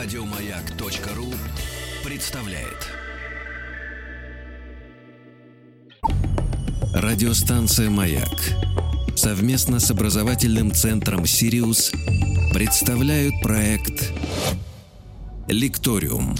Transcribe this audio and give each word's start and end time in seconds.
Радиомаяк.ру 0.00 1.26
представляет. 2.08 2.86
Радиостанция 6.94 7.90
«Маяк» 7.90 8.28
совместно 9.16 9.80
с 9.80 9.90
образовательным 9.90 10.70
центром 10.70 11.26
«Сириус» 11.26 11.90
представляют 12.54 13.34
проект 13.42 14.12
Лекториум. 15.48 16.36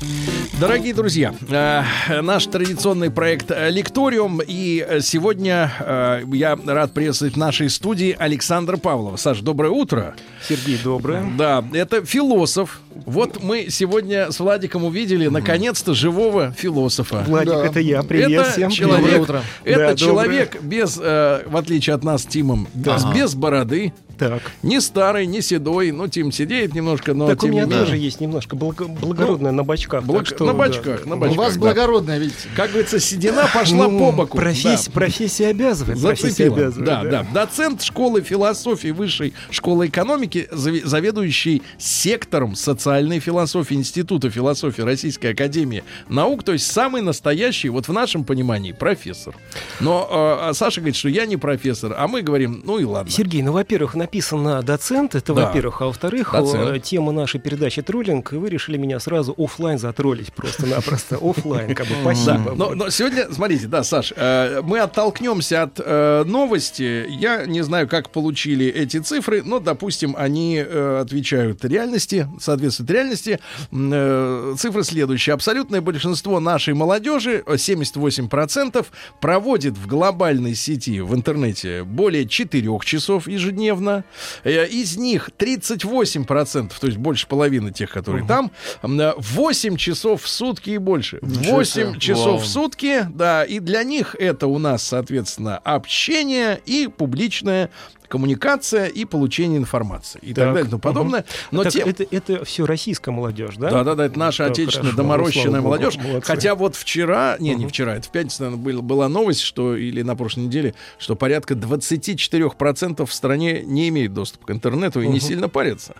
Дорогие 0.61 0.95
друзья, 0.95 1.35
э, 1.49 2.21
наш 2.21 2.47
традиционный 2.47 3.11
проект 3.11 3.51
Лекториум. 3.51 4.41
И 4.47 4.87
сегодня 5.01 5.73
э, 5.81 6.23
я 6.33 6.57
рад 6.65 6.93
приветствовать 6.93 7.35
в 7.35 7.39
нашей 7.39 7.71
студии 7.71 8.15
Александра 8.17 8.77
Павлова. 8.77 9.17
Саш, 9.17 9.41
доброе 9.41 9.71
утро. 9.71 10.15
Сергей, 10.47 10.79
доброе. 10.85 11.29
Да, 11.37 11.65
это 11.73 12.05
философ. 12.05 12.81
Вот 13.07 13.43
мы 13.43 13.67
сегодня 13.71 14.31
с 14.33 14.41
Владиком 14.41 14.85
увидели, 14.85 15.29
наконец-то, 15.29 15.95
живого 15.95 16.53
философа. 16.57 17.25
Владик, 17.27 17.53
Да. 17.53 17.67
это 17.67 17.81
я. 17.81 18.03
Привет 18.03 18.31
это 18.31 18.51
всем. 18.51 18.71
человек, 18.71 19.01
Доброе 19.05 19.21
утро. 19.21 19.43
это 19.65 19.79
Да, 19.79 19.95
человек 19.95 20.61
без, 20.63 20.99
э, 21.01 21.43
в 21.47 21.57
отличие 21.57 21.95
от 21.95 22.05
нас 22.05 22.23
с 22.23 22.27
Тимом, 22.27 22.67
без, 22.75 23.05
без 23.07 23.35
бороды, 23.35 23.93
Так. 24.19 24.43
не 24.63 24.81
старый, 24.81 25.27
не 25.27 25.41
седой. 25.43 25.93
Ну, 25.93 26.09
Тим 26.09 26.33
сидеет 26.33 26.75
немножко, 26.75 27.15
но 27.15 27.29
так 27.29 27.39
у 27.39 27.47
тем 27.47 27.51
меня 27.53 27.65
не 27.65 27.71
менее. 27.71 27.85
тоже 27.85 27.97
есть 27.99 28.21
немножко 28.21 28.57
благо- 28.57 28.87
благородное 28.89 29.53
на 29.53 29.63
бочках. 29.63 30.05
благ- 30.05 30.27
что, 30.27 30.45
на 30.45 30.53
да. 30.53 30.59
бочках, 30.59 31.07
на 31.07 31.15
У 31.15 31.19
бочках. 31.19 31.39
вас 31.39 31.55
да. 31.55 31.61
благородная, 31.61 32.19
видите. 32.19 32.49
Как 32.57 32.71
говорится, 32.71 32.99
седина 32.99 33.47
пошла 33.55 33.89
Ну, 33.89 33.99
по 33.99 34.13
боку. 34.13 34.37
профессия, 34.37 34.87
Да. 34.91 34.93
профессия 34.93 35.47
обязывает. 35.49 36.01
Профессия 36.03 36.29
Зацепила. 36.31 36.57
обязывает. 36.57 36.87
Да, 36.87 37.05
да, 37.05 37.27
Доцент 37.33 37.83
школы 37.83 38.23
философии 38.23 38.89
Высшей 38.91 39.35
школы 39.51 39.87
экономики, 39.87 40.49
заведующий 40.53 41.63
сектором 41.79 42.57
социальной 42.79 43.19
философии 43.19 43.75
Института 43.75 44.31
философии 44.31 44.83
Российской 44.83 45.33
Академии 45.33 45.83
Наук, 46.09 46.45
то 46.45 46.53
есть 46.53 46.71
самый 46.71 47.03
настоящий, 47.03 47.69
вот 47.71 47.89
в 47.89 47.93
нашем 47.93 48.23
понимании, 48.23 48.71
профессор. 48.71 49.35
Но 49.81 50.07
э, 50.09 50.49
а 50.49 50.55
Саша 50.55 50.81
говорит, 50.81 50.95
что 50.95 51.09
я 51.09 51.27
не 51.27 51.37
профессор, 51.37 51.95
а 51.99 52.07
мы 52.07 52.23
говорим, 52.23 52.63
ну 52.65 52.79
и 52.79 52.85
ладно. 52.85 53.11
Сергей, 53.11 53.43
ну, 53.43 53.51
во-первых, 53.51 53.97
написано 53.97 54.63
доцент, 54.63 55.17
это 55.17 55.35
Да. 55.35 55.47
во-первых, 55.47 55.83
а 55.83 55.87
во-вторых, 55.87 56.31
Доцент. 56.33 56.85
тема 56.85 57.11
нашей 57.11 57.41
передачи 57.41 57.83
троллинг, 57.83 58.33
и 58.33 58.37
вы 58.37 58.49
решили 58.49 58.77
меня 58.77 59.01
сразу 59.01 59.35
оффлайн 59.37 59.79
затроллить 59.79 60.33
просто-напросто. 60.33 61.17
оффлайн, 61.21 61.75
как 61.75 61.87
бы, 61.89 61.95
спасибо. 62.01 62.55
Но, 62.55 62.91
сегодня, 62.91 63.27
смотрите, 63.33 63.67
да, 63.67 63.83
Саш, 63.83 64.13
э, 64.15 64.61
мы 64.63 64.79
оттолкнемся 64.79 65.65
от 65.65 65.81
э, 65.85 66.23
новости. 66.25 67.07
Я 67.09 67.45
не 67.45 67.63
знаю, 67.63 67.89
как 67.89 68.11
получили 68.11 68.67
эти 68.67 68.99
цифры, 68.99 69.43
но, 69.43 69.59
допустим, 69.59 70.15
они 70.17 70.63
э, 70.65 71.01
отвечают 71.03 71.65
реальности, 71.65 72.29
соответствуют 72.41 72.68
реальности. 72.91 73.41
М, 73.73 73.91
э, 73.93 74.55
цифры 74.59 74.85
следующие. 74.85 75.35
Абсолютное 75.35 75.81
большинство 75.81 76.41
нашей 76.41 76.75
молодежи, 76.75 77.43
э, 77.47 77.57
78%, 77.57 78.87
проводит 79.21 79.77
в 79.77 79.87
глобальной 79.87 80.55
сети 80.55 81.01
в 81.01 81.15
интернете 81.15 81.85
более 81.85 82.27
4 82.27 82.85
часов 82.85 83.29
ежедневно. 83.29 84.05
Э, 84.45 84.67
из 84.67 84.97
них 84.97 85.31
38%, 85.37 86.79
то 86.79 86.87
есть 86.87 86.99
больше 86.99 87.27
половины 87.27 87.73
тех, 87.73 87.91
которые 87.91 88.27
там, 88.27 88.51
м, 88.83 89.01
э, 89.01 89.15
8 89.17 89.77
часов 89.77 90.23
в 90.23 90.29
сутки 90.29 90.71
и 90.71 90.79
больше. 90.79 91.19
8 91.23 91.99
часов 91.99 92.43
в 92.43 92.47
сутки, 92.47 93.07
да, 93.15 93.45
и 93.45 93.59
для 93.61 93.83
них 93.83 94.15
это 94.19 94.47
у 94.47 94.59
нас, 94.59 94.83
соответственно, 94.83 95.59
общение 95.59 96.61
и 96.67 96.89
публичная 96.89 97.71
коммуникация 98.09 98.87
и 98.87 99.05
получение 99.05 99.59
информации 99.59 100.19
и 100.23 100.35
так, 100.35 100.45
Так. 100.47 100.55
далее 100.55 100.67
и 100.67 100.71
тому 100.71 100.81
подобное. 100.81 101.25
Но 101.51 101.63
Так 101.65 101.73
тем- 101.73 101.89
это, 101.89 102.05
это 102.11 102.45
все 102.45 102.67
российская 102.67 103.11
молодежь, 103.11 103.57
да? 103.57 103.71
да, 103.71 103.85
да, 103.85 103.95
да, 103.95 104.07
это 104.07 104.19
наша 104.19 104.45
Так, 104.45 104.53
отечественная 104.53 104.93
хорошо. 104.93 104.97
доморощенная 105.03 105.45
Ну, 105.47 105.51
слава 105.53 105.65
молодежь. 105.65 105.97
богу, 105.97 106.09
молодцы. 106.09 106.27
Хотя 106.27 106.55
вот 106.55 106.75
вчера, 106.77 107.37
не, 107.39 107.55
не 107.55 107.67
вчера, 107.67 107.97
это 107.97 108.09
в 108.09 108.11
пятницу, 108.11 108.43
наверное, 108.45 108.65
был- 108.65 108.83
была 108.83 109.09
новость, 109.09 109.41
что 109.43 109.77
или 109.77 110.03
на 110.03 110.17
прошлой 110.17 110.45
неделе, 110.45 110.75
что 110.99 111.15
порядка 111.17 111.55
24% 111.55 113.05
в 113.07 113.13
стране 113.13 113.63
не 113.63 113.89
имеют 113.89 114.15
доступа 114.15 114.47
к 114.47 114.51
интернету 114.51 115.01
и 115.01 115.07
не 115.09 115.21
сильно 115.21 115.49
парятся. 115.49 115.95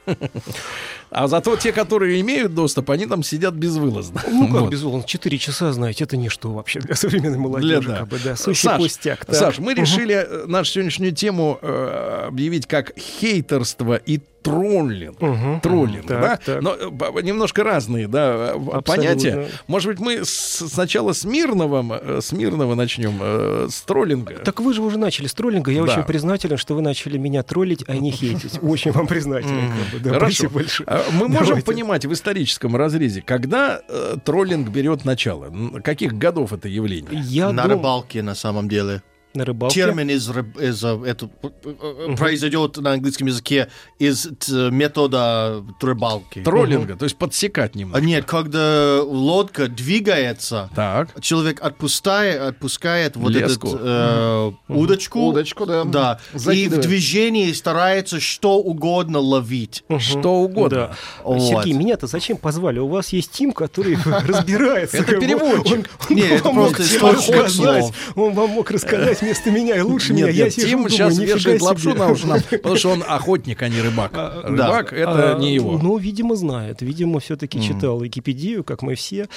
А 1.11 1.27
зато 1.27 1.57
те, 1.57 1.73
которые 1.73 2.21
имеют 2.21 2.55
доступ, 2.55 2.91
они 2.91 3.07
там 3.07 3.23
сидят 3.23 3.55
безвылазно. 3.55 4.21
Ну, 4.31 4.47
как 4.49 4.61
Вот. 4.63 4.71
безусловно, 4.71 5.05
4 5.07 5.39
часа, 5.39 5.73
знаете, 5.73 6.05
это 6.05 6.17
ничто 6.19 6.53
вообще 6.53 6.81
для 6.81 6.95
современной 6.95 7.39
Для, 7.39 7.41
молодежи. 7.41 7.89
да. 7.89 7.99
Как 8.01 8.09
бы, 8.09 8.19
да, 8.23 8.37
Саш, 8.37 8.63
пустяк. 8.77 9.25
так. 9.25 9.35
Саш, 9.35 9.59
мы 9.59 9.73
решили 9.75 10.15
э, 10.15 10.47
нашу 10.47 10.73
сегодняшнюю 10.73 11.13
тему 11.15 11.59
э, 11.63 11.98
объявить 12.29 12.67
как 12.67 12.93
хейтерство 12.99 13.97
и 13.97 14.21
троллинг. 14.43 15.21
Мгм. 15.21 15.61
Троллинг, 15.61 16.07
Так, 16.07 16.21
да? 16.21 16.37
так. 16.37 16.63
Но 16.63 16.75
э, 16.75 17.23
немножко 17.23 17.65
разные, 17.65 18.07
да, 18.09 18.53
э, 18.55 18.81
понятия. 18.83 19.49
Может 19.67 19.89
быть, 19.91 20.01
мы 20.01 20.25
с- 20.25 20.65
сначала 20.71 21.13
с 21.13 21.25
мирного, 21.25 22.01
э, 22.01 22.21
с 22.23 22.31
мирного 22.33 22.75
начнем, 22.77 23.19
э, 23.21 23.67
с 23.69 23.81
троллинга. 23.83 24.35
Так 24.45 24.61
вы 24.61 24.73
же 24.73 24.81
уже 24.81 24.97
начали 24.97 25.27
с 25.27 25.35
троллинга. 25.35 25.73
Я 25.73 25.85
Да. 25.85 25.93
очень 25.93 26.03
признателен, 26.05 26.57
что 26.57 26.75
вы 26.75 26.83
начали 26.83 27.19
меня 27.19 27.43
троллить, 27.43 27.85
а 27.89 27.97
не 27.97 28.11
хейтить. 28.13 28.61
Очень 28.63 28.93
вам 28.93 29.07
признателен. 29.09 29.73
Хорошо. 30.05 30.19
Спасибо 30.37 30.53
большое. 30.55 30.89
А 30.89 31.03
Мы 31.13 31.29
можем 31.29 31.47
Давайте. 31.49 31.67
понимать 31.67 32.07
в 32.07 32.13
историческом 32.13 32.77
разрезе, 32.77 33.23
когда 33.23 33.81
троллинг 34.25 34.69
берет 34.69 35.05
начало? 35.05 35.53
Каких 35.83 36.13
годов 36.17 36.53
это 36.53 36.69
явление? 36.69 37.21
Я 37.25 37.53
на 37.53 37.65
дум- 37.65 37.73
рыбалке 37.73 38.23
на 38.23 38.35
самом 38.37 38.69
деле. 38.69 39.03
На 39.35 39.45
рыбалке. 39.45 39.75
Термин 39.75 40.09
из, 40.11 40.29
из 40.29 40.83
э, 40.85 40.99
это, 41.07 41.29
э, 41.43 42.17
произойдет 42.17 42.79
на 42.79 42.93
английском 42.93 43.27
языке 43.27 43.69
из 43.99 44.23
т- 44.39 44.71
метода 44.71 45.63
рыбалки. 45.83 46.43
Троллинга, 46.43 46.97
то 46.97 47.05
есть 47.05 47.17
подсекать 47.17 47.73
А 47.75 47.79
немного. 47.79 48.01
нет, 48.01 48.25
когда 48.25 49.01
лодка 49.03 49.69
двигается, 49.69 50.71
Так. 50.75 51.21
человек 51.21 51.61
отпускает, 51.63 52.41
отпускает 52.41 53.17
вот 53.17 53.33
Леску. 53.33 53.69
эту 53.69 53.79
э, 53.83 54.53
удочку, 54.69 55.21
Удочку, 55.27 55.67
да. 55.67 55.85
да, 55.85 56.21
и 56.53 56.69
в 56.69 56.79
движении 56.81 57.53
старается 57.53 58.21
что 58.21 58.57
угодно 58.59 59.19
ловить. 59.19 59.85
Мгм. 59.89 60.01
Что 60.01 60.35
угодно. 60.37 60.69
Да. 60.79 60.97
Вот. 61.23 61.43
Сергей, 61.43 61.75
меня-то 61.75 62.07
зачем 62.07 62.39
позвали? 62.39 62.79
У 62.79 62.89
вас 62.89 63.11
есть 63.13 63.31
Тим, 63.33 63.53
который 63.53 63.97
разбирается. 64.07 64.97
Это 64.97 65.17
переводчик. 65.21 65.73
Он- 65.79 65.87
он 66.11 66.17
Не, 66.17 66.23
это 66.23 66.49
просто 66.51 66.83
источник. 66.83 67.95
Он 68.17 68.33
вам 68.33 68.51
мог 68.51 68.71
рассказать 68.71 69.18
вместо 69.21 69.51
меня 69.51 69.77
и 69.77 69.81
лучше 69.81 70.13
меня. 70.13 70.27
Нет, 70.27 70.35
Я 70.35 70.45
нет, 70.45 70.55
сижу, 70.55 70.67
Тим 70.69 70.77
думаю, 70.79 70.91
сейчас 70.91 71.19
нифига 71.19 71.35
вешает 71.35 71.63
лапшу 71.63 71.91
себе. 71.91 71.95
на 71.99 72.09
уши 72.11 72.27
нам, 72.27 72.41
потому 72.51 72.77
что 72.77 72.91
он 72.91 73.05
охотник, 73.07 73.63
а 73.63 73.69
не 73.69 73.81
рыбак. 73.81 74.13
Рыбак— 74.45 74.93
это 74.95 75.37
А, 75.37 75.39
не 75.39 75.55
его. 75.55 75.79
Ну, 75.79 75.97
видимо, 75.99 76.37
знает. 76.37 76.83
Видимо, 76.83 77.21
все-таки 77.21 77.61
читал 77.63 78.01
Википедию, 78.01 78.65
как 78.65 78.83
мы 78.83 78.95
все. 78.95 79.29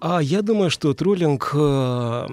А 0.00 0.20
я 0.20 0.42
думаю, 0.42 0.70
что 0.70 0.94
троллинг, 0.94 1.50
э, 1.54 2.26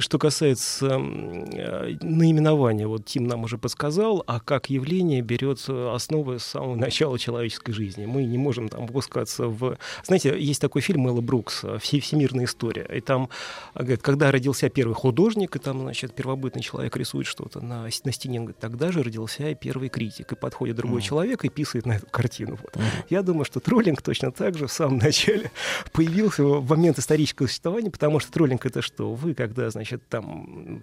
что 0.00 0.18
касается 0.18 0.86
э, 1.00 1.94
наименования, 2.02 2.86
вот 2.86 3.04
Тим 3.04 3.26
нам 3.26 3.44
уже 3.44 3.58
подсказал, 3.58 4.22
а 4.26 4.40
как 4.40 4.70
явление 4.70 5.20
берет 5.22 5.58
основы 5.68 6.38
с 6.38 6.44
самого 6.44 6.76
начала 6.76 7.18
человеческой 7.18 7.72
жизни. 7.72 8.06
Мы 8.06 8.24
не 8.24 8.38
можем 8.38 8.68
там 8.68 8.84
опускаться 8.84 9.46
в... 9.46 9.76
Знаете, 10.04 10.34
есть 10.38 10.60
такой 10.60 10.82
фильм 10.82 11.06
Элла 11.08 11.20
Брукс 11.20 11.64
«Все- 11.80 12.00
«Всемирная 12.00 12.44
история», 12.46 12.88
и 12.92 13.00
там 13.00 13.28
а, 13.74 13.80
говорит, 13.80 14.02
когда 14.02 14.30
родился 14.32 14.68
первый 14.68 14.94
художник, 14.94 15.56
и 15.56 15.58
там, 15.58 15.80
значит, 15.80 16.01
первобытный 16.10 16.62
человек 16.62 16.96
рисует 16.96 17.26
что-то 17.26 17.60
на, 17.60 17.84
на 17.84 18.12
стене, 18.12 18.40
он 18.40 18.46
говорит, 18.46 18.60
тогда 18.60 18.90
же 18.90 19.02
родился 19.02 19.48
и 19.48 19.54
первый 19.54 19.88
критик, 19.88 20.32
и 20.32 20.34
подходит 20.34 20.76
другой 20.76 21.02
человек 21.02 21.44
и 21.44 21.48
писает 21.48 21.86
на 21.86 21.92
эту 21.92 22.06
картину. 22.06 22.58
Вот. 22.60 22.76
Я 23.08 23.22
думаю, 23.22 23.44
что 23.44 23.60
троллинг 23.60 24.02
точно 24.02 24.32
так 24.32 24.56
же 24.58 24.66
в 24.66 24.72
самом 24.72 24.98
начале 24.98 25.50
появился 25.92 26.42
в 26.44 26.68
момент 26.68 26.98
исторического 26.98 27.46
существования, 27.46 27.90
потому 27.90 28.18
что 28.20 28.32
троллинг 28.32 28.66
это 28.66 28.82
что? 28.82 29.12
Вы, 29.14 29.34
когда, 29.34 29.70
значит, 29.70 30.02
там 30.08 30.82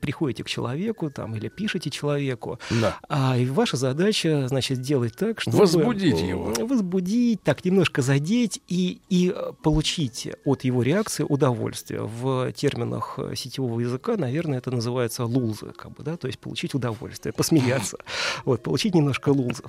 приходите 0.00 0.44
к 0.44 0.48
человеку, 0.48 1.10
там, 1.10 1.34
или 1.36 1.48
пишете 1.48 1.90
человеку, 1.90 2.58
Да. 2.70 2.98
а 3.08 3.36
и 3.38 3.46
ваша 3.46 3.76
задача, 3.76 4.48
значит, 4.48 4.78
сделать 4.78 5.14
так, 5.16 5.40
чтобы... 5.40 5.58
Возбудить 5.58 6.20
его. 6.20 6.52
Возбудить, 6.66 7.42
так, 7.42 7.64
немножко 7.64 8.02
задеть 8.02 8.60
и, 8.68 9.00
и 9.08 9.32
э, 9.34 9.52
получить 9.62 10.28
от 10.44 10.64
его 10.64 10.82
реакции 10.82 11.24
удовольствие. 11.28 12.02
В 12.02 12.52
терминах 12.52 13.14
э, 13.18 13.34
сетевого 13.36 13.80
языка, 13.80 14.16
наверное, 14.16 14.41
это 14.50 14.70
называется 14.70 15.24
лузы, 15.24 15.72
как 15.76 15.92
бы, 15.92 16.02
да, 16.02 16.16
то 16.16 16.26
есть 16.26 16.38
получить 16.38 16.74
удовольствие, 16.74 17.32
посмеяться, 17.32 17.98
вот, 18.44 18.62
получить 18.62 18.94
немножко 18.94 19.30
лузов. 19.30 19.66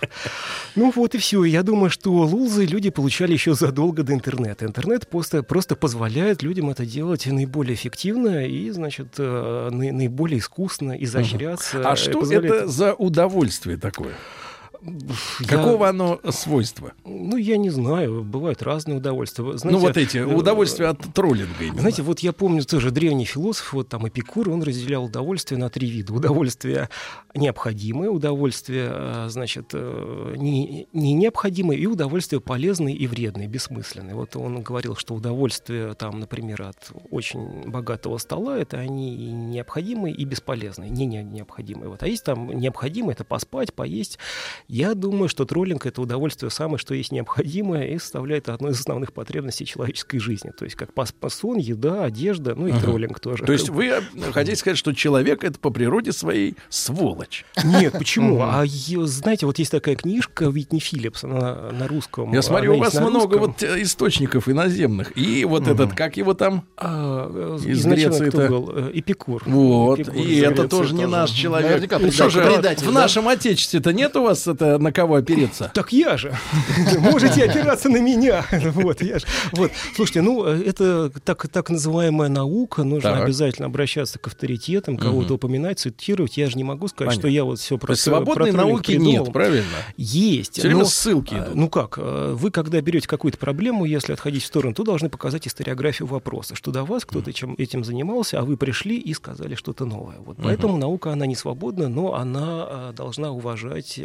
Ну 0.75 0.91
вот 0.95 1.15
и 1.15 1.17
все. 1.17 1.43
Я 1.43 1.63
думаю, 1.63 1.89
что 1.89 2.11
лузы 2.11 2.65
люди 2.65 2.89
получали 2.89 3.33
еще 3.33 3.53
задолго 3.53 4.03
до 4.03 4.13
интернета. 4.13 4.65
Интернет 4.65 5.07
просто, 5.07 5.43
просто 5.43 5.75
позволяет 5.75 6.43
людям 6.43 6.69
это 6.69 6.85
делать 6.85 7.25
наиболее 7.25 7.75
эффективно 7.75 8.45
и, 8.45 8.69
значит, 8.71 9.15
э, 9.17 9.69
наи- 9.71 9.91
наиболее 9.91 10.39
искусно 10.39 10.93
изощряться. 10.93 11.89
А 11.89 11.95
что 11.95 12.19
позволяет- 12.19 12.45
это 12.53 12.67
за 12.67 12.93
удовольствие 12.93 13.77
такое? 13.77 14.13
Я- 15.39 15.47
Какого 15.47 15.88
оно 15.89 16.19
свойства? 16.31 16.94
Ну, 17.06 17.38
я 17.38 17.57
не 17.57 17.69
знаю, 17.69 18.24
бывают 18.24 18.62
разные 18.62 18.97
удовольствия. 18.97 19.57
Знаете, 19.57 19.69
ну, 19.69 19.80
вот 19.80 19.97
эти 19.97 20.18
удовольствия 20.19 20.88
от 20.88 21.00
троллинга 21.13 21.63
именно. 21.63 21.80
Знаете, 21.80 22.01
вот 22.03 22.19
я 22.19 22.33
помню 22.33 22.63
тоже 22.63 22.91
древний 22.91 23.25
философ, 23.25 23.74
вот 23.74 23.89
там 23.89 24.07
Эпикур, 24.07 24.50
он 24.50 24.63
разделял 24.63 25.06
удовольствие 25.06 25.57
на 25.59 25.69
три 25.69 25.89
вида. 25.89 26.13
Удовольствие 26.13 26.89
необходимое, 27.33 28.09
удовольствие, 28.09 28.89
э, 28.94 29.25
значит, 29.30 29.69
э, 29.74 30.35
не, 30.38 30.88
не 30.94 31.13
необходимое, 31.13 31.77
и 31.77 31.86
удовольствие 31.86 32.39
полезное 32.41 32.94
и 32.94 33.07
вредное, 33.07 33.47
бессмысленное. 33.47 34.15
Вот 34.15 34.36
он 34.36 34.62
говорил, 34.62 34.95
что 34.95 35.15
удовольствие, 35.15 35.94
там, 35.95 36.19
например, 36.19 36.62
от 36.63 36.91
очень 37.09 37.69
богатого 37.69 38.18
стола, 38.18 38.57
это 38.59 38.77
они 38.77 39.15
и 39.15 39.31
необходимые, 39.31 40.13
и 40.13 40.25
бесполезные, 40.25 40.89
не, 40.89 41.06
не 41.06 41.24
необходимые. 41.24 41.89
Вот. 41.89 42.03
А 42.03 42.07
есть 42.07 42.24
там 42.24 42.47
необходимое, 42.51 43.13
это 43.13 43.24
поспать, 43.24 43.74
поесть. 43.74 44.19
Я 44.73 44.95
думаю, 44.95 45.29
что 45.29 45.45
троллинг— 45.45 45.85
это 45.85 46.01
удовольствие 46.01 46.49
самое, 46.49 46.79
что 46.79 46.95
есть 46.95 47.11
необходимое, 47.11 47.89
и 47.89 47.99
составляет 47.99 48.49
одну 48.49 48.69
из 48.69 48.79
основных 48.79 49.13
потребностей 49.13 49.67
человеческой 49.67 50.17
жизни. 50.17 50.49
То 50.49 50.65
есть 50.65 50.75
как 50.75 50.89
пос- 50.89 51.13
сон, 51.29 51.59
еда, 51.59 52.05
одежда, 52.05 52.55
ну 52.55 52.65
и 52.65 52.71
троллинг 52.71 53.19
тоже. 53.19 53.43
То 53.43 53.53
есть 53.53 53.69
вы 53.69 53.93
хотите 54.31 54.55
сказать, 54.55 54.79
что 54.79 54.91
человек 54.93 55.43
это 55.43 55.59
по 55.59 55.69
природе 55.69 56.11
своей 56.11 56.55
сволочь? 56.69 57.45
Нет, 57.63 57.93
почему? 57.93 58.41
А 58.41 58.63
знаете, 58.65 59.45
вот 59.45 59.59
есть 59.59 59.69
такая 59.69 59.95
книжка 59.95 60.45
Витни 60.45 60.79
Филлипс, 60.79 61.23
она 61.23 61.69
на 61.71 61.87
русском. 61.87 62.33
Я 62.33 62.41
смотрю, 62.41 62.75
у 62.75 62.79
вас 62.79 62.95
много 62.95 63.35
вот 63.37 63.61
э, 63.61 63.83
источников 63.83 64.49
иноземных. 64.49 65.15
И 65.15 65.45
вот 65.45 65.67
этот, 65.67 65.93
как 65.93 66.17
его 66.17 66.33
там? 66.33 66.65
А, 66.77 67.59
э, 67.61 67.69
из 67.69 67.85
Греции 67.85 68.29
это- 68.29 68.47
был? 68.47 68.71
Э, 68.73 68.91
Эпикур. 68.91 69.43
Вот. 69.45 69.99
И 69.99 70.37
это 70.37 70.67
тоже 70.67 70.95
не 70.95 71.05
наш 71.05 71.29
человек. 71.29 71.91
Ну 72.01 72.11
что 72.11 72.31
же, 72.31 72.41
в 72.41 72.91
нашем 72.91 73.27
отечестве-то 73.27 73.93
нет 73.93 74.15
у 74.15 74.23
вас 74.23 74.47
это 74.47 74.62
на 74.77 74.92
кого 74.92 75.15
опереться? 75.15 75.71
Так 75.74 75.92
я 75.94 76.18
же. 76.18 76.36
Можете 77.00 77.44
опираться 77.45 77.89
на 77.89 77.98
меня. 77.98 78.45
Вот, 78.74 79.01
я 79.01 79.19
же. 79.19 79.25
Вот. 79.51 79.71
Слушайте, 79.95 80.21
ну, 80.21 80.45
э, 80.45 80.63
это 80.65 81.10
так, 81.24 81.48
так 81.50 81.69
называемая 81.69 82.30
наука. 82.30 82.83
Нужно 82.83 83.12
Так. 83.12 83.24
обязательно 83.24 83.68
обращаться 83.68 84.19
к 84.19 84.27
авторитетам, 84.27 84.98
кого-то 84.98 85.36
упоминать, 85.36 85.80
цитировать. 85.80 86.38
Я 86.38 86.50
же 86.50 86.57
не 86.57 86.63
могу 86.63 86.88
сказать, 86.88 87.10
Понятно. 87.12 87.21
что 87.21 87.27
я 87.27 87.44
вот 87.44 87.60
все 87.60 87.75
То 87.77 87.86
про 87.86 87.94
есть 87.94 88.04
свободной 88.04 88.51
про 88.51 88.57
науки 88.57 88.92
придумал. 88.92 89.12
нет, 89.25 89.33
правильно? 89.33 89.65
Есть. 89.98 90.54
Все 90.54 90.62
время 90.63 90.80
но- 90.80 90.86
ссылки 90.86 91.33
а, 91.36 91.45
идут. 91.45 91.56
Ну 91.56 91.69
как, 91.69 91.98
э, 91.98 92.33
вы 92.36 92.51
когда 92.51 92.81
берете 92.81 93.07
какую-то 93.07 93.38
проблему, 93.38 93.86
если 93.86 94.13
отходить 94.13 94.44
в 94.44 94.45
сторону, 94.48 94.74
то 94.74 94.83
должны 94.83 95.10
показать 95.10 95.48
историографию 95.48 96.07
вопроса, 96.07 96.56
что 96.56 96.71
до 96.71 96.83
вас 96.83 97.06
кто-то 97.06 97.31
чем, 97.33 97.56
этим 97.57 97.83
занимался, 97.83 98.39
а 98.39 98.44
вы 98.44 98.57
пришли 98.57 98.98
и 98.98 99.13
сказали 99.13 99.56
что-то 99.56 99.86
новое. 99.86 100.18
Вот 100.19 100.38
поэтому 100.42 100.77
наука, 100.77 101.12
она 101.12 101.25
не 101.25 101.36
свободна, 101.36 101.89
но 101.89 102.15
она 102.15 102.68
э, 102.69 102.94
должна 102.95 103.31
уважать 103.31 104.00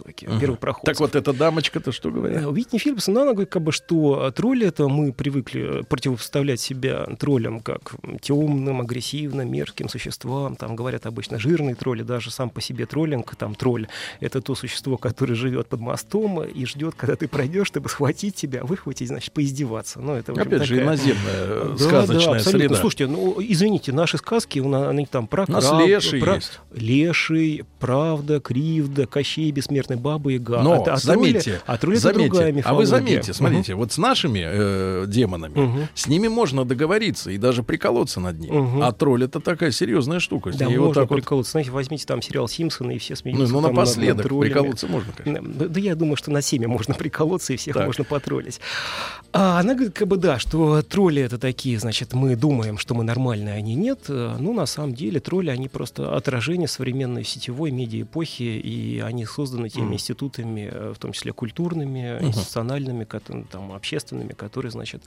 э, 0.00 0.04
первоистоки, 0.12 0.40
первопроходцев. 0.40 0.84
Так 0.84 1.00
вот, 1.00 1.14
эта 1.16 1.32
дамочка-то 1.32 1.92
что 1.92 2.10
говорит? 2.10 2.38
Э, 2.38 2.52
Витни 2.52 2.78
Филлипс, 2.78 3.08
ну, 3.08 3.22
она 3.22 3.32
говорит, 3.32 3.50
как 3.50 3.62
бы, 3.62 3.72
что 3.72 4.26
э, 4.28 4.32
тролли 4.32 4.66
это 4.66 4.88
мы 4.88 5.12
привыкли 5.12 5.80
э, 5.80 5.82
противопоставлять 5.84 6.60
себя 6.60 7.04
троллям 7.18 7.60
как 7.60 7.94
темным, 8.20 8.80
агрессивным, 8.80 9.50
мерзким 9.50 9.88
существам. 9.88 10.56
Там 10.56 10.76
говорят 10.76 11.06
обычно 11.06 11.38
жирные 11.38 11.74
тролли, 11.74 12.02
даже 12.02 12.30
сам 12.30 12.50
по 12.50 12.60
себе 12.60 12.86
троллинг, 12.86 13.34
там 13.36 13.54
тролль 13.54 13.88
это 14.20 14.40
то 14.40 14.54
существо, 14.54 14.96
которое 14.96 15.34
живет 15.34 15.68
под 15.68 15.80
мостом 15.80 16.42
и 16.42 16.64
ждет, 16.66 16.94
когда 16.96 17.16
ты 17.16 17.28
пройдешь, 17.28 17.66
чтобы 17.66 17.88
схватить 17.88 18.34
тебя, 18.34 18.64
выхватить, 18.64 19.08
значит, 19.08 19.32
поиздеваться. 19.32 20.00
Ну, 20.00 20.14
это, 20.14 20.32
Опять 20.32 20.64
же, 20.64 20.76
такая- 20.76 20.82
иноземная 20.84 21.16
э, 21.26 21.74
Да, 21.78 21.84
сказочная 21.84 22.32
да, 22.32 22.36
абсолютно. 22.38 22.60
среда. 22.60 22.74
Слушайте, 22.76 23.06
ну, 23.06 23.36
извините, 23.38 23.92
наши 23.92 24.18
сказки, 24.18 24.58
они 24.58 25.06
там 25.06 25.26
про 25.26 25.44
У 25.48 25.52
нас 25.52 25.68
краб, 25.68 25.86
леший 25.86 26.20
про- 26.20 26.34
есть. 26.36 26.60
Леший, 26.74 27.64
правда, 27.78 28.40
кривда, 28.40 29.06
Кощей, 29.06 29.50
бессмертный 29.50 29.75
баба 29.96 30.30
Яга. 30.30 30.62
Но 30.62 30.72
а 30.74 30.78
тролли- 30.84 30.96
заметьте, 30.98 31.60
а 31.66 31.76
тролли 31.78 31.98
это 31.98 32.12
заметьте, 32.12 32.62
а 32.64 32.74
вы 32.74 32.86
заметьте, 32.86 33.32
смотрите, 33.32 33.74
вот 33.74 33.92
с 33.92 33.98
нашими 33.98 34.42
э, 34.44 35.04
демонами, 35.06 35.58
Мгм. 35.58 35.88
с 35.94 36.06
ними 36.08 36.28
можно 36.28 36.64
договориться 36.64 37.30
и 37.30 37.38
даже 37.38 37.62
приколоться 37.62 38.20
над 38.20 38.38
ними. 38.38 38.56
Мгм. 38.56 38.82
А 38.82 38.92
тролль 38.92 39.24
это 39.24 39.40
такая 39.40 39.70
серьезная 39.70 40.20
штука. 40.20 40.50
Да, 40.56 40.66
можно 40.66 40.80
вот 40.82 40.94
так 40.94 41.10
вот, 41.10 41.16
приколоться. 41.16 41.52
Знаете, 41.52 41.70
возьмите 41.70 42.06
там 42.06 42.22
сериал 42.22 42.48
«Симпсоны» 42.48 42.96
и 42.96 42.98
все 42.98 43.14
ну, 43.14 43.16
смеются. 43.16 43.52
ну, 43.52 43.60
над- 43.60 43.72
напоследок 43.72 44.16
над 44.18 44.26
троллями. 44.26 44.52
приколоться 44.52 44.86
можно, 44.86 45.12
конечно. 45.12 45.48
Да, 45.54 45.68
да 45.68 45.80
я 45.80 45.94
думаю, 45.94 46.16
что 46.16 46.30
на 46.30 46.42
семя 46.42 46.68
можно 46.68 46.94
приколоться, 46.94 47.52
и 47.52 47.56
всех 47.56 47.74
Так. 47.76 47.86
можно 47.86 48.04
потроллить. 48.04 48.60
А 49.32 49.60
она 49.60 49.74
говорит, 49.74 49.94
как 49.94 50.08
бы, 50.08 50.16
да, 50.16 50.38
что 50.38 50.80
тролли 50.82 51.20
это 51.22 51.38
такие, 51.38 51.78
значит, 51.78 52.14
мы 52.14 52.36
думаем, 52.36 52.78
что 52.78 52.94
мы 52.94 53.04
нормальные, 53.04 53.54
а 53.54 53.56
они 53.58 53.74
нет. 53.74 54.00
Э, 54.08 54.36
Ну, 54.38 54.52
на 54.54 54.66
самом 54.66 54.94
деле, 54.94 55.20
тролли, 55.20 55.50
они 55.50 55.68
просто 55.68 56.14
отражение 56.16 56.68
современной 56.68 57.24
сетевой 57.24 57.70
медиа-эпохи, 57.70 58.42
и 58.42 59.00
они 59.00 59.26
созданы 59.26 59.65
теми 59.68 59.94
институтами, 59.94 60.68
э, 60.72 60.92
в 60.94 60.98
том 60.98 61.12
числе 61.12 61.32
культурными, 61.32 62.18
институциональными, 62.20 63.06
там, 63.50 63.72
общественными, 63.72 64.32
которые, 64.32 64.70
значит, 64.70 65.02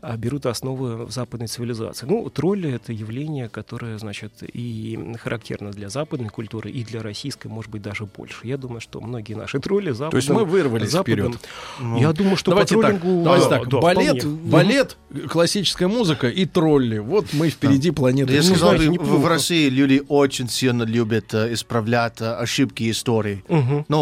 а, 0.00 0.16
берут 0.16 0.46
основы 0.46 1.06
в 1.06 1.10
западной 1.10 1.46
цивилизации. 1.48 2.06
Ну, 2.06 2.28
тролли— 2.30 2.72
это 2.74 2.92
явление, 2.92 3.48
которое, 3.48 3.98
значит, 3.98 4.32
и 4.42 4.98
характерно 5.20 5.70
для 5.70 5.88
западной 5.88 6.28
культуры, 6.28 6.70
и 6.70 6.84
для 6.84 7.02
российской, 7.02 7.48
может 7.48 7.70
быть, 7.70 7.82
даже 7.82 8.04
больше. 8.06 8.46
Я 8.46 8.56
думаю, 8.56 8.80
что 8.80 9.00
многие 9.00 9.34
наши 9.34 9.58
тролли 9.60 9.90
западным... 9.90 10.10
То 10.10 10.16
есть 10.16 10.28
мы 10.30 10.44
вырвались 10.44 10.90
западным- 10.90 11.34
вперед. 11.36 11.98
Я 12.00 12.12
думаю, 12.12 12.36
что 12.36 12.50
Давайте 12.50 12.76
по 12.76 12.82
так, 12.82 13.00
троллингу... 13.00 13.24
давайте 13.24 13.48
да, 13.48 13.58
так, 13.58 13.68
да, 13.68 13.80
балет, 13.80 14.18
вполне. 14.22 14.36
балет, 14.50 14.96
классическая 15.28 15.88
музыка 15.88 16.28
и 16.28 16.44
тролли. 16.46 16.98
Вот 16.98 17.26
мы 17.32 17.50
впереди 17.50 17.90
планеты. 17.90 18.32
Я 18.32 18.38
Ну, 18.40 18.44
сказал, 18.48 18.76
знаете, 18.76 18.98
бы, 18.98 19.04
в, 19.04 19.20
в 19.22 19.26
России 19.26 19.68
люди 19.68 20.02
очень 20.08 20.48
сильно 20.48 20.82
любят 20.82 21.32
э, 21.34 21.52
исправлять 21.52 22.20
э, 22.20 22.34
ошибки 22.34 22.90
истории. 22.90 23.44
Ну, 23.88 23.93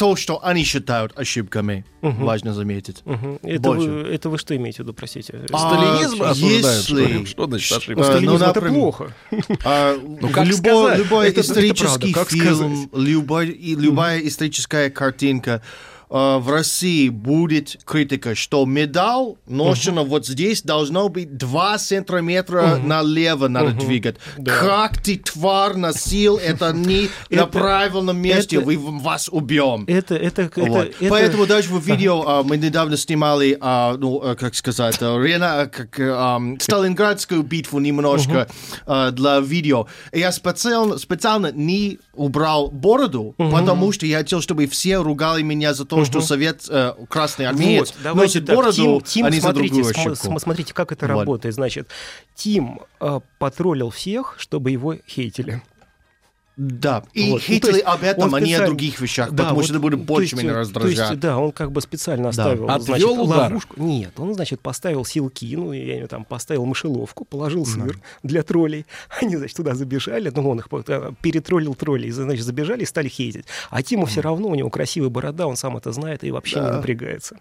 то, 0.00 0.16
что 0.16 0.40
они 0.42 0.64
считают 0.64 1.12
ошибками, 1.18 1.84
Мгм. 2.00 2.24
важно 2.24 2.54
заметить. 2.54 3.02
мгм. 3.04 3.38
Это, 3.42 3.60
Больше. 3.60 3.88
вы, 3.90 4.08
это 4.14 4.30
вы 4.30 4.38
что 4.38 4.56
имеете 4.56 4.78
в 4.78 4.80
виду, 4.86 4.94
простите? 4.94 5.34
А, 5.52 5.58
Сталинизм 5.58 6.22
осуждают, 6.22 6.84
что 6.84 6.98
если- 6.98 7.18
ли? 7.18 7.26
Что 7.26 7.46
значит 7.46 7.70
Ну, 7.70 7.76
ошибка? 7.76 8.00
э, 8.00 8.04
сталинизм 8.04 8.44
ну, 8.44 8.50
это 8.50 8.60
плохо. 8.62 9.12
А, 9.64 9.98
как 10.32 10.46
любой, 10.46 10.52
сказать? 10.54 10.98
любой 10.98 11.28
Это- 11.28 11.40
это 11.40 11.50
исторический 11.52 12.12
правда, 12.12 12.12
как 12.14 12.30
фильм, 12.30 12.90
любой, 12.94 13.46
любая 13.46 14.20
историческая 14.20 14.88
картинка 14.88 15.62
в 16.10 16.50
России 16.50 17.08
будет 17.08 17.78
критика, 17.84 18.34
что 18.34 18.66
медаль 18.66 19.34
ношена 19.46 20.02
вот 20.02 20.26
здесь 20.26 20.62
должно 20.62 21.08
быть 21.08 21.36
2 21.36 21.78
сантиметра 21.78 22.76
налево 22.82 23.48
надо 23.48 23.70
двигать. 23.72 24.16
Да. 24.36 24.52
Как 24.58 24.98
ты, 25.00 25.16
тварь, 25.18 25.76
носил 25.76 26.36
это 26.36 26.72
не 26.72 27.08
на 27.30 27.42
Это- 27.42 27.46
правильном 27.46 28.18
месте, 28.18 28.56
это- 28.56 28.66
вы 28.66 28.76
вас 28.76 29.28
убьем. 29.30 29.84
Это, 29.86 30.16
это, 30.16 30.42
это, 30.42 30.60
Вот. 30.62 30.86
это- 31.00 31.08
Поэтому 31.08 31.46
даже 31.46 31.68
в 31.72 31.80
видео 31.86 32.24
а, 32.26 32.42
мы 32.42 32.56
недавно 32.56 32.96
снимали, 32.96 33.56
а, 33.60 33.96
ну, 33.96 34.20
а, 34.22 34.34
как 34.34 34.54
сказать, 34.56 34.96
а, 35.00 35.16
Рена, 35.22 35.70
как, 35.72 35.98
э, 36.00 36.12
ам, 36.12 36.58
Сталинградскую 36.58 37.42
битву 37.42 37.78
немножко 37.78 38.48
а, 38.86 39.10
для 39.12 39.38
видео. 39.40 39.86
Я 40.12 40.32
специально, 40.32 40.98
специально 40.98 41.52
не 41.52 41.98
убрал 42.20 42.68
бороду, 42.70 43.34
потому 43.38 43.92
что 43.92 44.04
я 44.04 44.18
хотел, 44.18 44.42
чтобы 44.42 44.66
все 44.66 44.98
ругали 44.98 45.40
меня 45.42 45.72
за 45.72 45.86
то, 45.86 46.04
что 46.04 46.20
совет 46.20 46.66
э, 46.68 46.92
красный 47.08 47.46
армеец 47.46 47.94
Вот, 48.04 48.14
носит 48.14 48.44
так, 48.44 48.56
бороду, 48.56 48.74
Тим, 48.74 49.00
Тим, 49.00 49.26
а 49.26 49.30
не 49.30 49.36
за 49.36 49.42
смотрите, 49.42 49.74
другую 49.74 49.94
см- 49.94 50.00
ошибку. 50.12 50.24
см- 50.26 50.40
смотрите, 50.42 50.74
как 50.74 50.92
это 50.92 51.06
Вот. 51.06 51.12
работает. 51.20 51.54
Значит, 51.54 51.88
Тим 52.34 52.80
э, 53.00 53.20
потроллил 53.38 53.88
всех, 53.88 54.34
чтобы 54.38 54.70
его 54.70 54.96
хейтили. 55.08 55.62
Да, 56.62 57.02
и 57.14 57.30
Вот. 57.30 57.36
Ну, 57.36 57.38
хейтили 57.38 57.72
есть 57.76 57.84
об 57.86 58.02
этом, 58.02 58.34
а 58.34 58.38
не 58.40 58.52
о 58.52 58.66
других 58.66 59.00
вещах, 59.00 59.30
Да, 59.30 59.44
потому 59.44 59.56
вот, 59.56 59.64
что 59.64 59.72
это 59.72 59.80
будет 59.80 60.00
больше 60.00 60.34
есть, 60.34 60.42
меня 60.42 60.50
э, 60.50 60.54
То 60.56 60.60
раздражать. 60.60 61.10
есть, 61.10 61.20
да, 61.20 61.38
он 61.38 61.52
как 61.52 61.72
бы 61.72 61.80
специально 61.80 62.28
оставил 62.28 62.68
Отвел 62.68 62.84
значит, 62.84 63.08
удар. 63.08 63.38
ловушку. 63.48 63.80
Нет, 63.82 64.12
он, 64.18 64.34
значит, 64.34 64.60
поставил 64.60 65.06
силки, 65.06 65.56
ну, 65.56 65.72
я 65.72 66.00
не 66.00 66.06
там, 66.06 66.26
поставил 66.26 66.66
мышеловку, 66.66 67.24
положил 67.24 67.64
сыр 67.64 67.98
для 68.22 68.42
троллей. 68.42 68.84
Они, 69.22 69.36
значит, 69.36 69.56
туда 69.56 69.74
забежали, 69.74 70.30
ну, 70.34 70.50
он 70.50 70.58
их 70.58 70.68
э, 70.70 71.12
перетроллил 71.22 71.74
троллей, 71.74 72.10
значит, 72.10 72.44
забежали 72.44 72.82
и 72.82 72.86
стали 72.86 73.08
хейтить. 73.08 73.46
А 73.70 73.82
Тиму 73.82 74.04
все 74.04 74.20
равно, 74.20 74.48
у 74.48 74.54
него 74.54 74.68
красивая 74.68 75.08
борода, 75.08 75.46
он 75.46 75.56
сам 75.56 75.78
это 75.78 75.92
знает 75.92 76.24
и 76.24 76.30
вообще 76.30 76.56
не 76.60 76.66
Да. 76.66 76.76
напрягается. 76.76 77.38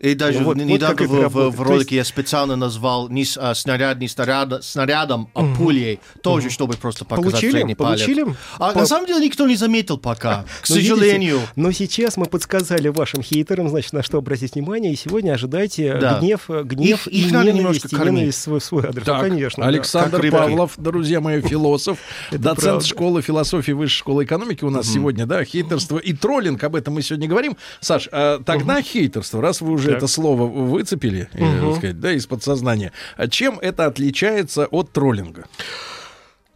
И 0.00 0.14
даже 0.14 0.38
Вот- 0.38 0.56
н- 0.56 0.62
вот 0.62 0.72
недавно 0.72 0.96
как 0.96 1.06
это 1.10 1.28
в, 1.28 1.50
в- 1.50 1.60
ролике 1.62 1.96
я 1.96 2.04
специально 2.04 2.56
назвал 2.56 3.10
не 3.10 3.24
с- 3.24 3.36
а, 3.36 3.54
снаряд 3.54 3.98
не 4.00 4.08
снаряд, 4.08 4.64
снарядом, 4.64 5.28
а 5.34 5.42
пулей, 5.54 6.00
тоже 6.22 6.48
чтобы 6.48 6.74
просто 6.78 7.04
показать 7.04 7.32
Получили? 7.32 7.50
средний 7.52 7.74
палец. 7.74 8.00
Получили? 8.02 8.34
А, 8.58 8.72
По- 8.72 8.78
на 8.80 8.86
самом 8.86 9.06
деле 9.06 9.26
никто 9.26 9.46
не 9.46 9.56
заметил 9.56 9.98
пока, 9.98 10.44
к 10.62 10.70
Ну, 10.70 10.76
видите, 10.76 10.94
сожалению. 10.94 11.40
но 11.54 11.70
сейчас 11.72 12.16
мы 12.16 12.24
подсказали 12.24 12.88
вашим 12.88 13.22
хейтерам, 13.22 13.68
значит, 13.68 13.92
на 13.92 14.02
что 14.02 14.16
обратить 14.18 14.54
внимание, 14.54 14.92
и 14.92 14.96
сегодня 14.96 15.32
ожидайте 15.32 15.94
Да. 16.00 16.18
гнев, 16.18 16.48
э, 16.48 16.62
гнев 16.64 17.06
Их- 17.06 17.12
и 17.12 17.20
их 17.26 17.32
надо 17.32 17.52
ненависть, 17.52 17.58
немножко 17.84 17.88
кормить. 17.96 18.12
ненависть 18.14 18.40
свой, 18.40 18.60
свой 18.62 18.84
адрес. 18.84 19.06
Ну, 19.06 19.12
Так, 19.12 19.20
конечно. 19.20 19.62
да. 19.64 19.68
Александр 19.68 20.20
рыбаки. 20.22 20.30
Павлов, 20.48 20.72
друзья 20.78 21.20
мои, 21.20 21.42
философ, 21.46 21.98
доцент 22.30 22.60
правда. 22.60 22.86
школы 22.86 23.20
философии 23.20 23.72
Высшей 23.72 23.98
школы 23.98 24.24
экономики 24.24 24.64
у 24.64 24.70
нас 24.70 24.88
сегодня, 24.88 25.26
да, 25.26 25.44
хейтерство 25.44 25.98
и 25.98 26.14
троллинг, 26.14 26.64
об 26.64 26.74
этом 26.74 26.94
мы 26.94 27.02
сегодня 27.02 27.28
говорим. 27.28 27.58
Саш, 27.80 28.08
а 28.12 28.42
тогда 28.42 28.80
хейтерство, 28.80 29.42
раз 29.42 29.60
вы 29.60 29.72
уже 29.72 29.89
Так. 29.90 29.98
это 29.98 30.06
слово 30.06 30.46
выцепили, 30.46 31.28
так 31.32 31.76
сказать, 31.76 32.00
да, 32.00 32.12
из 32.12 32.26
подсознания, 32.26 32.92
а 33.16 33.28
чем 33.28 33.58
это 33.60 33.86
отличается 33.86 34.66
от 34.66 34.92
троллинга? 34.92 35.46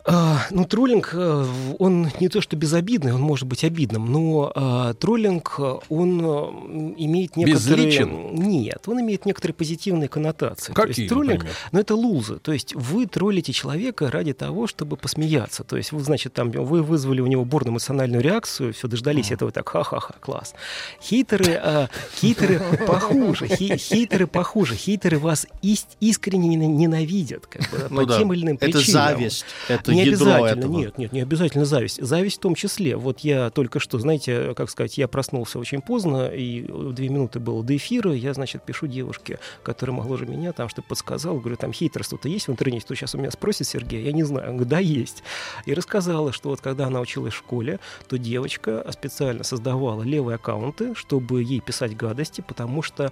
А, 0.06 0.42
ну, 0.50 0.66
троллинг, 0.66 1.10
э, 1.14 1.46
он 1.78 2.10
не 2.20 2.28
то 2.28 2.42
что 2.42 2.56
безобидный, 2.56 3.14
он 3.14 3.22
может 3.22 3.46
быть 3.48 3.64
обидным, 3.64 4.12
но 4.12 4.52
а, 4.54 4.92
троллинг, 4.92 5.58
он 5.88 6.20
э, 6.20 6.94
имеет 6.98 7.36
некоторые... 7.38 7.86
Безличен? 7.86 8.34
Нет, 8.34 8.82
он 8.86 9.00
имеет 9.00 9.24
некоторые 9.24 9.54
позитивные 9.54 10.08
коннотации. 10.10 10.74
то 10.74 10.82
Какие, 10.82 11.04
есть 11.04 11.08
троллинг, 11.08 11.32
например? 11.44 11.56
ну, 11.72 11.80
это 11.80 11.94
луза. 11.94 12.38
То 12.38 12.52
есть 12.52 12.74
вы 12.74 13.06
троллите 13.06 13.54
человека 13.54 14.10
ради 14.10 14.34
того, 14.34 14.66
чтобы 14.66 14.98
посмеяться. 14.98 15.64
То 15.64 15.78
есть 15.78 15.90
вы, 15.92 16.00
значит, 16.02 16.34
там, 16.34 16.50
вы 16.50 16.82
вызвали 16.82 17.22
у 17.22 17.26
него 17.26 17.46
бурную 17.46 17.72
эмоциональную 17.72 18.22
реакцию, 18.22 18.74
все, 18.74 18.88
дождались 18.88 19.30
этого, 19.32 19.52
так, 19.52 19.66
ха-ха-ха, 19.70 20.16
класс. 20.20 20.54
Хейтеры, 21.02 21.54
а, 21.54 21.88
хейтеры 22.20 22.60
похуже, 22.86 23.46
хей- 23.46 23.78
хейтеры 23.78 24.26
похуже, 24.26 24.74
хейтеры 24.74 25.18
вас 25.18 25.46
ис- 25.62 25.86
искренне 26.00 26.56
нена- 26.56 26.66
ненавидят, 26.66 27.46
как 27.46 27.62
бы, 27.70 27.86
Ну 27.88 28.06
по 28.06 28.18
тем 28.18 28.34
или 28.34 28.42
иным 28.44 28.56
Это 28.60 28.66
причинам. 28.78 28.84
зависть, 29.08 29.46
это 29.68 29.93
не 29.94 30.04
ядро 30.04 30.32
обязательно, 30.32 30.60
этого. 30.60 30.78
нет, 30.78 30.98
нет, 30.98 31.12
не 31.12 31.20
обязательно 31.20 31.64
зависть. 31.64 32.02
Зависть 32.02 32.36
в 32.36 32.40
том 32.40 32.54
числе. 32.54 32.96
Вот 32.96 33.20
я 33.20 33.50
только 33.50 33.80
что, 33.80 33.98
знаете, 33.98 34.54
как 34.54 34.70
сказать, 34.70 34.98
я 34.98 35.08
проснулся 35.08 35.58
очень 35.58 35.80
поздно, 35.80 36.28
и 36.28 36.62
две 36.92 37.08
минуты 37.08 37.40
было 37.40 37.62
до 37.62 37.76
эфира, 37.76 38.12
я, 38.12 38.34
значит, 38.34 38.62
пишу 38.62 38.86
девушке, 38.86 39.38
которая 39.62 39.96
моложе 39.96 40.26
меня, 40.26 40.52
там, 40.52 40.68
что 40.68 40.82
подсказала, 40.82 41.38
говорю, 41.38 41.56
там 41.56 41.72
хейтерство-то 41.72 42.28
есть 42.28 42.48
в 42.48 42.52
интернете, 42.52 42.84
что 42.86 42.94
сейчас 42.94 43.14
у 43.14 43.18
меня 43.18 43.30
спросит 43.30 43.66
Сергей, 43.66 44.02
я 44.04 44.12
не 44.12 44.22
знаю, 44.22 44.50
Он 44.50 44.56
говорит, 44.56 44.68
да, 44.68 44.78
есть. 44.78 45.22
И 45.66 45.74
рассказала, 45.74 46.32
что 46.32 46.50
вот 46.50 46.60
когда 46.60 46.86
она 46.86 47.00
училась 47.00 47.34
в 47.34 47.38
школе, 47.38 47.80
то 48.08 48.18
девочка 48.18 48.86
специально 48.92 49.44
создавала 49.44 50.02
левые 50.02 50.36
аккаунты, 50.36 50.94
чтобы 50.94 51.42
ей 51.42 51.60
писать 51.60 51.96
гадости, 51.96 52.42
потому 52.46 52.82
что 52.82 53.04
э, 53.04 53.10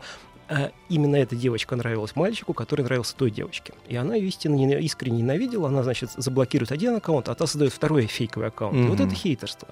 именно 0.89 1.17
эта 1.17 1.37
девочка 1.37 1.77
нравилась 1.77 2.15
мальчику, 2.17 2.53
который 2.53 2.83
нравился 2.83 3.15
той 3.17 3.31
девочке. 3.31 3.73
И 3.89 3.97
она 3.97 4.15
ее 4.15 4.29
истинно 4.29 4.55
не- 4.57 4.81
искренне 4.81 5.19
ненавидела. 5.23 5.69
Она, 5.69 5.83
значит, 5.83 6.11
заблокирует 6.17 6.73
один 6.73 6.95
аккаунт, 6.97 7.29
а 7.29 7.35
та 7.35 7.47
создает 7.47 7.73
второй 7.73 8.07
фейковый 8.07 8.49
аккаунт. 8.49 8.77
И 8.77 8.83
Вот 8.89 9.01
это 9.01 9.15
хейтерство. 9.15 9.69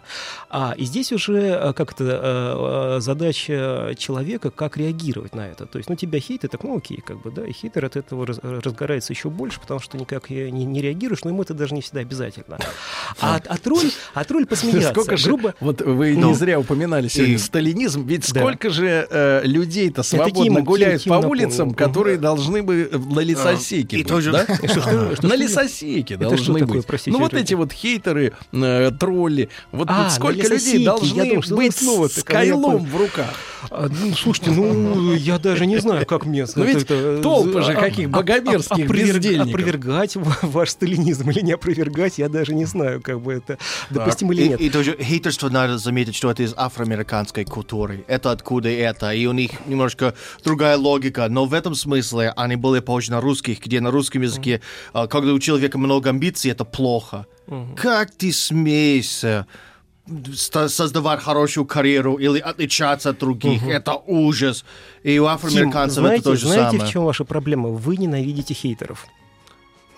А, 0.48 0.74
и 0.76 0.84
здесь 0.84 1.12
уже 1.12 1.38
э, 1.38 1.72
как 1.72 1.92
это 1.92 2.96
э, 2.96 3.00
задача 3.00 3.94
человека, 3.98 4.50
как 4.50 4.76
реагировать 4.76 5.34
на 5.34 5.46
это. 5.48 5.66
То 5.66 5.78
есть, 5.78 5.88
ну, 5.90 5.96
тебя 5.96 6.20
хейтят, 6.20 6.50
так, 6.52 6.62
ну, 6.64 6.76
окей, 6.76 7.02
как 7.04 7.20
бы, 7.22 7.30
да, 7.30 7.46
и 7.46 7.52
хейтер 7.52 7.84
от 7.84 7.96
этого 7.96 8.26
раз- 8.26 8.40
разгорается 8.42 9.12
еще 9.12 9.30
больше, 9.30 9.60
потому 9.60 9.80
что 9.80 9.98
никак 9.98 10.30
не, 10.30 10.50
не 10.50 10.80
реагируешь, 10.80 11.24
но 11.24 11.30
ему 11.30 11.42
это 11.42 11.54
даже 11.54 11.74
не 11.74 11.80
всегда 11.82 12.00
обязательно. 12.00 12.58
А, 13.20 13.40
а 13.44 13.58
тролль, 13.58 13.90
а 14.14 14.24
тролль 14.24 14.46
посмеяться, 14.46 14.90
Сколько 14.90 15.16
же, 15.16 15.28
грубо... 15.28 15.54
вот 15.60 15.80
вы 15.82 16.16
Ну, 16.16 16.28
не 16.28 16.34
зря 16.34 16.58
упоминали 16.58 17.08
сегодня 17.08 17.38
сталинизм, 17.38 18.06
ведь 18.06 18.24
сколько 18.26 18.70
же 18.70 19.06
э, 19.10 19.42
людей-то 19.44 20.02
свободно 20.02 20.62
гуляют 20.70 21.04
по 21.04 21.14
улицам, 21.14 21.74
которые 21.74 22.16
должны 22.18 22.62
бы 22.62 22.88
э, 22.90 22.98
на 22.98 23.20
лесосеке 23.20 24.04
что, 24.04 24.20
что, 24.20 25.26
на 25.26 25.34
лесосеке 25.34 26.16
должны 26.16 26.64
быть. 26.66 27.06
ну 27.06 27.18
вот 27.18 27.34
эти 27.34 27.54
вот 27.54 27.72
хейтеры, 27.72 28.32
э, 28.52 28.90
тролли, 28.98 29.48
вот, 29.72 29.88
А, 29.90 30.10
сколько 30.10 30.40
лесосеке, 30.40 30.72
людей 30.78 30.84
должны 30.84 31.56
быть 31.56 31.76
слово-то, 31.76 32.20
с 32.20 32.24
кайлом 32.24 32.84
в 32.84 32.96
руках. 32.96 33.34
А, 33.70 33.88
ну, 33.88 34.14
слушайте, 34.14 34.50
ну, 34.52 35.14
я 35.14 35.38
даже 35.38 35.66
не 35.66 35.76
знаю, 35.78 36.06
как 36.06 36.24
мне... 36.24 36.46
Ну, 36.56 36.64
ведь 36.64 36.82
это- 36.84 37.20
толпы 37.22 37.62
же 37.62 37.72
а- 37.72 37.80
каких 37.80 38.06
а- 38.06 38.10
богомерзких 38.10 38.88
бездельников. 38.88 39.48
Опровергать 39.48 40.16
ва- 40.16 40.38
ваш 40.42 40.70
сталинизм 40.70 41.28
или 41.30 41.40
не 41.40 41.52
опровергать, 41.52 42.18
я 42.18 42.28
даже 42.28 42.54
не 42.54 42.64
знаю, 42.64 43.02
как 43.02 43.20
бы 43.20 43.34
это 43.34 43.58
допустимо 43.90 44.32
или 44.32 44.42
И, 44.44 44.48
нет. 44.50 44.60
и 44.60 44.70
тоже 44.70 44.96
хейтерство 44.98 45.50
надо 45.50 45.76
заметить, 45.78 46.14
что 46.14 46.30
это 46.30 46.42
из 46.42 46.54
афроамериканской 46.56 47.44
культуры. 47.44 48.04
Это 48.06 48.30
откуда 48.30 48.68
это. 48.70 49.12
И 49.12 49.26
у 49.26 49.32
них 49.32 49.50
немножко 49.66 50.14
другая 50.50 50.76
логика. 50.76 51.28
Но 51.28 51.44
в 51.44 51.54
этом 51.54 51.74
смысле 51.74 52.32
они 52.36 52.56
более 52.56 52.82
похожи 52.82 53.10
на 53.12 53.20
русских, 53.20 53.60
где 53.64 53.80
на 53.80 53.90
русском 53.90 54.22
языке, 54.22 54.60
а, 54.92 55.06
когда 55.06 55.32
у 55.32 55.38
человека 55.38 55.78
много 55.78 56.10
амбиций, 56.10 56.50
это 56.50 56.64
плохо. 56.64 57.26
Как 57.76 58.10
ты 58.10 58.32
смеешься 58.32 59.46
создавать 60.68 61.20
хорошую 61.22 61.66
карьеру 61.66 62.16
или 62.16 62.40
отличаться 62.40 63.10
от 63.10 63.18
других? 63.18 63.62
Это 63.68 63.94
ужас. 64.06 64.64
И 65.04 65.18
у 65.20 65.24
Тим, 65.24 65.32
афроамериканцев 65.32 65.98
знаете, 65.98 66.20
это 66.20 66.30
то 66.30 66.36
же 66.36 66.46
знаете, 66.46 66.70
самое. 66.70 66.90
в 66.90 66.92
чем 66.92 67.04
ваша 67.04 67.24
проблема? 67.24 67.68
Вы 67.68 67.96
ненавидите 67.96 68.54
хейтеров. 68.54 69.06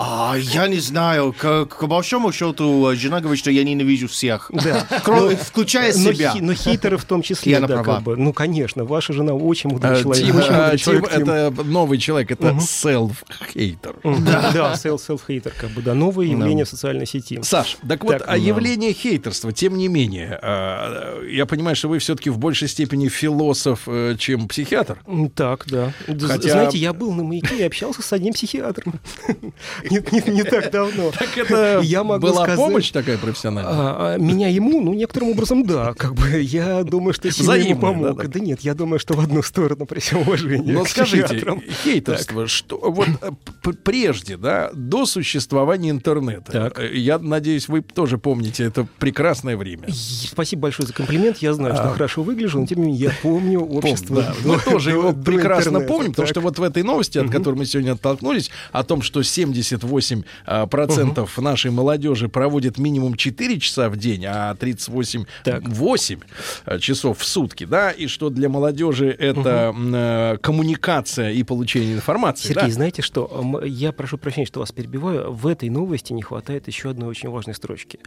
А, 0.05 0.35
я 0.37 0.67
не 0.67 0.79
знаю. 0.81 1.33
К, 1.33 1.67
к 1.67 1.85
большому 1.87 2.33
счету, 2.33 2.91
э, 2.91 2.97
жена 2.97 3.21
говорит, 3.21 3.39
что 3.39 3.51
я 3.53 3.63
ненавижу 3.63 4.09
всех. 4.09 4.51
Да. 4.53 4.85
Кроме, 5.05 5.37
включая 5.37 5.95
Но, 5.97 6.13
себя. 6.13 6.33
хи- 6.33 6.41
но 6.41 6.55
хейтеры 6.55 6.97
в 6.99 7.05
том 7.05 7.23
числе, 7.23 7.57
она 7.59 7.69
да, 7.69 7.75
права. 7.83 7.95
как 7.97 8.03
бы. 8.05 8.17
Ну, 8.17 8.33
конечно, 8.33 8.85
ваша 8.85 9.13
жена 9.13 9.33
очень 9.35 9.71
мудрый 9.71 9.99
Э, 9.99 10.03
человек. 10.03 10.25
Тим, 10.27 10.37
очень 10.37 10.49
э, 10.49 10.53
мудрый 10.53 10.71
Тим, 10.71 10.79
человек, 10.79 11.11
Тим. 11.11 11.23
это 11.23 11.63
новый 11.65 11.99
человек, 11.99 12.31
это 12.33 12.49
self-хейтер. 12.49 13.95
Да, 14.03 14.51
да, 14.55 14.73
self-хейтер, 14.75 15.53
как 15.57 15.71
бы, 15.71 15.83
да, 15.83 15.95
новое 15.95 16.27
явление 16.27 16.65
в 16.65 16.69
социальной 16.69 17.07
сети. 17.07 17.41
Саш, 17.43 17.77
так 17.89 18.03
вот, 18.05 18.13
Так, 18.19 18.23
а 18.23 18.33
да. 18.33 18.37
явление 18.37 18.93
хейтерства, 18.93 19.53
тем 19.53 19.77
не 19.77 19.89
менее, 19.89 20.39
я 21.31 21.47
понимаю, 21.47 21.77
что 21.77 21.89
вы 21.89 21.99
все-таки 21.99 22.31
в 22.31 22.39
большей 22.39 22.69
степени 22.69 23.09
философ, 23.09 23.87
чем 24.19 24.49
психиатр. 24.49 24.99
Так, 25.35 25.67
да. 25.69 25.93
Хотя- 26.07 26.51
Знаете, 26.51 26.79
я 26.79 26.93
был 26.93 27.13
на 27.13 27.23
маяке 27.23 27.57
и 27.59 27.63
общался 27.63 28.03
с 28.03 28.13
одним 28.13 28.33
психиатром. 28.33 28.95
Не 29.93 30.01
не- 30.13 30.33
не 30.37 30.43
так 30.45 30.71
давно. 30.71 31.11
Так 31.19 31.37
это 31.37 31.81
Я 31.83 32.03
могу 32.05 32.27
была 32.29 32.45
сказать- 32.45 32.57
помощь 32.57 32.91
такая 32.91 33.19
профессиональная? 33.19 33.73
А, 33.73 34.15
а, 34.15 34.19
меня 34.19 34.49
ему, 34.49 34.81
ну, 34.81 34.95
некоторым 34.95 35.31
образом, 35.31 35.65
да. 35.65 35.95
Как 35.95 36.15
бы 36.15 36.41
я 36.41 36.83
думаю, 36.85 37.13
что 37.15 37.31
сильно 37.31 37.53
ему 37.53 37.81
помог. 37.81 38.17
да, 38.17 38.23
так? 38.23 38.31
Да 38.33 38.41
нет, 38.41 38.61
я 38.63 38.75
думаю, 38.75 38.99
что 38.99 39.15
в 39.15 39.21
одну 39.21 39.43
сторону, 39.43 39.87
при 39.87 40.01
всем 40.01 40.21
уважении. 40.23 40.73
Но 40.73 40.85
к 40.85 40.89
скажите, 40.89 41.43
хейтерство, 41.85 42.47
что 42.49 42.79
вот 42.79 43.09
э, 43.21 43.71
прежде, 43.85 44.37
да, 44.37 44.71
до 44.75 45.07
существования 45.07 45.91
интернета, 45.91 46.53
Так. 46.53 46.79
э, 46.81 46.97
я 46.97 47.19
надеюсь, 47.19 47.69
вы 47.69 47.83
тоже 47.83 48.19
помните 48.19 48.65
это 48.65 48.87
прекрасное 48.99 49.57
время. 49.57 49.89
Спасибо 49.93 50.63
большое 50.63 50.87
за 50.87 50.93
комплимент. 50.95 51.39
Я 51.39 51.53
знаю, 51.55 51.75
что 51.75 51.85
А. 51.85 51.93
хорошо 51.93 52.23
выгляжу, 52.23 52.61
но 52.61 52.67
тем 52.67 52.81
не 52.81 52.87
менее 52.87 53.01
я 53.07 53.13
помню 53.23 53.61
общество. 53.61 54.23
Да, 54.23 54.35
до- 54.43 54.49
мы 54.55 54.59
тоже 54.61 54.91
его 54.91 55.13
прекрасно 55.13 55.81
помним, 55.81 56.11
потому 56.13 56.27
Так. 56.27 56.35
что 56.35 56.41
вот 56.41 56.59
в 56.59 56.63
этой 56.63 56.83
новости, 56.83 57.19
от 57.19 57.31
которой 57.31 57.55
мы 57.57 57.67
сегодня 57.67 57.93
оттолкнулись, 57.93 58.51
о 58.73 58.83
том, 58.85 59.03
что 59.03 59.23
78% 59.77 60.25
а, 60.47 60.67
процентов 60.67 61.39
нашей 61.39 61.71
молодежи 61.71 62.29
проводит 62.29 62.79
минимум 62.79 63.15
4 63.15 63.61
часа 63.61 63.89
в 63.89 63.97
день, 63.97 64.25
а 64.27 64.55
38 64.55 65.25
Так. 65.45 65.69
8 65.69 66.21
а, 66.65 66.79
часов 66.79 67.19
в 67.19 67.25
сутки, 67.25 67.65
да, 67.65 67.91
и 67.91 68.07
что 68.07 68.31
для 68.31 68.49
молодежи 68.49 69.11
это 69.11 69.75
э, 69.75 70.37
коммуникация 70.41 71.31
и 71.31 71.43
получение 71.43 71.95
информации. 71.95 72.49
Сергей, 72.49 72.69
да. 72.69 72.71
знаете 72.71 73.03
что? 73.03 73.63
Я 73.65 73.93
прошу 73.93 74.19
прощения, 74.19 74.47
что 74.47 74.61
вас 74.61 74.73
перебиваю. 74.73 75.33
В 75.33 75.47
этой 75.47 75.71
новости 75.71 76.13
не 76.13 76.23
хватает 76.23 76.67
еще 76.67 76.91
одной 76.91 77.09
очень 77.09 77.29
важной 77.29 77.55
строчки. 77.55 77.99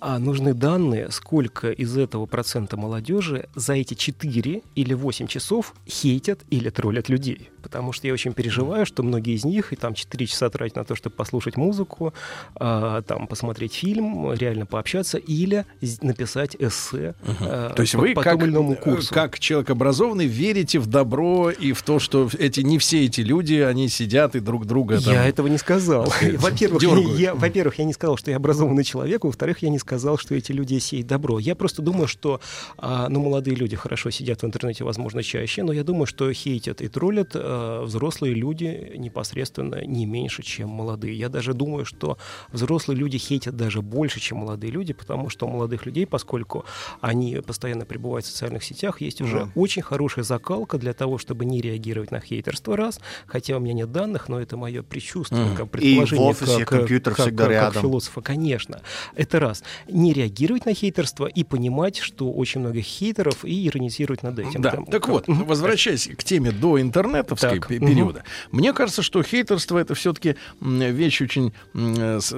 А 0.00 0.18
нужны 0.18 0.54
данные, 0.54 1.10
сколько 1.10 1.70
из 1.70 1.96
этого 1.96 2.24
процента 2.24 2.78
молодежи 2.78 3.48
за 3.54 3.74
эти 3.74 3.92
4 3.92 4.62
или 4.74 4.94
8 4.94 5.26
часов 5.26 5.74
хейтят 5.86 6.40
или 6.48 6.70
троллят 6.70 7.10
людей. 7.10 7.50
Потому 7.62 7.92
что 7.92 8.06
я 8.06 8.14
очень 8.14 8.32
переживаю, 8.32 8.86
что 8.86 9.02
многие 9.02 9.34
из 9.34 9.44
них 9.44 9.74
и 9.74 9.76
там 9.76 9.92
4 9.92 10.26
часа 10.26 10.48
тратят 10.48 10.76
на 10.76 10.84
то, 10.84 10.94
чтобы 10.96 11.14
послушать 11.16 11.58
музыку, 11.58 12.14
а, 12.54 13.02
там 13.02 13.26
посмотреть 13.26 13.74
фильм, 13.74 14.32
реально 14.32 14.64
пообщаться 14.64 15.18
или 15.18 15.66
написать 16.00 16.56
эссе 16.58 17.14
а, 17.40 17.74
То 17.74 17.82
есть 17.82 17.92
по, 17.92 18.00
вы 18.00 18.14
по 18.14 18.22
как, 18.22 18.40
тому 18.40 18.76
курсу. 18.76 19.12
как 19.12 19.38
человек 19.38 19.68
образованный 19.68 20.26
верите 20.26 20.78
в 20.78 20.86
добро 20.86 21.50
и 21.50 21.72
в 21.72 21.82
то, 21.82 21.98
что 21.98 22.30
эти 22.38 22.60
не 22.60 22.78
все 22.78 23.04
эти 23.04 23.20
люди, 23.20 23.54
они 23.54 23.88
сидят 23.88 24.34
и 24.34 24.40
друг 24.40 24.64
друга 24.64 24.98
там... 24.98 25.12
Я 25.12 25.26
этого 25.26 25.48
не 25.48 25.58
сказал. 25.58 26.04
Во-первых, 26.38 26.82
я, 27.18 27.34
во-первых, 27.34 27.78
я 27.78 27.84
не 27.84 27.92
сказал, 27.92 28.16
что 28.16 28.30
я 28.30 28.38
образованный 28.38 28.84
человек. 28.84 29.24
Во-вторых, 29.24 29.58
я 29.60 29.68
не 29.68 29.78
сказал, 29.78 29.89
что 29.98 30.34
эти 30.34 30.52
люди 30.52 30.78
сеют 30.78 31.06
добро. 31.06 31.38
Я 31.38 31.54
просто 31.54 31.82
думаю, 31.82 32.06
что 32.08 32.40
а, 32.78 33.08
ну, 33.08 33.20
молодые 33.22 33.56
люди 33.56 33.76
хорошо 33.76 34.10
сидят 34.10 34.42
в 34.42 34.46
интернете, 34.46 34.84
возможно, 34.84 35.22
чаще, 35.22 35.62
но 35.62 35.72
я 35.72 35.84
думаю, 35.84 36.06
что 36.06 36.32
хейтят 36.32 36.80
и 36.80 36.88
троллят 36.88 37.30
а, 37.34 37.84
взрослые 37.84 38.34
люди 38.34 38.92
непосредственно 38.96 39.84
не 39.84 40.06
меньше, 40.06 40.42
чем 40.42 40.68
молодые. 40.68 41.18
Я 41.18 41.28
даже 41.28 41.54
думаю, 41.54 41.84
что 41.84 42.18
взрослые 42.52 42.98
люди 42.98 43.18
хейтят 43.18 43.56
даже 43.56 43.82
больше, 43.82 44.20
чем 44.20 44.38
молодые 44.38 44.70
люди, 44.70 44.92
потому 44.92 45.30
что 45.30 45.46
у 45.46 45.50
молодых 45.50 45.86
людей, 45.86 46.06
поскольку 46.06 46.64
они 47.00 47.36
постоянно 47.46 47.84
пребывают 47.84 48.24
в 48.26 48.28
социальных 48.28 48.64
сетях, 48.64 49.00
есть 49.00 49.20
уже 49.20 49.48
очень 49.54 49.82
хорошая 49.82 50.24
закалка 50.24 50.78
для 50.78 50.92
того, 50.92 51.18
чтобы 51.18 51.44
не 51.44 51.60
реагировать 51.60 52.10
на 52.10 52.20
хейтерство, 52.20 52.76
раз, 52.76 53.00
хотя 53.26 53.56
у 53.56 53.60
меня 53.60 53.74
нет 53.74 53.92
данных, 53.92 54.28
но 54.28 54.40
это 54.40 54.56
мое 54.56 54.82
предчувствие, 54.82 55.44
Мгм. 55.44 55.56
как 55.56 55.66
И 55.66 55.70
предположение, 55.70 56.26
в 56.26 56.30
офисе 56.30 56.58
как, 56.64 56.68
компьютер 56.68 57.14
как- 57.14 57.26
всегда 57.26 57.44
как- 57.44 57.52
как 57.54 57.62
рядом. 57.74 57.82
философа, 57.82 58.20
конечно. 58.20 58.80
Это 59.14 59.40
раз. 59.40 59.62
Не 59.88 60.12
реагировать 60.12 60.66
на 60.66 60.74
хейтерство 60.74 61.26
и 61.26 61.44
понимать, 61.44 61.98
что 61.98 62.30
очень 62.32 62.60
много 62.60 62.80
хейтеров, 62.80 63.44
и 63.44 63.66
иронизировать 63.68 64.22
над 64.22 64.38
этим. 64.38 64.60
Да, 64.62 64.70
Там, 64.72 64.84
так 64.86 65.02
как- 65.02 65.08
вот, 65.08 65.24
возвращаясь 65.28 66.08
к 66.16 66.24
теме 66.24 66.50
до 66.52 66.80
интернетовской 66.80 67.58
Так, 67.60 67.68
пе- 67.68 67.78
мгм. 67.78 67.86
периода, 67.88 68.24
мне 68.52 68.72
кажется, 68.72 69.02
что 69.02 69.22
хейтерство 69.22 69.78
это 69.78 69.94
все-таки 69.94 70.36
вещь 70.60 71.20
очень 71.22 71.52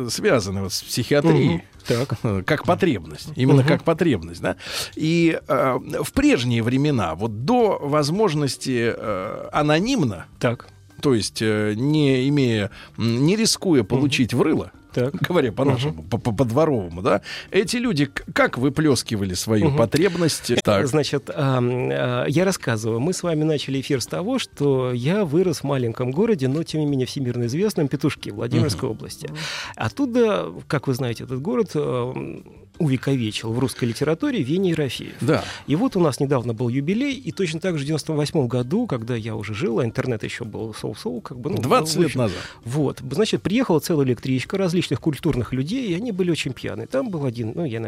связанная 0.08 0.62
вот 0.62 0.72
с 0.72 0.82
психиатрией. 0.82 1.49
Мгм. 1.54 1.62
Так. 1.87 2.14
Как 2.46 2.64
потребность, 2.64 3.30
именно 3.34 3.61
Мгм. 3.62 3.68
как 3.68 3.82
потребность, 3.82 4.40
да. 4.40 4.56
И 4.94 5.38
э, 5.49 5.78
в 6.02 6.12
прежние 6.12 6.62
времена, 6.62 7.14
вот 7.16 7.44
до 7.44 7.78
возможности 7.82 8.94
э, 8.96 9.49
анонимно, 9.52 10.26
Так. 10.38 10.68
то 11.00 11.12
есть 11.14 11.42
э, 11.42 11.75
не 11.76 12.28
имея, 12.28 12.70
не 12.96 13.34
рискуя 13.34 13.82
получить 13.82 14.32
в 14.32 14.42
рыло, 14.42 14.70
Так. 14.94 15.14
говоря 15.28 15.52
по-нашему, 15.52 16.02
по- 16.04 16.18
по- 16.18 16.32
по-дворовому, 16.32 17.02
да, 17.02 17.22
эти 17.50 17.76
люди 17.76 18.06
как 18.06 18.58
выплескивали 18.58 19.34
свою 19.34 19.68
Мгм. 19.68 19.76
потребность? 19.78 20.52
Так, 20.64 20.87
Значит, 20.87 21.30
а, 21.34 22.25
я 22.28 22.44
рассказываю. 22.44 23.00
Мы 23.00 23.12
с 23.12 23.22
вами 23.22 23.42
начали 23.44 23.80
эфир 23.80 24.00
с 24.00 24.06
того, 24.06 24.38
что 24.38 24.92
я 24.92 25.25
вырос 25.25 25.58
в 25.61 25.64
маленьком 25.64 26.11
городе, 26.11 26.49
но 26.49 26.62
тем 26.62 26.80
не 26.80 26.87
менее 26.87 27.06
всемирно 27.06 27.46
известном 27.46 27.88
Петушке, 27.88 28.32
Владимирской 28.32 28.88
области. 28.88 29.28
Оттуда, 29.76 30.52
как 30.68 30.87
вы 30.88 30.94
знаете, 30.94 31.25
этот 31.25 31.40
город 31.40 31.70
увековечил 32.82 33.52
в 33.52 33.58
русской 33.58 33.84
литературе 33.84 34.42
Веня 34.42 34.70
Ерофеев. 34.70 35.14
да. 35.20 35.44
И 35.66 35.76
вот 35.76 35.96
у 35.96 36.00
нас 36.00 36.20
недавно 36.20 36.54
был 36.54 36.68
юбилей, 36.68 37.14
и 37.14 37.32
точно 37.32 37.60
так 37.60 37.78
же 37.78 37.84
в 37.84 37.86
98 37.86 38.46
году, 38.46 38.86
когда 38.86 39.14
я 39.14 39.36
уже 39.36 39.54
жил, 39.54 39.78
а 39.78 39.84
интернет 39.84 40.24
еще 40.24 40.44
был 40.44 40.74
соу-соу, 40.74 41.20
как 41.20 41.38
бы... 41.38 41.50
Ну, 41.50 41.58
20 41.58 41.96
ну, 41.96 42.00
в 42.00 42.04
лет 42.04 42.14
назад. 42.16 42.38
Вот, 42.64 43.00
значит, 43.10 43.42
приехала 43.42 43.80
целая 43.80 44.06
электричка 44.06 44.58
различных 44.58 45.00
культурных 45.00 45.52
людей, 45.52 45.88
и 45.88 45.94
они 45.94 46.12
были 46.12 46.30
очень 46.30 46.52
пьяные. 46.52 46.86
Там 46.86 47.10
был 47.10 47.24
один, 47.24 47.52
ну, 47.54 47.64
я, 47.64 47.80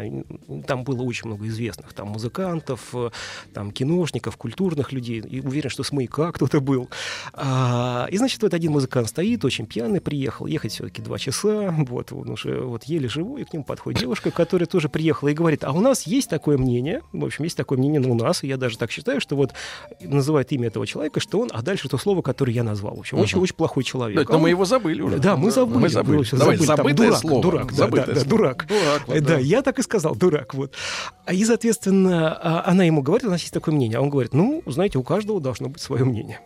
там 0.65 0.83
было 0.83 1.01
очень 1.03 1.27
много 1.27 1.47
известных, 1.47 1.93
там 1.93 2.09
музыкантов, 2.09 2.81
э, 2.93 3.09
там 3.53 3.71
киношников, 3.71 4.37
культурных 4.37 4.91
людей, 4.91 5.19
и 5.19 5.41
уверен, 5.41 5.69
что 5.69 5.83
с 5.83 5.91
маяка 5.91 6.31
кто-то 6.31 6.61
был. 6.61 6.89
А, 7.33 8.07
и, 8.11 8.17
значит, 8.17 8.41
вот 8.41 8.53
один 8.53 8.71
музыкант 8.71 9.09
стоит, 9.09 9.43
очень 9.45 9.65
пьяный, 9.65 10.01
приехал, 10.01 10.45
ехать 10.45 10.71
все-таки 10.71 11.01
два 11.01 11.17
часа, 11.17 11.73
вот, 11.77 12.11
он 12.11 12.29
уже 12.29 12.61
вот 12.61 12.85
еле 12.85 13.09
живой, 13.09 13.41
и 13.41 13.43
к 13.45 13.53
нему 13.53 13.63
подходит 13.63 13.99
девушка, 13.99 14.31
которая 14.31 14.67
тоже 14.67 14.84
приехала 14.89 15.29
и 15.29 15.33
говорит, 15.33 15.63
а 15.63 15.71
у 15.71 15.81
нас 15.81 16.03
есть 16.03 16.29
такое 16.29 16.57
мнение, 16.57 17.01
в 17.11 17.25
общем, 17.25 17.43
есть 17.43 17.57
такое 17.57 17.77
мнение 17.77 17.99
ну, 17.99 18.11
у 18.11 18.15
нас, 18.15 18.43
и 18.43 18.47
я 18.47 18.57
даже 18.57 18.77
так 18.77 18.91
считаю, 18.91 19.21
что 19.21 19.35
вот 19.35 19.53
называет 20.01 20.51
имя 20.51 20.67
этого 20.67 20.85
человека, 20.87 21.19
что 21.19 21.39
он, 21.39 21.49
а 21.53 21.61
дальше 21.61 21.89
то 21.89 21.97
слово, 21.97 22.21
которое 22.21 22.53
я 22.53 22.63
назвал. 22.63 22.95
В 22.95 22.99
общем, 22.99 23.19
очень-очень 23.19 23.55
плохой 23.55 23.83
человек. 23.83 24.17
Да, 24.17 24.25
А 24.29 24.33
но 24.33 24.39
мы 24.39 24.49
его 24.49 24.65
забыли 24.65 25.01
уже. 25.01 25.17
да, 25.17 25.35
мы 25.35 25.51
забыли. 25.51 25.77
Мы 25.77 25.89
забыли. 25.89 26.17
Ну, 26.31 26.37
Давай, 26.37 26.57
забыли. 26.57 26.95
Там 26.95 26.95
дурак, 26.95 27.19
слово. 27.19 27.41
Дурак, 27.41 27.75
да, 27.75 27.87
да, 27.87 28.05
да, 28.05 28.23
дурак. 28.23 28.67
Дурак, 28.67 29.07
вот, 29.07 29.19
да. 29.19 29.21
да, 29.21 29.37
я 29.37 29.61
так 29.61 29.79
и 29.79 29.81
сказал, 29.81 30.15
дурак. 30.15 30.53
Вот. 30.53 30.73
А 31.25 31.33
И, 31.33 31.43
соответственно, 31.45 32.33
а, 32.33 32.63
она 32.65 32.83
ему 32.83 33.01
говорит, 33.01 33.27
у 33.27 33.29
нас 33.29 33.41
есть 33.41 33.53
такое 33.53 33.73
мнение. 33.73 33.97
А 33.97 34.01
он 34.01 34.09
говорит, 34.09 34.33
ну, 34.33 34.63
знаете, 34.65 34.97
у 34.97 35.03
каждого 35.03 35.41
должно 35.41 35.69
быть 35.69 35.81
свое 35.81 36.03
мнение. 36.03 36.39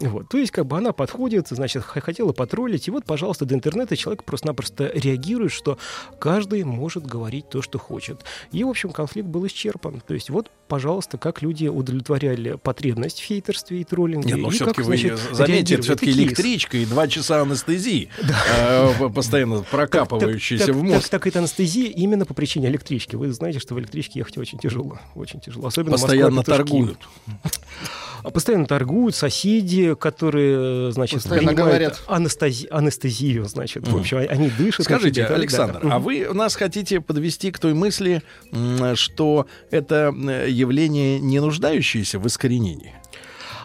Вот. 0.00 0.28
То 0.28 0.38
есть, 0.38 0.50
как 0.50 0.66
бы 0.66 0.78
она 0.78 0.92
подходит, 0.92 1.48
значит, 1.48 1.82
хотела 1.84 2.32
потроллить, 2.32 2.88
и 2.88 2.90
вот, 2.90 3.04
пожалуйста, 3.04 3.44
до 3.44 3.54
интернета 3.54 3.96
человек 3.96 4.24
просто-напросто 4.24 4.90
реагирует, 4.94 5.52
что 5.52 5.78
каждый 6.18 6.64
может 6.64 7.04
говорить 7.04 7.48
то, 7.50 7.60
что 7.60 7.78
хочет. 7.78 8.24
И, 8.50 8.64
в 8.64 8.68
общем, 8.68 8.90
конфликт 8.90 9.28
был 9.28 9.46
исчерпан. 9.46 10.02
То 10.06 10.14
есть, 10.14 10.30
вот, 10.30 10.50
пожалуйста, 10.68 11.18
как 11.18 11.42
люди 11.42 11.66
удовлетворяли 11.66 12.56
потребность 12.62 13.20
в 13.20 13.24
хейтерстве 13.24 13.82
и 13.82 13.84
троллинге. 13.84 14.34
Нет, 14.34 14.38
но 14.38 14.48
и 14.48 14.50
все-таки 14.52 14.78
как, 14.78 14.86
вы 14.86 14.96
значит, 14.96 15.20
заметьте, 15.32 15.74
это 15.74 15.82
все-таки 15.82 16.10
электричка 16.12 16.78
и 16.78 16.86
два 16.86 17.06
часа 17.06 17.42
анестезии, 17.42 18.08
э, 18.56 19.10
постоянно 19.14 19.62
прокапывающиеся 19.62 20.72
в 20.72 20.82
мозг. 20.82 21.08
Так, 21.10 21.26
это 21.26 21.40
анестезия 21.40 21.90
именно 21.90 22.24
по 22.24 22.34
причине 22.34 22.68
электрички. 22.68 23.16
Вы 23.16 23.32
знаете, 23.32 23.58
что 23.58 23.74
в 23.74 23.80
электричке 23.80 24.20
ехать 24.20 24.38
очень 24.38 24.58
тяжело. 24.58 24.98
Очень 25.14 25.40
тяжело. 25.40 25.66
Особенно 25.66 25.92
Постоянно 25.92 26.42
торгуют. 26.42 26.98
А 28.22 28.30
Постоянно 28.30 28.66
торгуют 28.66 29.14
соседи, 29.14 29.94
которые, 29.94 30.92
значит, 30.92 31.22
Постоянно 31.22 31.54
говорят. 31.54 32.02
анестези- 32.06 32.68
анестезию, 32.70 33.44
значит. 33.46 33.86
В 33.88 33.96
общем, 33.96 34.18
они 34.18 34.50
дышат. 34.50 34.84
Скажите, 34.84 35.22
значит, 35.22 35.36
Александр, 35.36 35.74
далее. 35.74 35.92
а 35.92 35.98
вы 35.98 36.28
нас 36.32 36.54
хотите 36.54 37.00
подвести 37.00 37.50
к 37.50 37.58
той 37.58 37.74
мысли, 37.74 38.22
что 38.94 39.46
это 39.70 40.14
э, 40.16 40.46
явление, 40.50 41.18
не 41.20 41.40
нуждающееся 41.40 42.18
в 42.18 42.26
искоренении? 42.26 42.94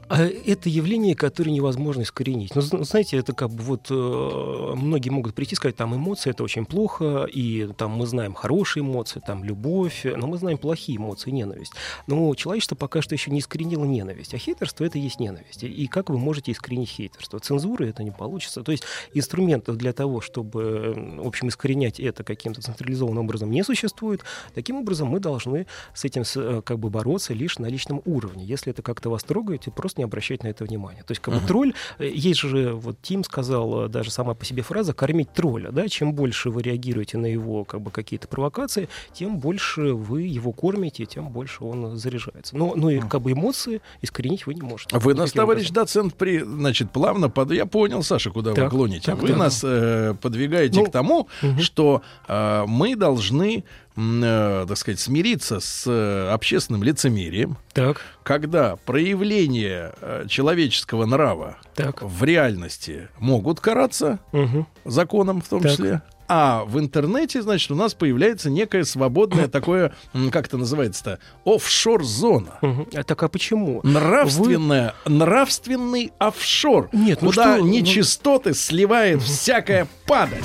А 0.08 0.24
это 0.24 0.70
явление, 0.70 1.16
которое 1.16 1.52
невозможно 1.52 2.04
искоренить. 2.04 2.54
Ну, 2.54 2.62
зн- 2.62 2.84
знаете, 2.84 3.18
это 3.18 3.34
как 3.34 3.50
бы 3.50 3.64
вот 3.64 3.88
э, 3.90 4.74
многие 4.76 5.10
могут 5.10 5.34
прийти 5.34 5.54
и 5.54 5.56
сказать, 5.56 5.76
там 5.76 5.96
эмоции 5.96 6.30
это 6.30 6.44
очень 6.44 6.66
плохо, 6.66 7.26
и 7.26 7.68
там 7.76 7.92
мы 7.92 8.06
знаем 8.06 8.36
хорошие 8.36 8.82
эмоции, 8.82 9.20
там 9.26 9.44
любовь, 9.44 10.06
но 10.06 10.28
мы 10.28 10.38
знаем 10.38 10.60
плохие 10.60 10.98
эмоции, 11.00 11.32
ненависть. 11.32 11.74
Но 12.06 12.34
человечество 12.36 12.76
пока 12.76 13.02
что 13.02 13.16
еще 13.16 13.32
не 13.32 13.40
искоренило 13.40 13.84
ненависть, 13.84 14.36
а 14.36 14.38
хейтерство 14.38 14.84
это 14.86 15.00
и 15.00 15.02
есть 15.02 15.20
ненависть. 15.20 15.64
И- 15.64 15.88
как 15.88 16.10
вы 16.10 16.18
можете 16.20 16.52
искоренить 16.52 16.90
хейтерство? 16.90 17.40
Цензуры 17.40 17.90
это 17.90 18.04
не 18.04 18.12
получится. 18.12 18.62
То 18.62 18.72
есть 18.72 18.84
инструментов 19.14 19.78
для 19.78 19.92
того, 19.94 20.22
чтобы, 20.22 20.94
в 21.24 21.28
общем, 21.28 21.48
искоренять 21.48 22.00
это 22.00 22.24
каким-то 22.24 22.62
централизованным 22.62 23.24
образом 23.26 23.50
не 23.50 23.64
существует. 23.64 24.22
Таким 24.54 24.76
образом, 24.78 25.08
мы 25.08 25.20
должны 25.20 25.66
с 25.94 26.06
этим 26.06 26.24
э, 26.36 26.62
как 26.64 26.78
бы 26.78 26.90
бороться 26.92 27.34
лишь 27.34 27.58
на 27.58 27.66
личном 27.68 28.02
уровне. 28.06 28.46
Если 28.46 28.72
это 28.72 28.82
как-то 28.84 29.10
вас 29.10 29.24
трогает, 29.24 29.64
просто 29.74 29.95
не 29.98 30.04
обращать 30.04 30.44
на 30.44 30.48
это 30.48 30.64
внимания. 30.64 31.04
То 31.06 31.12
есть 31.12 31.22
как 31.22 31.34
бы 31.34 31.40
тролль, 31.48 31.74
э, 32.00 32.08
есть 32.08 32.40
же, 32.40 32.74
вот 32.74 32.98
Тим 33.02 33.24
сказал, 33.24 33.86
э, 33.86 33.90
даже 33.90 34.12
сама 34.12 34.34
по 34.34 34.46
себе 34.46 34.62
фраза 34.62 34.94
«кормить 34.94 35.32
тролля». 35.34 35.72
Да? 35.72 35.88
Чем 35.88 36.14
больше 36.14 36.50
вы 36.50 36.62
реагируете 36.62 37.18
на 37.18 37.26
его 37.26 37.64
как 37.66 37.82
бы, 37.82 37.92
какие-то 37.92 38.28
провокации, 38.28 38.90
тем 39.14 39.38
больше 39.40 39.94
вы 39.94 40.24
его 40.24 40.52
кормите, 40.52 41.06
тем 41.06 41.30
больше 41.30 41.64
он 41.64 41.98
заряжается. 41.98 42.56
Но, 42.56 42.74
но 42.76 42.90
и 42.90 43.00
как 43.00 43.22
бы 43.22 43.32
эмоции 43.32 43.82
искоренить 44.02 44.46
вы 44.46 44.54
не 44.54 44.62
можете. 44.62 44.98
Вы 44.98 45.14
нас, 45.14 45.32
товарищ 45.32 45.70
образом. 45.70 45.76
доцент, 45.76 46.16
при, 46.16 46.40
значит, 46.40 46.92
плавно 46.92 47.30
под... 47.30 47.52
Я 47.52 47.66
понял, 47.66 48.04
Саша, 48.04 48.30
куда 48.32 48.52
вы 48.52 48.56
Так, 48.56 48.70
клоните. 48.70 49.06
так, 49.12 49.20
вы 49.20 49.30
так. 49.30 49.38
нас 49.38 49.62
э, 49.64 50.16
подвигаете 50.22 50.80
Ну, 50.80 50.86
к 50.86 50.92
тому, 50.92 51.28
мгм. 51.42 51.60
что 51.60 52.02
э, 52.28 52.66
мы 52.68 52.96
должны, 52.96 53.64
э, 53.98 54.66
так 54.68 54.78
сказать, 54.78 55.00
смириться 55.00 55.60
с 55.60 55.84
э, 55.88 56.30
общественным 56.32 56.84
лицемерием, 56.84 57.58
Так, 57.74 58.02
когда 58.24 58.76
проявления 58.78 59.94
э, 60.02 60.26
человеческого 60.28 61.06
нрава 61.06 61.58
так. 61.76 62.02
в 62.02 62.24
реальности 62.24 63.10
могут 63.20 63.60
караться 63.60 64.20
Мгм. 64.32 64.68
законом 64.86 65.42
в 65.42 65.48
том 65.48 65.62
Так. 65.62 65.72
числе. 65.72 66.02
А 66.28 66.64
в 66.66 66.80
интернете, 66.80 67.44
значит, 67.44 67.70
у 67.70 67.76
нас 67.76 67.94
появляется 67.94 68.50
некое 68.50 68.84
свободное 68.84 69.48
такое, 69.50 69.94
как 70.32 70.48
это 70.48 70.58
называется-то, 70.58 71.20
офшор-зона. 71.46 72.58
Мгм. 72.64 72.88
А 72.96 73.04
так 73.04 73.22
а 73.22 73.28
почему? 73.28 73.80
Нравственная, 73.84 74.96
нравственный 75.06 76.12
офшор, 76.18 76.90
Нет, 76.94 77.22
ну 77.22 77.30
куда 77.30 77.56
что, 77.58 77.64
ну- 77.64 77.70
нечистоты 77.70 78.54
сливает 78.56 79.22
всякая 79.24 79.88
падаль. 80.08 80.42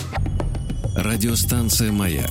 Радиостанция 0.97 1.93
«Маяк» 1.93 2.31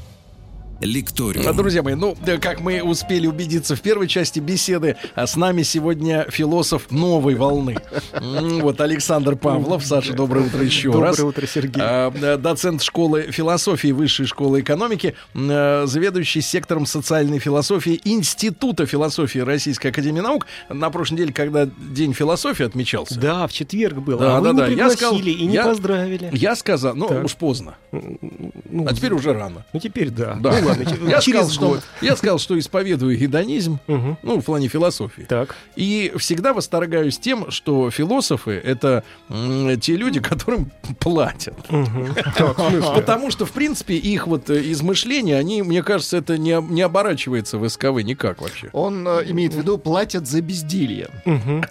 «Лекториум». 0.81 1.55
Друзья 1.55 1.83
мои, 1.83 1.95
ну, 1.95 2.15
да, 2.25 2.37
как 2.37 2.59
мы 2.59 2.81
успели 2.81 3.27
убедиться 3.27 3.75
в 3.75 3.81
первой 3.81 4.07
части 4.07 4.39
беседы, 4.39 4.97
а 5.15 5.27
с 5.27 5.35
нами 5.35 5.61
сегодня 5.63 6.25
философ 6.29 6.89
новой 6.91 7.35
волны. 7.35 7.77
Вот 8.61 8.81
Александр 8.81 9.35
Павлов. 9.35 9.85
Саша, 9.85 10.13
доброе 10.13 10.45
утро 10.47 10.63
еще 10.63 10.91
Доброе 10.91 11.07
раз. 11.09 11.19
утро, 11.19 11.45
Сергей. 11.47 11.81
А, 11.83 12.11
э, 12.13 12.37
Доцент 12.37 12.81
школы 12.81 13.23
философии 13.31 13.91
Высшей 13.91 14.25
школы 14.25 14.61
экономики, 14.61 15.15
э, 15.33 15.83
заведующий 15.85 16.41
сектором 16.41 16.85
социальной 16.85 17.39
философии 17.39 17.99
Института 18.03 18.85
философии 18.85 19.39
Российской 19.39 19.87
академии 19.87 20.19
наук. 20.21 20.45
На 20.69 20.89
прошлой 20.89 21.15
неделе, 21.15 21.33
когда 21.33 21.65
День 21.65 22.13
философии 22.13 22.65
отмечался, 22.65 23.19
Да, 23.19 23.47
в 23.47 23.53
четверг 23.53 23.97
был. 23.99 24.17
Да, 24.19 24.37
а 24.37 24.41
да, 24.41 24.51
не 24.51 24.57
да. 24.57 24.67
Я 24.67 24.69
пригласили 24.89 24.95
сказал- 24.97 25.17
и 25.19 25.45
не 25.47 25.53
я- 25.53 25.63
поздравили. 25.65 26.29
я 26.33 26.55
сказал, 26.55 26.95
ну, 26.95 27.07
Так. 27.07 27.25
уж 27.25 27.35
поздно. 27.35 27.75
Ну, 27.91 28.85
А 28.87 28.93
теперь 28.93 29.13
уже 29.13 29.33
рано. 29.33 29.65
Ну, 29.73 29.79
теперь 29.79 30.09
да. 30.09 30.35
Да. 30.39 30.51
Ну, 30.61 30.70
ладно, 30.79 31.09
Я 31.09 31.19
через 31.21 31.39
сказал, 31.41 31.49
что, 31.49 31.67
год. 31.69 31.81
я 32.01 32.15
сказал, 32.15 32.39
что 32.39 32.57
исповедую 32.59 33.17
гедонизм, 33.17 33.79
ну, 33.87 34.39
в 34.39 34.41
плане 34.43 34.67
философии. 34.67 35.23
Так. 35.27 35.55
И 35.75 36.11
всегда 36.17 36.53
восторгаюсь 36.53 37.17
тем, 37.19 37.51
что 37.51 37.89
философы— 37.91 38.51
это 38.63 39.03
м, 39.29 39.79
те 39.79 39.95
люди, 39.95 40.19
которым 40.19 40.71
платят. 40.99 41.55
Потому 42.95 43.31
что, 43.31 43.45
в 43.45 43.51
принципе, 43.51 43.95
их 43.95 44.27
вот 44.27 44.49
э, 44.49 44.71
измышления, 44.71 45.37
они, 45.37 45.61
мне 45.61 45.83
кажется, 45.83 46.17
это 46.17 46.37
не, 46.37 46.61
не 46.69 46.81
оборачивается 46.81 47.57
в 47.57 47.67
СКВ 47.67 48.01
никак 48.03 48.41
вообще. 48.41 48.69
Он 48.73 49.07
э, 49.07 49.23
имеет 49.29 49.53
в 49.53 49.57
виду 49.57 49.77
платят 49.77 50.27
за 50.27 50.41
безделье. 50.41 51.09
Мгм. 51.25 51.63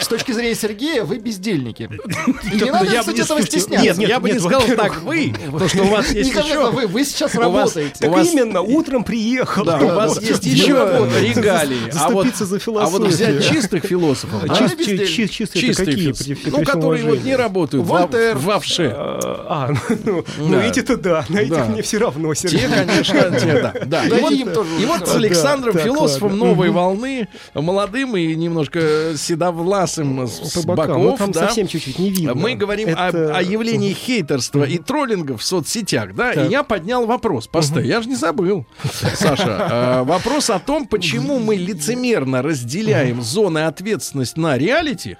С 0.00 0.08
точки 0.08 0.32
зрения 0.32 0.54
Сергея, 0.54 1.04
вы 1.04 1.18
бездельники. 1.18 1.88
И 2.52 2.56
не 2.62 2.70
надо, 2.70 2.90
я 2.90 3.02
бы 3.02 3.12
кстати, 3.12 3.16
не- 3.16 3.22
этого 3.22 3.42
стесняться. 3.42 4.00
Нет, 4.00 4.08
я 4.08 4.20
бы 4.20 4.30
не 4.30 4.38
сказал 4.38 4.62
так 4.76 5.02
вы, 5.02 5.34
потому 5.46 5.68
что 5.68 5.82
у 5.82 5.88
вас 5.88 6.10
есть 6.12 6.30
еще... 6.34 6.70
вы, 6.70 6.86
вы 6.86 7.04
сейчас 7.04 7.34
работаете. 7.34 7.94
Так 8.00 8.10
именно, 8.48 8.60
утром 8.62 9.04
приехал. 9.04 9.64
Да, 9.64 9.78
у 9.78 9.86
вас 9.88 10.20
есть 10.20 10.44
еще 10.44 10.72
регалии. 11.22 11.76
А 11.94 12.08
вот, 12.10 12.26
Заступиться 12.26 12.44
за 12.46 12.56
а 12.80 12.86
вот 12.86 13.02
взять 13.06 13.44
чистых 13.48 13.84
философов, 13.84 14.42
А 14.48 14.54
чист- 14.54 14.78
чи- 14.78 15.06
Чистые 15.28 15.28
чистые 15.62 15.74
какие? 15.74 16.04
философы, 16.06 16.34
при- 16.34 16.34
при 16.34 16.50
ну, 16.50 16.64
которые 16.64 17.04
вот 17.04 17.24
не 17.24 17.36
работают 17.36 17.86
Вольтер. 17.86 18.36
в 18.36 18.48
овше. 18.48 18.92
А, 18.96 19.70
ну, 20.04 20.24
ну, 20.38 20.48
Да. 20.50 20.64
эти-то 20.64 20.96
да, 20.96 21.24
на 21.28 21.38
этих 21.38 21.50
Да. 21.56 21.64
мне 21.66 21.82
все 21.82 21.98
равно, 21.98 22.34
Сергей. 22.34 22.60
Те, 22.60 22.68
конечно, 22.68 23.40
те, 23.40 23.60
да. 23.60 23.74
да. 23.86 24.04
И 24.06 24.20
вот, 24.20 24.32
и 24.80 24.84
с. 24.86 25.14
Александром, 25.14 25.74
Да, 25.74 25.80
философом 25.80 26.38
новой 26.38 26.70
волны, 26.70 27.28
молодым 27.54 28.16
и 28.16 28.34
немножко 28.34 29.12
седовласым 29.16 30.26
с, 30.26 30.52
с 30.52 30.62
По 30.62 30.74
бокам. 30.74 30.86
боков, 31.02 31.04
Ну, 31.12 31.16
там 31.16 31.32
да, 31.32 31.40
совсем 31.46 31.66
чуть-чуть 31.66 31.98
не 31.98 32.10
видно. 32.10 32.34
мы 32.34 32.54
говорим 32.54 32.88
о- 32.88 33.08
Это- 33.08 33.36
о, 33.36 33.42
явлении 33.42 33.92
хейтерства 33.92 34.64
и 34.64 34.78
троллинга 34.78 35.36
в 35.36 35.42
соцсетях, 35.42 36.14
да, 36.14 36.32
Так. 36.32 36.46
и 36.48 36.50
я 36.50 36.62
поднял 36.62 37.06
вопрос, 37.06 37.46
постой, 37.46 37.86
я 37.86 38.00
же 38.02 38.08
не 38.08 38.16
забыл. 38.16 38.37
Забыл. 38.38 38.66
Саша, 39.14 39.68
э, 39.70 40.02
вопрос 40.04 40.50
о 40.50 40.58
том, 40.58 40.86
почему 40.86 41.38
мы 41.38 41.56
лицемерно 41.56 42.42
разделяем 42.42 43.22
зоны 43.22 43.60
ответственности 43.66 44.38
на 44.38 44.56
реалити 44.58 45.16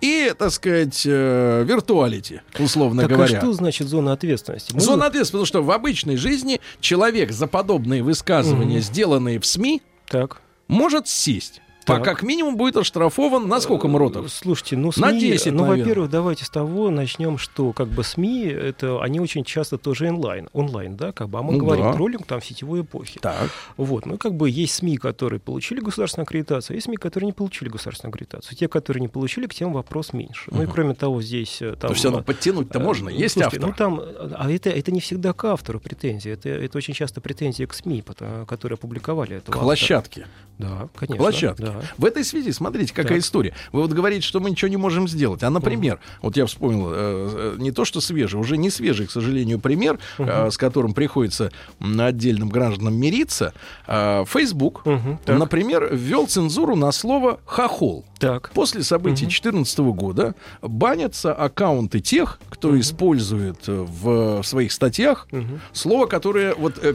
и, 0.00 0.32
так 0.38 0.50
сказать, 0.50 1.02
э, 1.06 1.64
виртуалити, 1.66 2.42
условно 2.58 3.02
Так 3.02 3.10
говоря. 3.12 3.38
а 3.38 3.40
что 3.40 3.52
значит 3.52 3.88
зона 3.88 4.12
ответственности? 4.12 4.72
Мы 4.74 4.80
Зона 4.80 5.06
ответственности, 5.06 5.32
потому 5.32 5.46
что 5.46 5.62
в 5.62 5.70
обычной 5.70 6.16
жизни 6.16 6.60
человек 6.80 7.32
за 7.32 7.46
подобные 7.46 8.02
высказывания, 8.02 8.80
сделанные 8.80 9.40
в 9.40 9.46
СМИ, 9.46 9.82
Так. 10.08 10.40
может 10.68 11.08
сесть. 11.08 11.60
А 11.86 11.96
Так. 11.96 12.04
как 12.04 12.22
минимум 12.22 12.56
будет 12.56 12.76
оштрафован 12.76 13.46
на 13.46 13.60
сколько 13.60 13.88
мротов? 13.88 14.30
Слушайте, 14.32 14.76
ну 14.76 14.90
На 14.96 15.10
СМИ, 15.10 15.20
10, 15.20 15.52
ну, 15.52 15.58
наверное. 15.64 15.84
во-первых, 15.84 16.10
давайте 16.10 16.44
с 16.44 16.48
того 16.48 16.90
начнем, 16.90 17.36
что 17.36 17.72
как 17.72 17.88
бы 17.88 18.02
СМИ, 18.02 18.44
это 18.46 19.02
они 19.02 19.20
очень 19.20 19.44
часто 19.44 19.76
тоже 19.76 20.08
онлайн, 20.08 20.48
онлайн, 20.52 20.96
да, 20.96 21.12
как 21.12 21.28
бы, 21.28 21.38
а 21.38 21.42
мы 21.42 21.52
Ну 21.52 21.58
говорим 21.58 21.84
да. 21.84 21.92
троллинг 21.92 22.26
там 22.26 22.40
в 22.40 22.44
сетевой 22.46 22.80
эпохе. 22.82 23.20
Так. 23.20 23.50
Вот, 23.76 24.06
ну 24.06 24.16
как 24.16 24.34
бы 24.34 24.48
есть 24.48 24.74
СМИ, 24.76 24.96
которые 24.96 25.40
получили 25.40 25.80
государственную 25.80 26.24
аккредитацию, 26.24 26.74
а 26.74 26.76
есть 26.76 26.86
СМИ, 26.86 26.96
которые 26.96 27.26
не 27.26 27.32
получили 27.32 27.68
государственную 27.68 28.12
аккредитацию. 28.12 28.56
Те, 28.56 28.68
которые 28.68 29.00
не 29.02 29.08
получили, 29.08 29.46
к 29.46 29.54
тем 29.54 29.72
вопрос 29.72 30.12
меньше. 30.12 30.50
Ну 30.52 30.62
и 30.62 30.66
кроме 30.66 30.94
того, 30.94 31.20
здесь 31.20 31.60
э, 31.60 31.76
там... 31.78 31.92
То 31.92 32.02
равно 32.04 32.20
э, 32.20 32.22
подтянуть-то 32.22 32.80
можно. 32.80 33.10
э, 33.10 33.12
Есть 33.14 33.34
слушайте, 33.34 33.58
автор. 33.58 33.70
Ну 33.70 33.74
там, 33.76 34.00
э, 34.00 34.30
а 34.38 34.50
это, 34.50 34.70
это 34.70 34.90
не 34.90 35.00
всегда 35.00 35.32
к 35.32 35.44
автору 35.44 35.80
претензии, 35.80 36.30
это, 36.32 36.48
это 36.48 36.78
очень 36.78 36.94
часто 36.94 37.20
претензии 37.20 37.64
к 37.64 37.74
СМИ, 37.74 38.02
которые 38.46 38.76
опубликовали 38.76 39.36
это. 39.36 39.52
К 39.52 39.58
площадке. 39.58 40.26
Да, 40.58 40.88
конечно. 40.94 41.16
К 41.16 41.18
площадке. 41.18 41.62
да. 41.64 41.73
В 41.98 42.04
этой 42.04 42.24
связи, 42.24 42.52
смотрите, 42.52 42.92
какая 42.92 43.14
Так. 43.14 43.18
история. 43.22 43.54
Вы 43.72 43.82
вот 43.82 43.92
говорите, 43.92 44.22
что 44.26 44.40
мы 44.40 44.50
ничего 44.50 44.68
не 44.68 44.76
можем 44.76 45.08
сделать. 45.08 45.42
А, 45.42 45.50
например, 45.50 45.98
вот 46.22 46.36
я 46.36 46.46
вспомнил, 46.46 46.88
э, 46.90 46.94
э, 46.94 47.56
не 47.58 47.70
то 47.72 47.84
что 47.84 48.00
свежий, 48.00 48.38
уже 48.40 48.56
не 48.56 48.70
свежий, 48.70 49.06
к 49.06 49.10
сожалению, 49.10 49.58
пример, 49.58 49.98
э, 50.18 50.50
с 50.50 50.56
которым 50.58 50.94
приходится 50.94 51.50
м, 51.80 52.00
отдельным 52.00 52.48
гражданам 52.48 52.94
мириться. 52.94 53.52
Э, 53.86 54.24
Facebook, 54.26 54.82
Мгм, 54.84 55.18
так. 55.24 55.38
например, 55.38 55.88
ввел 55.94 56.26
цензуру 56.26 56.76
на 56.76 56.92
слово 56.92 57.40
«хохол». 57.44 58.04
Так. 58.18 58.50
После 58.54 58.82
событий 58.82 59.26
2014 59.26 59.92
года 59.92 60.34
банятся 60.62 61.34
аккаунты 61.34 62.00
тех, 62.00 62.38
кто 62.48 62.78
использует 62.80 63.68
э, 63.68 63.84
в 63.86 64.42
своих 64.42 64.72
статьях 64.72 65.26
Мгм. 65.30 65.60
слово, 65.72 66.06
которое 66.06 66.54
вот 66.54 66.78
э, 66.82 66.94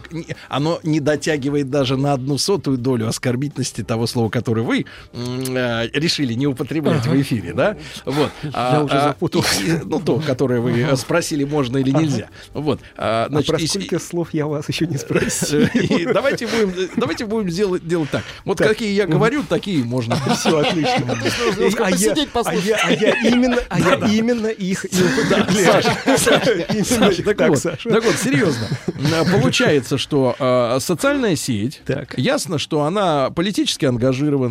оно 0.50 0.80
не 0.84 1.00
дотягивает 1.00 1.70
даже 1.70 1.98
на 1.98 2.14
одну 2.14 2.38
сотую 2.38 2.78
долю 2.78 3.08
оскорбительности 3.08 3.84
того 3.84 4.08
слова, 4.08 4.30
которое 4.30 4.64
вы 4.70 4.86
э, 5.14 5.88
решили 5.94 6.34
не 6.34 6.48
употреблять 6.48 7.06
в 7.06 7.22
эфире, 7.22 7.54
да? 7.54 7.76
Вот. 8.06 8.32
Я 8.44 8.84
уже 8.84 9.00
запутался. 9.02 9.64
и- 9.64 9.80
ну 9.84 10.00
то, 10.00 10.20
которое 10.20 10.60
вы 10.62 10.80
э, 10.80 10.96
спросили, 10.96 11.44
можно 11.44 11.78
или 11.78 11.92
нельзя. 11.92 12.30
Вот. 12.54 12.80
А, 12.98 13.26
А 13.26 13.30
значит, 13.30 13.48
про 13.50 13.58
и- 13.60 13.68
сколько 13.68 14.00
слов 14.00 14.30
я 14.34 14.46
вас 14.48 14.68
еще 14.70 14.86
не 14.88 14.98
спросил? 14.98 15.62
и 15.74 16.06
давайте 16.06 16.48
будем, 16.48 16.74
давайте 16.96 17.26
будем 17.26 17.50
делать, 17.50 17.86
делать 17.88 18.10
так. 18.12 18.24
Вот 18.46 18.58
какие 18.60 18.94
я 18.94 19.08
говорю, 19.08 19.44
такие 19.44 19.84
можно. 19.84 20.16
Все 20.36 20.60
отлично. 20.60 21.18
А 21.80 21.92
я- 21.92 22.14
а 22.46 22.56
я- 22.56 22.78
а 22.84 22.92
я 22.92 23.12
именно, 23.30 23.58
а 23.70 23.80
я 23.80 23.96
именно 24.14 24.48
их 24.48 24.86
и 24.86 25.04
употребляю. 25.04 25.84
Саша, 26.18 27.24
так, 27.24 27.38
так, 27.38 27.50
вот, 27.50 27.60
Саша. 27.60 27.90
так 27.90 28.04
вот, 28.04 28.16
серьезно. 28.16 28.68
Э, 28.88 29.26
Получается, 29.32 29.98
что 29.98 30.36
э, 30.40 30.78
социальная 30.80 31.36
сеть, 31.36 31.82
Так. 31.86 32.18
ясно, 32.18 32.58
что 32.58 32.84
она 32.84 33.30
политически 33.32 33.86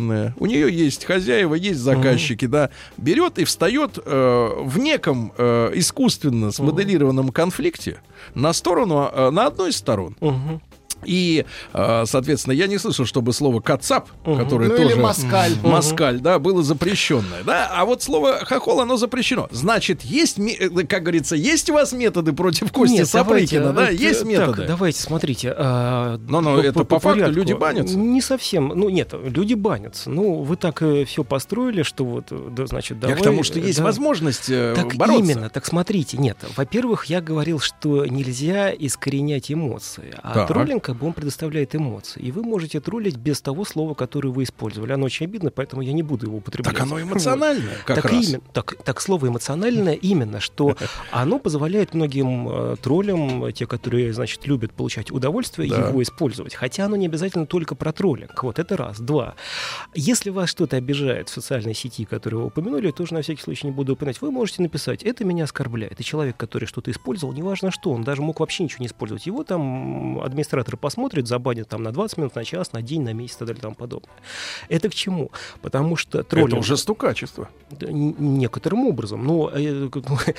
ангажированная, 0.09 0.33
у 0.37 0.45
нее 0.45 0.71
есть 0.71 1.05
хозяева, 1.05 1.55
есть 1.55 1.79
заказчики, 1.79 2.45
да, 2.45 2.69
берет 2.97 3.39
и 3.39 3.43
встает 3.43 3.97
э, 4.03 4.49
в 4.63 4.77
неком 4.79 5.33
э, 5.37 5.71
искусственно 5.75 6.51
смоделированном 6.51 7.29
конфликте 7.29 8.01
на 8.35 8.53
сторону, 8.53 9.09
э, 9.11 9.29
на 9.29 9.47
одной 9.47 9.69
из 9.69 9.77
сторон. 9.77 10.15
Мгм. 10.19 10.61
И, 11.05 11.45
э, 11.73 12.03
соответственно, 12.05 12.53
я 12.53 12.67
не 12.67 12.77
слышал, 12.77 13.05
чтобы 13.05 13.33
слово 13.33 13.59
«кацап», 13.61 14.09
которое 14.23 14.69
Ну 14.69 14.77
тоже... 14.77 14.89
или 14.89 14.93
москаль. 15.01 15.51
Москаль, 15.63 16.19
да, 16.19 16.39
было 16.39 16.63
запрещенное, 16.63 17.43
да, 17.45 17.69
а 17.73 17.85
вот 17.85 18.01
слово 18.03 18.39
хохол, 18.45 18.81
оно 18.81 18.97
запрещено. 18.97 19.47
Значит, 19.51 20.01
есть, 20.03 20.37
ме- 20.37 20.55
э, 20.55 20.69
как 20.85 21.03
говорится, 21.03 21.35
есть 21.35 21.69
у 21.69 21.73
вас 21.73 21.93
методы 21.93 22.33
против 22.33 22.71
Кости 22.71 22.93
Нет, 22.95 23.07
Сапрыкина, 23.07 23.65
да, 23.67 23.71
давайте, 23.73 23.91
вот, 23.97 24.01
есть 24.01 24.21
э, 24.23 24.25
методы. 24.25 24.57
Так, 24.57 24.67
давайте, 24.67 25.01
смотрите. 25.01 25.53
а, 25.57 26.19
Но, 26.27 26.41
но 26.41 26.59
это 26.59 26.83
по 26.83 26.99
факту 26.99 27.19
порядку. 27.19 27.35
люди 27.35 27.53
банятся. 27.53 27.97
Не 27.97 28.21
совсем. 28.21 28.69
Ну, 28.75 28.89
нет, 28.89 29.13
люди 29.13 29.53
банятся. 29.53 30.09
Ну, 30.09 30.43
вы 30.43 30.55
так 30.55 30.83
все 31.05 31.23
построили, 31.23 31.83
что 31.83 32.05
вот, 32.05 32.25
э, 32.31 32.47
да, 32.51 32.65
значит, 32.67 32.97
Я 32.97 33.01
давай... 33.01 33.17
к 33.17 33.23
тому, 33.23 33.43
что 33.43 33.59
есть 33.59 33.77
да. 33.79 33.83
возможность 33.85 34.49
э, 34.49 34.73
Так 34.75 34.95
бороться. 34.95 35.19
именно, 35.23 35.49
так 35.49 35.65
смотрите, 35.65 36.17
нет, 36.17 36.37
во-первых, 36.55 37.05
я 37.05 37.21
говорил, 37.21 37.59
что 37.59 38.05
нельзя 38.05 38.71
искоренять 38.71 39.51
эмоции, 39.51 40.13
а 40.21 40.33
Так. 40.33 40.47
троллинг 40.47 40.88
как 40.89 40.97
бы 40.97 41.05
он 41.05 41.13
предоставляет 41.13 41.75
эмоции, 41.75 42.19
и 42.19 42.31
вы 42.31 42.41
можете 42.41 42.79
троллить 42.79 43.15
без 43.15 43.41
того 43.41 43.63
слова, 43.63 43.93
которое 43.93 44.29
вы 44.29 44.41
использовали. 44.41 44.91
Оно 44.91 45.05
очень 45.05 45.27
обидно, 45.27 45.51
поэтому 45.51 45.83
я 45.83 45.93
не 45.93 46.01
буду 46.01 46.25
его 46.25 46.37
употреблять. 46.37 46.73
Так 46.73 46.81
оно 46.81 46.95
Вот. 46.95 47.03
эмоциональное, 47.03 47.75
как 47.85 48.01
так 48.01 48.05
раз. 48.11 48.13
именно, 48.27 48.41
так, 48.53 48.75
так 48.83 48.99
слово 48.99 49.27
эмоциональное 49.27 49.93
именно, 49.93 50.39
что 50.39 50.75
оно 51.11 51.37
позволяет 51.37 51.93
многим 51.93 52.49
э, 52.49 52.75
троллям, 52.81 53.45
э, 53.45 53.51
те, 53.51 53.67
которые, 53.67 54.11
значит, 54.13 54.47
любят 54.47 54.71
получать 54.73 55.11
удовольствие, 55.11 55.69
Да. 55.69 55.89
его 55.89 56.01
использовать. 56.01 56.55
Хотя 56.55 56.85
оно 56.85 56.95
не 56.95 57.05
обязательно 57.05 57.45
только 57.45 57.75
про 57.75 57.91
троллинг. 57.91 58.41
Вот 58.41 58.57
это 58.57 58.75
раз. 58.75 58.99
Два. 58.99 59.35
Если 59.93 60.31
вас 60.31 60.49
что-то 60.49 60.75
обижает 60.77 61.29
в 61.29 61.33
социальной 61.33 61.75
сети, 61.75 62.03
которую 62.05 62.41
вы 62.41 62.47
упомянули, 62.47 62.89
тоже 62.89 63.13
на 63.13 63.21
всякий 63.21 63.43
случай 63.43 63.67
не 63.67 63.73
буду 63.73 63.93
упоминать, 63.93 64.19
вы 64.21 64.31
можете 64.31 64.63
написать, 64.63 65.03
это 65.03 65.23
меня 65.23 65.43
оскорбляет. 65.43 65.99
И 65.99 66.03
человек, 66.03 66.35
который 66.35 66.65
что-то 66.65 66.89
использовал, 66.89 67.31
неважно 67.31 67.69
что, 67.69 67.91
он 67.91 68.03
даже 68.03 68.23
мог 68.23 68.39
вообще 68.39 68.63
ничего 68.63 68.81
не 68.81 68.87
использовать. 68.87 69.27
Его 69.27 69.43
там 69.43 70.19
администратор 70.21 70.77
посмотрит, 70.79 71.27
забанит 71.27 71.67
там 71.67 71.83
на 71.83 71.91
20 71.91 72.17
минут, 72.17 72.35
на 72.35 72.43
час, 72.43 72.73
на 72.73 72.81
день, 72.81 73.01
на 73.03 73.13
месяц 73.13 73.35
и 73.35 73.39
так 73.39 73.47
далее 73.47 73.59
и 73.59 73.61
тому 73.61 73.75
подобное. 73.75 74.11
Это 74.69 74.89
к 74.89 74.95
чему? 74.95 75.31
Потому 75.61 75.95
что 75.95 76.23
троллинг... 76.23 76.49
Это 76.51 76.59
уже 76.59 76.77
стукачество. 76.77 77.49
Некоторым 77.79 78.85
образом. 78.87 79.25
Но 79.25 79.51
э, 79.53 79.89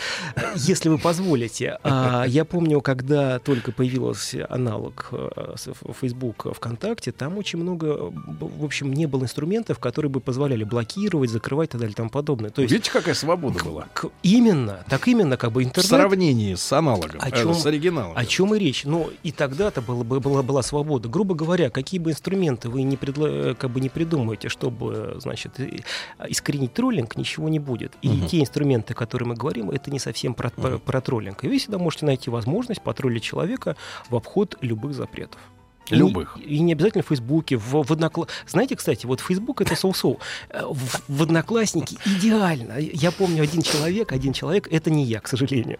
если 0.57 0.89
вы 0.89 0.99
позволите, 0.99 1.79
а, 1.83 2.25
я 2.27 2.45
помню, 2.45 2.81
когда 2.81 3.39
только 3.39 3.73
появился 3.73 4.47
аналог 4.51 5.09
э, 5.13 5.55
Facebook 6.01 6.55
ВКонтакте, 6.55 7.13
там 7.13 7.39
очень 7.39 7.59
много, 7.59 7.87
э, 7.87 8.11
в 8.41 8.65
общем, 8.65 8.93
не 8.93 9.07
было 9.07 9.25
инструментов, 9.25 9.79
которые 9.79 10.11
бы 10.11 10.21
позволяли 10.21 10.65
блокировать, 10.65 11.31
закрывать 11.31 11.71
и 11.71 11.73
так 11.73 11.81
далее 11.81 11.93
и 11.93 11.97
тому 11.97 12.11
подобное. 12.11 12.51
То 12.51 12.63
есть 12.63 12.73
Видите, 12.73 12.91
какая 12.91 13.15
свобода 13.15 13.63
была? 13.65 13.87
к- 13.93 14.09
именно, 14.23 14.85
так 14.89 15.07
именно, 15.09 15.37
как 15.37 15.53
бы 15.53 15.61
В 15.61 15.65
интернет. 15.65 15.89
сравнении 15.89 16.55
с 16.55 16.73
аналогом, 16.73 17.21
О 17.21 17.29
э, 17.29 17.55
с 17.55 17.67
оригиналом. 17.67 18.17
О 18.17 18.25
чем 18.25 18.55
и 18.55 18.59
речь? 18.59 18.85
Но 18.85 19.11
и 19.23 19.33
тогда-то 19.33 19.81
было 19.83 20.03
бы, 20.03 20.21
была, 20.31 20.43
была 20.43 20.63
свобода. 20.63 21.09
Грубо 21.09 21.35
говоря, 21.35 21.71
какие 21.71 22.01
бы 22.01 22.11
инструменты 22.11 22.69
вы 22.69 22.83
не, 22.83 22.97
предла- 22.97 23.55
как 23.55 23.71
бы 23.71 23.81
не 23.81 23.89
придумаете, 23.89 24.49
чтобы, 24.49 25.17
значит, 25.21 25.59
и- 25.61 25.83
искоренить 26.29 26.73
троллинг, 26.75 27.17
ничего 27.17 27.49
не 27.49 27.59
будет. 27.59 27.93
И 28.03 28.09
Мгм. 28.09 28.27
те 28.29 28.41
инструменты, 28.41 28.93
о 28.93 28.97
которых 28.97 29.29
мы 29.29 29.35
говорим, 29.35 29.71
это 29.71 29.91
не 29.91 29.99
совсем 29.99 30.35
про, 30.35 30.51
про- 30.51 30.79
про 30.79 31.01
троллинг. 31.01 31.45
И 31.45 31.49
вы 31.49 31.59
всегда 31.59 31.79
можете 31.79 32.07
найти 32.07 32.31
возможность 32.31 32.83
потроллить 32.83 33.23
человека 33.23 33.77
в 34.09 34.17
обход 34.17 34.57
любых 34.61 34.95
запретов. 34.95 35.41
И 35.89 35.97
Любых. 35.97 36.39
И, 36.47 36.61
не 36.61 36.73
обязательно 36.75 37.03
в 37.03 37.09
Фейсбуке, 37.09 37.57
в, 37.57 37.73
в 37.83 37.91
Однокла- 37.93 38.29
Знаете, 38.47 38.77
кстати, 38.77 39.07
вот 39.07 39.19
Фейсбук 39.21 39.61
это 39.61 39.75
соу-соу. 39.75 40.21
Э, 40.51 40.63
В, 40.71 41.01
в 41.09 41.23
Одноклассники 41.23 41.99
идеально. 42.07 42.79
Я 42.79 43.11
помню 43.11 43.43
один 43.43 43.63
человек, 43.63 44.13
один 44.13 44.33
человек, 44.33 44.69
это 44.71 44.89
не 44.91 45.03
я, 45.05 45.19
к 45.21 45.27
сожалению. 45.27 45.79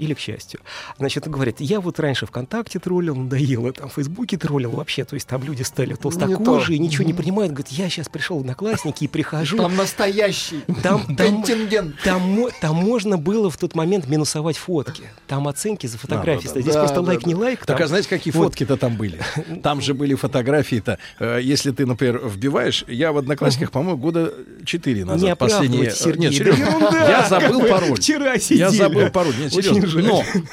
Или 0.00 0.14
к 0.14 0.18
счастью. 0.18 0.60
Значит, 0.98 1.26
он 1.26 1.32
говорит, 1.34 1.56
я 1.60 1.78
вот 1.80 2.00
раньше 2.00 2.24
ВКонтакте 2.24 2.78
троллил, 2.78 3.14
надоело, 3.14 3.70
там 3.72 3.90
в 3.90 3.92
Фейсбуке 3.92 4.38
троллил 4.38 4.70
вообще, 4.70 5.04
то 5.04 5.14
есть 5.14 5.26
там 5.28 5.44
люди 5.44 5.62
стали 5.62 5.94
толстокожие, 5.94 6.78
то. 6.78 6.82
ничего 6.82 7.04
не 7.04 7.12
понимают, 7.12 7.52
говорит, 7.52 7.70
я 7.72 7.90
сейчас 7.90 8.08
пришел 8.08 8.38
в 8.38 8.40
Одноклассники 8.40 9.04
и 9.04 9.08
прихожу, 9.08 9.58
Там 9.58 9.76
настоящий 9.76 10.60
там, 10.82 11.04
там, 11.16 11.42
контингент. 11.42 11.96
там, 12.02 12.46
там 12.62 12.76
можно 12.76 13.18
было 13.18 13.50
в 13.50 13.58
тот 13.58 13.74
момент 13.74 14.08
минусовать 14.08 14.56
фотки. 14.56 15.02
Там 15.26 15.46
оценки 15.48 15.86
за 15.86 15.98
фотографии. 15.98 16.44
да, 16.44 16.48
стоят. 16.50 16.64
Здесь 16.64 16.74
да, 16.74 16.80
просто 16.80 17.00
да, 17.02 17.06
лайк, 17.08 17.20
да. 17.22 17.28
не 17.28 17.34
лайк. 17.34 17.58
Так 17.66 17.76
там- 17.76 17.84
а 17.84 17.88
знаете, 17.88 18.08
какие 18.08 18.32
Вот. 18.32 18.44
фотки-то 18.44 18.76
там 18.78 18.96
были? 18.96 19.20
Там 19.62 19.82
же 19.82 19.92
были 19.92 20.14
фотографии-то. 20.14 20.98
э, 21.18 21.40
Если 21.42 21.72
ты, 21.72 21.84
например, 21.84 22.26
вбиваешь, 22.26 22.84
я 22.88 23.12
в 23.12 23.18
Одноклассниках, 23.18 23.70
по-моему, 23.70 23.98
года 23.98 24.32
4 24.64 25.04
назад. 25.04 25.28
Не 25.28 25.36
последние. 25.36 25.90
оправдывайте, 25.90 26.02
Сергей, 26.02 26.30
Нет, 26.30 26.32
да 26.32 26.38
серьезно. 26.38 26.64
ерунда. 26.78 27.08
Я 27.10 27.28
забыл 27.28 27.60
пароль. 27.68 27.94
Вчера 27.96 28.32
Я 28.32 28.38
сидели. 28.40 28.68
забыл 28.76 29.10
пароль. 29.10 29.34
Нет, 29.38 29.52
серьезно. 29.52 29.89
Жаль. 29.90 30.04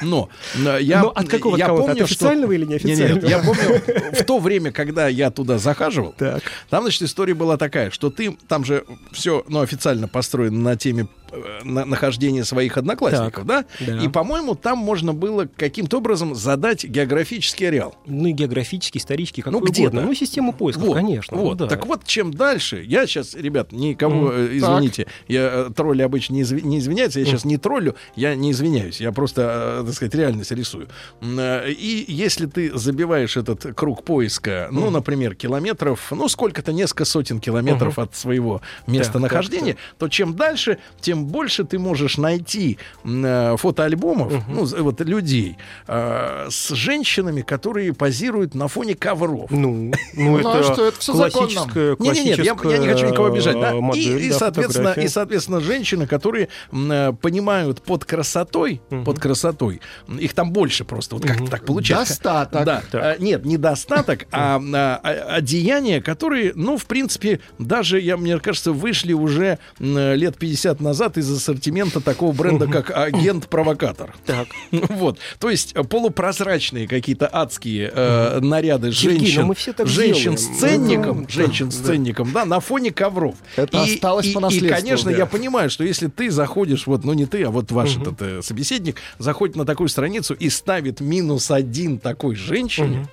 Но, 0.02 0.28
но, 0.56 0.78
я, 0.78 1.02
Но 1.02 1.08
от 1.10 1.28
какого 1.28 1.56
я 1.56 1.64
аккаунта? 1.66 1.92
От 1.92 1.98
помню, 1.98 2.06
что- 2.06 2.14
официального 2.26 2.52
или 2.52 2.64
Нет, 2.64 2.84
неофициального? 2.84 3.20
нет, 3.20 3.30
я 3.30 3.38
помню, 3.38 3.82
в 4.12 4.24
то 4.24 4.38
время, 4.38 4.72
когда 4.72 5.08
я 5.08 5.30
туда 5.30 5.58
захаживал, 5.58 6.14
Так. 6.18 6.42
там, 6.68 6.82
значит, 6.82 7.02
история 7.02 7.34
была 7.34 7.56
такая, 7.56 7.90
что 7.90 8.10
ты, 8.10 8.36
там 8.48 8.64
же 8.64 8.84
все, 9.12 9.44
ну, 9.48 9.60
официально 9.60 10.08
построено 10.08 10.58
на 10.58 10.76
теме 10.76 11.08
э, 11.30 11.60
на- 11.62 11.84
нахождения 11.84 12.42
своих 12.44 12.76
одноклассников, 12.78 13.44
да? 13.46 13.64
да. 13.80 13.98
И, 14.02 14.08
по-моему, 14.08 14.54
там 14.54 14.78
можно 14.78 15.12
было 15.12 15.46
каким-то 15.56 15.98
образом 15.98 16.34
задать 16.34 16.84
географический 16.84 17.68
ареал. 17.68 17.94
Ну 18.06 18.28
и 18.28 18.32
географический, 18.32 18.98
исторический, 18.98 19.42
какой 19.42 19.60
Ну, 19.60 19.66
где-то. 19.66 19.96
Ну, 20.00 20.14
систему 20.14 20.52
поиска, 20.54 20.80
Вот, 20.80 20.94
конечно. 20.94 21.36
Вот. 21.36 21.58
да. 21.58 21.66
Так 21.66 21.86
вот, 21.86 22.04
чем 22.06 22.32
дальше, 22.32 22.82
я 22.86 23.06
сейчас, 23.06 23.34
ребят, 23.34 23.72
никому, 23.72 24.30
э, 24.30 24.48
извините, 24.52 25.06
я 25.28 25.66
э, 25.68 25.70
тролли 25.76 26.00
обычно 26.02 26.32
не, 26.34 26.42
изв- 26.42 26.62
не 26.62 26.78
извиняются, 26.78 27.20
я 27.20 27.26
сейчас 27.26 27.44
не 27.44 27.58
троллю, 27.58 27.94
я 28.16 28.34
не 28.34 28.52
извиняюсь, 28.52 28.98
я 29.00 29.12
просто, 29.18 29.80
э, 29.80 29.84
так 29.84 29.94
сказать, 29.94 30.14
реальность 30.14 30.52
рисую. 30.52 30.86
Э, 31.20 31.68
И 31.68 32.04
если 32.06 32.46
ты 32.46 32.78
забиваешь 32.78 33.36
этот 33.36 33.74
круг 33.74 34.04
поиска, 34.04 34.68
ну, 34.70 34.90
например, 34.90 35.34
километров, 35.34 36.12
ну, 36.12 36.28
сколько-то, 36.28 36.72
несколько 36.72 37.04
сотен 37.04 37.40
километров 37.40 37.98
от 37.98 38.14
своего 38.14 38.60
местонахождения, 38.86 39.76
то 39.98 40.08
чем 40.08 40.34
дальше, 40.34 40.78
тем 41.00 41.24
больше 41.26 41.64
ты 41.64 41.80
можешь 41.80 42.16
найти 42.16 42.78
э, 43.04 43.56
фотоальбомов, 43.58 44.32
ну, 44.48 44.64
вот 44.64 45.00
людей 45.00 45.56
с 45.88 46.68
женщинами, 46.74 47.42
которые 47.42 47.92
позируют 47.92 48.54
на 48.54 48.68
фоне 48.68 48.94
ковров. 48.94 49.50
Ну, 49.50 49.90
ну, 50.14 50.38
Ну, 50.38 50.38
это 50.38 50.58
а 50.58 50.62
что, 50.62 50.86
это 50.86 51.12
классическая, 51.12 51.96
Не, 51.98 52.10
не, 52.10 52.24
нет, 52.24 52.38
я, 52.38 52.56
я 52.70 52.78
не 52.78 52.86
хочу 52.86 53.06
никого 53.06 53.26
обижать, 53.26 53.58
да. 53.60 53.72
и, 53.94 54.30
соответственно, 54.30 54.92
и, 54.92 55.08
соответственно, 55.08 55.60
женщины, 55.60 56.06
которые 56.06 56.48
понимают 56.70 57.82
под 57.82 58.04
красотой, 58.04 58.80
под 59.08 59.18
красотой, 59.18 59.80
их 60.18 60.34
там 60.34 60.52
больше 60.52 60.84
просто, 60.84 61.14
вот 61.16 61.24
как-то 61.24 61.46
так 61.46 61.64
получается. 61.64 62.12
Достаток. 62.14 62.64
Да, 62.66 62.82
а, 62.92 63.16
нет, 63.18 63.46
недостаток, 63.46 64.26
а, 64.32 64.60
а, 64.62 65.00
а, 65.02 65.36
одеяния, 65.36 66.02
которые, 66.02 66.52
ну, 66.54 66.76
в 66.76 66.84
принципе, 66.84 67.40
даже, 67.58 67.98
я, 68.00 68.18
мне 68.18 68.38
кажется, 68.38 68.72
вышли 68.72 69.14
уже 69.14 69.58
лет 69.78 70.36
50 70.36 70.80
назад 70.80 71.16
из 71.16 71.30
ассортимента 71.34 72.00
такого 72.02 72.32
бренда, 72.32 72.66
как 72.66 72.90
агент-провокатор. 72.90 74.14
Так. 74.26 74.48
Вот, 74.90 75.18
то 75.38 75.48
есть 75.48 75.72
э, 75.74 75.84
полупрозрачные 75.84 76.86
какие-то 76.88 77.28
адские 77.32 77.90
э, 77.94 78.40
наряды 78.40 78.92
Сергей, 78.92 79.30
женщин, 79.30 79.46
ну 79.46 79.86
женщин 79.86 80.36
с 80.36 80.42
делаем. 80.46 80.58
ценником, 80.58 81.20
Ну, 81.22 81.26
женщин 81.28 81.70
с 81.70 81.76
ценником, 81.76 82.32
да, 82.32 82.44
на 82.44 82.60
фоне 82.60 82.90
ковров. 82.90 83.36
Это 83.56 83.78
и, 83.84 83.94
осталось 83.94 84.26
и- 84.26 84.32
по 84.32 84.38
И, 84.38 84.42
наследству, 84.42 84.76
конечно, 84.82 85.10
да. 85.10 85.16
я 85.16 85.26
понимаю, 85.26 85.70
что 85.70 85.84
если 85.84 86.08
ты 86.08 86.30
заходишь, 86.30 86.86
вот, 86.86 87.04
ну 87.04 87.12
не 87.14 87.26
ты, 87.26 87.44
а 87.44 87.50
вот 87.50 87.70
ваш 87.70 87.96
этот 87.96 88.20
э, 88.20 88.42
собеседник 88.42 88.96
заходит 89.18 89.56
на 89.56 89.64
такую 89.64 89.88
страницу 89.88 90.34
и 90.34 90.48
ставит 90.48 91.00
минус 91.00 91.50
один 91.50 91.98
такой 91.98 92.34
женщине, 92.34 93.08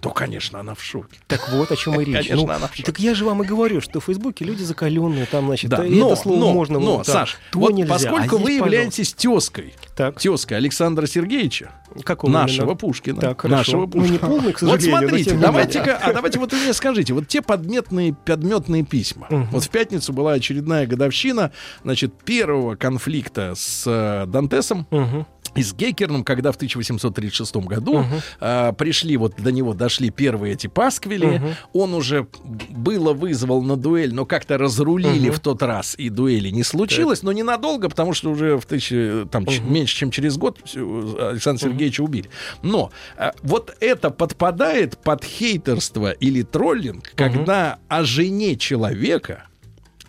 то, 0.00 0.10
конечно, 0.10 0.60
она 0.60 0.74
в 0.74 0.82
шоке. 0.82 1.18
Так 1.26 1.48
вот, 1.50 1.72
о 1.72 1.76
чем 1.76 2.00
и 2.00 2.04
речь. 2.06 2.14
Конечно, 2.28 2.36
Ну, 2.36 2.52
она 2.52 2.66
в 2.68 2.70
шоке. 2.70 2.82
так 2.84 2.98
я 3.00 3.14
же 3.14 3.24
вам 3.24 3.42
и 3.42 3.46
говорю, 3.46 3.80
что 3.80 4.00
в 4.00 4.04
Фейсбуке 4.04 4.44
люди 4.44 4.62
закаленные, 4.62 5.26
там, 5.26 5.46
значит, 5.46 5.70
Да, 5.70 5.84
э, 5.84 5.88
но, 5.90 6.12
это 6.12 6.22
слово 6.22 6.38
но, 6.40 6.52
можно... 6.52 6.78
но, 6.78 6.96
вот 6.98 7.06
так, 7.06 7.14
Саш, 7.14 7.38
то 7.50 7.58
вот 7.58 7.72
нельзя, 7.72 7.94
а 7.94 7.98
поскольку 7.98 8.36
здесь, 8.36 8.44
вы 8.46 8.52
являетесь 8.52 9.12
тезкой, 9.12 9.74
Так. 9.96 10.20
тезкой 10.20 10.58
Александра 10.58 11.06
Сергеевича. 11.06 11.72
Какого 12.04 12.30
нашего 12.30 12.64
именно? 12.66 12.76
Пушкина, 12.76 13.20
Так, 13.20 13.40
хорошо. 13.40 13.56
нашего 13.56 13.80
Ну, 13.86 13.88
Пушкина. 13.88 14.12
не 14.12 14.18
полный, 14.18 14.52
к 14.52 14.62
Вот 14.62 14.70
сожалению, 14.80 15.00
но 15.00 15.08
смотрите, 15.08 15.34
давайте-ка, 15.38 15.96
а 15.96 16.12
давайте 16.12 16.38
вот 16.38 16.52
вы 16.52 16.58
мне 16.60 16.72
скажите, 16.74 17.14
вот 17.14 17.26
те 17.26 17.42
подметные, 17.42 18.14
подметные 18.14 18.84
письма. 18.84 19.26
Мгм. 19.30 19.48
Вот 19.50 19.64
в 19.64 19.70
пятницу 19.70 20.12
была 20.12 20.32
очередная 20.32 20.86
годовщина, 20.86 21.50
значит, 21.82 22.12
первого 22.24 22.76
конфликта 22.76 23.54
с 23.56 23.84
э, 23.86 24.26
Дантесом 24.26 24.86
Мгм. 24.90 25.26
И 25.58 25.62
с 25.62 25.74
Геккерном, 25.74 26.24
когда 26.24 26.52
в 26.52 26.56
1836 26.56 27.56
году 27.56 28.04
а, 28.40 28.72
пришли, 28.72 29.16
вот 29.16 29.34
до 29.36 29.52
него 29.52 29.74
дошли 29.74 30.10
первые 30.10 30.54
эти 30.54 30.66
пасквили, 30.66 31.42
он 31.72 31.94
уже 31.94 32.26
было 32.70 33.12
вызвал 33.12 33.62
на 33.62 33.76
дуэль, 33.76 34.14
но 34.14 34.24
как-то 34.26 34.58
разрулили 34.58 35.30
в 35.30 35.40
тот 35.40 35.62
раз, 35.62 35.94
и 35.98 36.08
дуэли 36.10 36.50
не 36.50 36.62
случилось, 36.62 37.22
но 37.22 37.32
ненадолго, 37.32 37.88
потому 37.88 38.12
что 38.14 38.30
уже 38.30 38.56
в 38.58 38.66
тысячи, 38.66 39.26
там, 39.30 39.46
ч- 39.46 39.60
меньше, 39.60 39.96
чем 39.96 40.10
через 40.10 40.36
год 40.36 40.58
Александра 40.74 41.62
Сергеевича 41.64 42.02
убили. 42.02 42.30
Но 42.62 42.90
а, 43.16 43.32
вот 43.42 43.76
это 43.80 44.10
подпадает 44.10 44.98
под 44.98 45.24
хейтерство 45.24 46.10
или 46.10 46.42
троллинг, 46.42 47.12
когда 47.16 47.78
о 47.88 48.04
жене 48.04 48.56
человека 48.56 49.44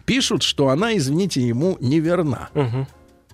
пишут, 0.05 0.43
что 0.43 0.69
она, 0.69 0.95
извините, 0.97 1.41
ему 1.41 1.77
неверна. 1.79 2.49
Мгм. 2.53 2.87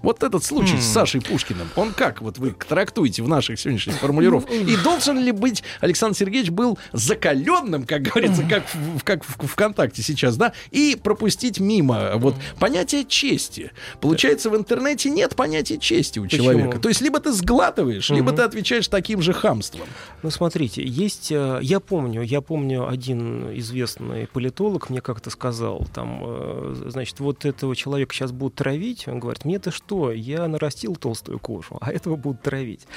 Вот 0.05 0.21
этот 0.21 0.43
случай 0.43 0.79
с 0.79 0.85
Сашей 0.85 1.19
Пушкиным, 1.19 1.67
он 1.75 1.91
как 1.91 2.21
вот 2.21 2.37
вы 2.37 2.51
трактуете 2.51 3.23
в 3.23 3.27
наших 3.27 3.59
сегодняшних 3.59 3.95
формулировках? 3.95 4.53
И 4.53 4.77
должен 4.77 5.17
ли 5.19 5.31
быть 5.31 5.63
Александр 5.81 6.15
Сергеевич 6.15 6.51
был 6.51 6.77
закаленным, 6.93 7.85
как 7.85 8.03
говорится, 8.03 8.43
как 8.47 8.63
в, 8.71 9.03
как 9.03 9.23
в 9.25 9.47
ВКонтакте 9.47 10.03
сейчас, 10.03 10.37
да, 10.37 10.53
и 10.69 10.95
пропустить 10.95 11.59
мимо 11.59 12.17
вот 12.17 12.35
понятие 12.59 13.03
чести. 13.05 13.71
Получается, 13.99 14.51
в 14.51 14.55
интернете 14.55 15.09
нет 15.09 15.35
понятия 15.35 15.79
чести 15.79 16.19
у 16.19 16.23
Почему? 16.23 16.43
человека. 16.43 16.79
То 16.79 16.89
есть 16.89 17.01
либо 17.01 17.19
ты 17.19 17.31
сглатываешь, 17.31 18.11
либо 18.11 18.31
ты 18.31 18.43
отвечаешь 18.43 18.87
таким 18.87 19.23
же 19.23 19.33
хамством. 19.33 19.87
Ну, 20.21 20.29
смотрите, 20.29 20.83
есть... 20.85 21.31
э, 21.31 21.59
Я 21.63 21.79
помню, 21.79 22.21
я 22.21 22.41
помню, 22.41 22.87
один 22.87 23.57
известный 23.57 24.27
политолог 24.27 24.91
мне 24.91 25.01
как-то 25.01 25.31
сказал, 25.31 25.87
там, 25.95 26.21
э, 26.23 26.83
значит, 26.89 27.19
вот 27.19 27.43
этого 27.43 27.75
человека 27.75 28.13
сейчас 28.13 28.31
будут 28.31 28.55
травить. 28.55 29.07
Он 29.07 29.19
говорит, 29.19 29.45
мне-то 29.45 29.71
что, 29.71 29.94
я 30.11 30.47
нарастил 30.47 30.95
толстую 30.95 31.39
кожу, 31.39 31.77
а 31.81 31.91
этого 31.91 32.15
будут 32.15 32.41
травить. 32.41 32.87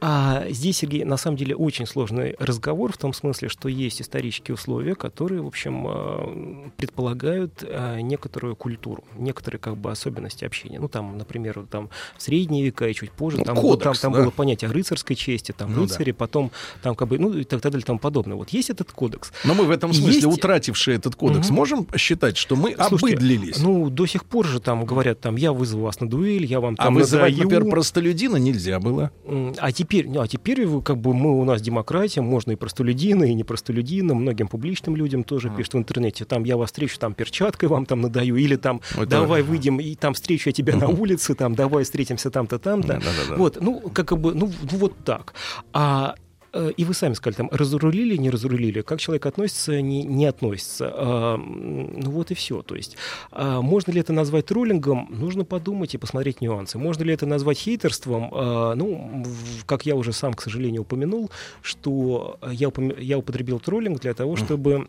А 0.00 0.44
здесь, 0.50 0.78
Сергей, 0.78 1.04
на 1.04 1.16
самом 1.16 1.36
деле 1.36 1.56
очень 1.56 1.86
сложный 1.86 2.36
разговор 2.38 2.92
в 2.92 2.96
том 2.98 3.12
смысле, 3.12 3.48
что 3.48 3.68
есть 3.68 4.00
исторические 4.00 4.54
условия, 4.54 4.94
которые, 4.94 5.42
в 5.42 5.46
общем, 5.46 5.86
э, 5.88 6.70
предполагают 6.76 7.62
э, 7.66 8.00
некоторую 8.00 8.54
культуру, 8.56 9.04
некоторые 9.16 9.58
как 9.60 9.76
бы 9.76 9.90
особенности 9.90 10.44
общения. 10.44 10.78
Ну, 10.78 10.88
там, 10.88 11.18
например, 11.18 11.64
там 11.70 11.90
в 12.16 12.22
средние 12.22 12.64
века 12.64 12.86
и 12.88 12.94
чуть 12.94 13.10
позже, 13.10 13.38
Ну, 13.38 13.44
там, 13.44 13.56
кодекс, 13.56 13.70
было, 13.70 13.78
там, 13.78 13.94
там 14.00 14.12
да. 14.12 14.22
было 14.22 14.30
понятие 14.30 14.70
рыцарской 14.70 15.16
чести, 15.16 15.52
там 15.52 15.72
Ну, 15.74 15.82
рыцари, 15.82 16.12
потом 16.12 16.50
там 16.82 16.94
как 16.94 17.08
бы, 17.08 17.18
ну 17.18 17.32
и 17.32 17.44
так 17.44 17.60
далее, 17.60 17.80
и 17.80 17.82
тому 17.82 17.98
подобное. 17.98 18.36
Вот 18.36 18.50
есть 18.50 18.70
этот 18.70 18.92
кодекс. 18.92 19.32
Но 19.44 19.54
мы 19.54 19.64
в 19.64 19.70
этом 19.70 19.92
смысле, 19.92 20.14
Есть- 20.14 20.26
утратившие 20.26 20.96
этот 20.96 21.16
кодекс, 21.16 21.48
Мгм. 21.48 21.56
можем 21.56 21.88
считать, 21.96 22.36
что 22.36 22.56
мы 22.56 22.74
Слушайте, 22.88 23.16
обыдлились? 23.16 23.58
Ну, 23.58 23.90
до 23.90 24.06
сих 24.06 24.24
пор 24.24 24.46
же 24.46 24.60
там 24.60 24.84
говорят, 24.84 25.20
там, 25.20 25.36
я 25.36 25.52
вызову 25.52 25.84
вас 25.84 26.00
на 26.00 26.08
дуэль, 26.08 26.17
я 26.24 26.60
вам 26.60 26.74
а 26.78 26.84
там 26.84 26.94
вызывать, 26.94 27.32
надаю. 27.32 27.48
например, 27.50 27.70
простолюдина 27.70 28.36
нельзя 28.36 28.80
было. 28.80 29.10
А 29.58 29.72
теперь, 29.72 30.08
ну, 30.08 30.20
а 30.20 30.28
теперь 30.28 30.66
как 30.82 30.98
бы 30.98 31.14
мы 31.14 31.38
у 31.38 31.44
нас 31.44 31.60
демократия, 31.60 32.20
можно 32.20 32.52
и 32.52 32.56
простолюдина, 32.56 33.24
и 33.24 33.34
не 33.34 33.44
простолюдина, 33.44 34.14
многим 34.14 34.48
публичным 34.48 34.96
людям 34.96 35.24
тоже 35.24 35.50
пишут 35.50 35.74
в 35.74 35.78
интернете, 35.78 36.24
там 36.24 36.44
я 36.44 36.56
вас 36.56 36.70
встречу, 36.70 36.98
там 36.98 37.14
перчаткой 37.14 37.68
вам 37.68 37.86
там 37.86 38.00
надаю, 38.00 38.36
или 38.36 38.56
там 38.56 38.80
Это- 38.96 39.06
давай 39.06 39.42
выйдем 39.48 39.80
и 39.80 39.94
там 39.94 40.14
встречу 40.14 40.48
я 40.48 40.52
тебя 40.52 40.76
на 40.76 40.88
улице, 40.88 41.34
там 41.34 41.54
давай 41.54 41.84
встретимся 41.84 42.30
там-то, 42.30 42.58
там-то. 42.58 43.00
Вот, 43.36 43.58
ну, 43.60 43.80
как 43.92 44.18
бы, 44.18 44.34
ну, 44.34 44.50
ну, 44.70 44.78
вот 44.78 44.94
так. 45.04 45.34
А 45.72 46.14
и 46.76 46.84
вы 46.84 46.94
сами 46.94 47.14
сказали, 47.14 47.36
там, 47.36 47.48
разрулили, 47.52 48.16
не 48.16 48.30
разрулили, 48.30 48.82
как 48.82 49.00
человек 49.00 49.26
относится, 49.26 49.80
не, 49.80 50.02
не 50.04 50.26
относится. 50.26 51.36
Ну 51.38 52.10
вот 52.10 52.30
и 52.30 52.34
все. 52.34 52.62
То 52.62 52.74
есть, 52.74 52.96
а, 53.30 53.60
можно 53.60 53.92
ли 53.92 54.00
это 54.00 54.12
назвать 54.12 54.46
троллингом? 54.46 55.08
Нужно 55.10 55.44
подумать 55.44 55.94
и 55.94 55.98
посмотреть 55.98 56.40
нюансы. 56.40 56.78
Можно 56.78 57.04
ли 57.04 57.14
это 57.14 57.26
назвать 57.26 57.58
хейтерством? 57.58 58.30
А, 58.32 58.74
ну, 58.74 59.24
как 59.66 59.86
я 59.86 59.94
уже 59.96 60.12
сам, 60.12 60.34
к 60.34 60.42
сожалению, 60.42 60.82
упомянул, 60.82 61.30
что 61.62 62.38
я, 62.50 62.68
упом- 62.68 62.98
я 63.00 63.18
употребил 63.18 63.60
троллинг 63.60 64.00
для 64.00 64.14
того, 64.14 64.36
чтобы 64.36 64.86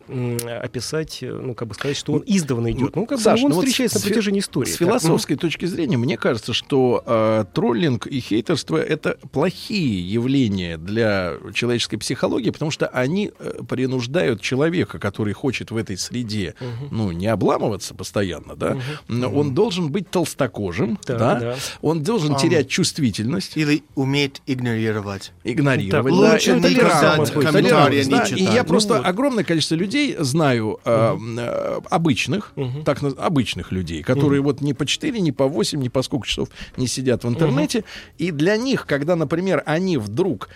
описать, 0.60 1.22
э, 1.22 1.32
ну, 1.32 1.54
как 1.54 1.68
бы 1.68 1.74
сказать, 1.74 1.96
что 1.96 2.14
он 2.14 2.24
издавна 2.26 2.70
идет. 2.72 2.94
Ну, 2.96 3.06
как 3.06 3.18
бы 3.18 3.24
Саш, 3.24 3.42
он 3.42 3.50
ну 3.50 3.56
вот 3.56 3.64
встречается 3.64 3.98
с 3.98 4.04
на 4.04 4.08
протяжении 4.08 4.40
истории. 4.40 4.68
С 4.68 4.76
Так, 4.76 4.88
философской 4.88 5.36
точки 5.36 5.66
зрения, 5.66 5.96
мне 5.96 6.16
кажется, 6.16 6.52
что 6.52 7.02
э, 7.04 7.44
троллинг 7.52 8.06
и 8.06 8.20
хейтерство 8.20 8.76
это 8.76 9.16
плохие 9.32 10.00
явления 10.12 10.76
для 10.76 11.34
человеческой 11.60 11.98
психологии, 11.98 12.50
потому 12.50 12.70
что 12.70 12.86
они 12.88 13.30
э, 13.38 13.60
принуждают 13.68 14.40
человека, 14.40 14.98
который 14.98 15.32
хочет 15.34 15.70
в 15.70 15.76
этой 15.76 15.96
среде, 15.98 16.54
ну, 16.90 17.12
не 17.12 17.26
обламываться 17.26 17.94
постоянно, 17.94 18.56
да, 18.56 18.76
но 19.08 19.28
он 19.30 19.54
должен 19.54 19.90
быть 19.92 20.10
толстокожим, 20.10 20.96
Так, 21.04 21.18
да, 21.18 21.40
да. 21.40 21.56
он 21.82 22.02
должен 22.02 22.36
терять 22.36 22.68
чувствительность, 22.68 23.56
Или 23.56 23.82
уметь 23.94 24.40
игнорировать. 24.46 25.32
игнорировать. 25.44 25.90
Так, 25.90 26.04
да, 26.22 26.32
лучше 26.32 26.50
это 26.52 26.68
не 26.68 26.74
толерантность, 26.76 27.32
толерантность, 27.34 28.10
да, 28.10 28.28
не 28.30 28.40
И 28.40 28.44
я 28.44 28.62
Ну 28.62 28.68
просто 28.68 28.94
вот. 28.94 29.06
огромное 29.06 29.44
количество 29.44 29.74
людей 29.74 30.16
знаю, 30.18 30.78
э, 30.84 31.16
э, 31.38 31.80
обычных, 31.90 32.52
так 32.84 33.02
наз- 33.02 33.18
обычных 33.18 33.72
людей, 33.72 34.02
которые 34.02 34.40
вот 34.40 34.60
не 34.62 34.72
по 34.74 34.86
4, 34.86 35.20
не 35.20 35.32
по 35.32 35.46
8, 35.46 35.80
не 35.80 35.88
по 35.90 36.02
сколько 36.02 36.26
часов 36.26 36.48
не 36.78 36.86
сидят 36.86 37.24
в 37.24 37.28
интернете. 37.28 37.84
И 38.18 38.30
для 38.30 38.56
них, 38.56 38.86
когда, 38.86 39.16
например, 39.16 39.62
они 39.66 39.98
вдруг 39.98 40.48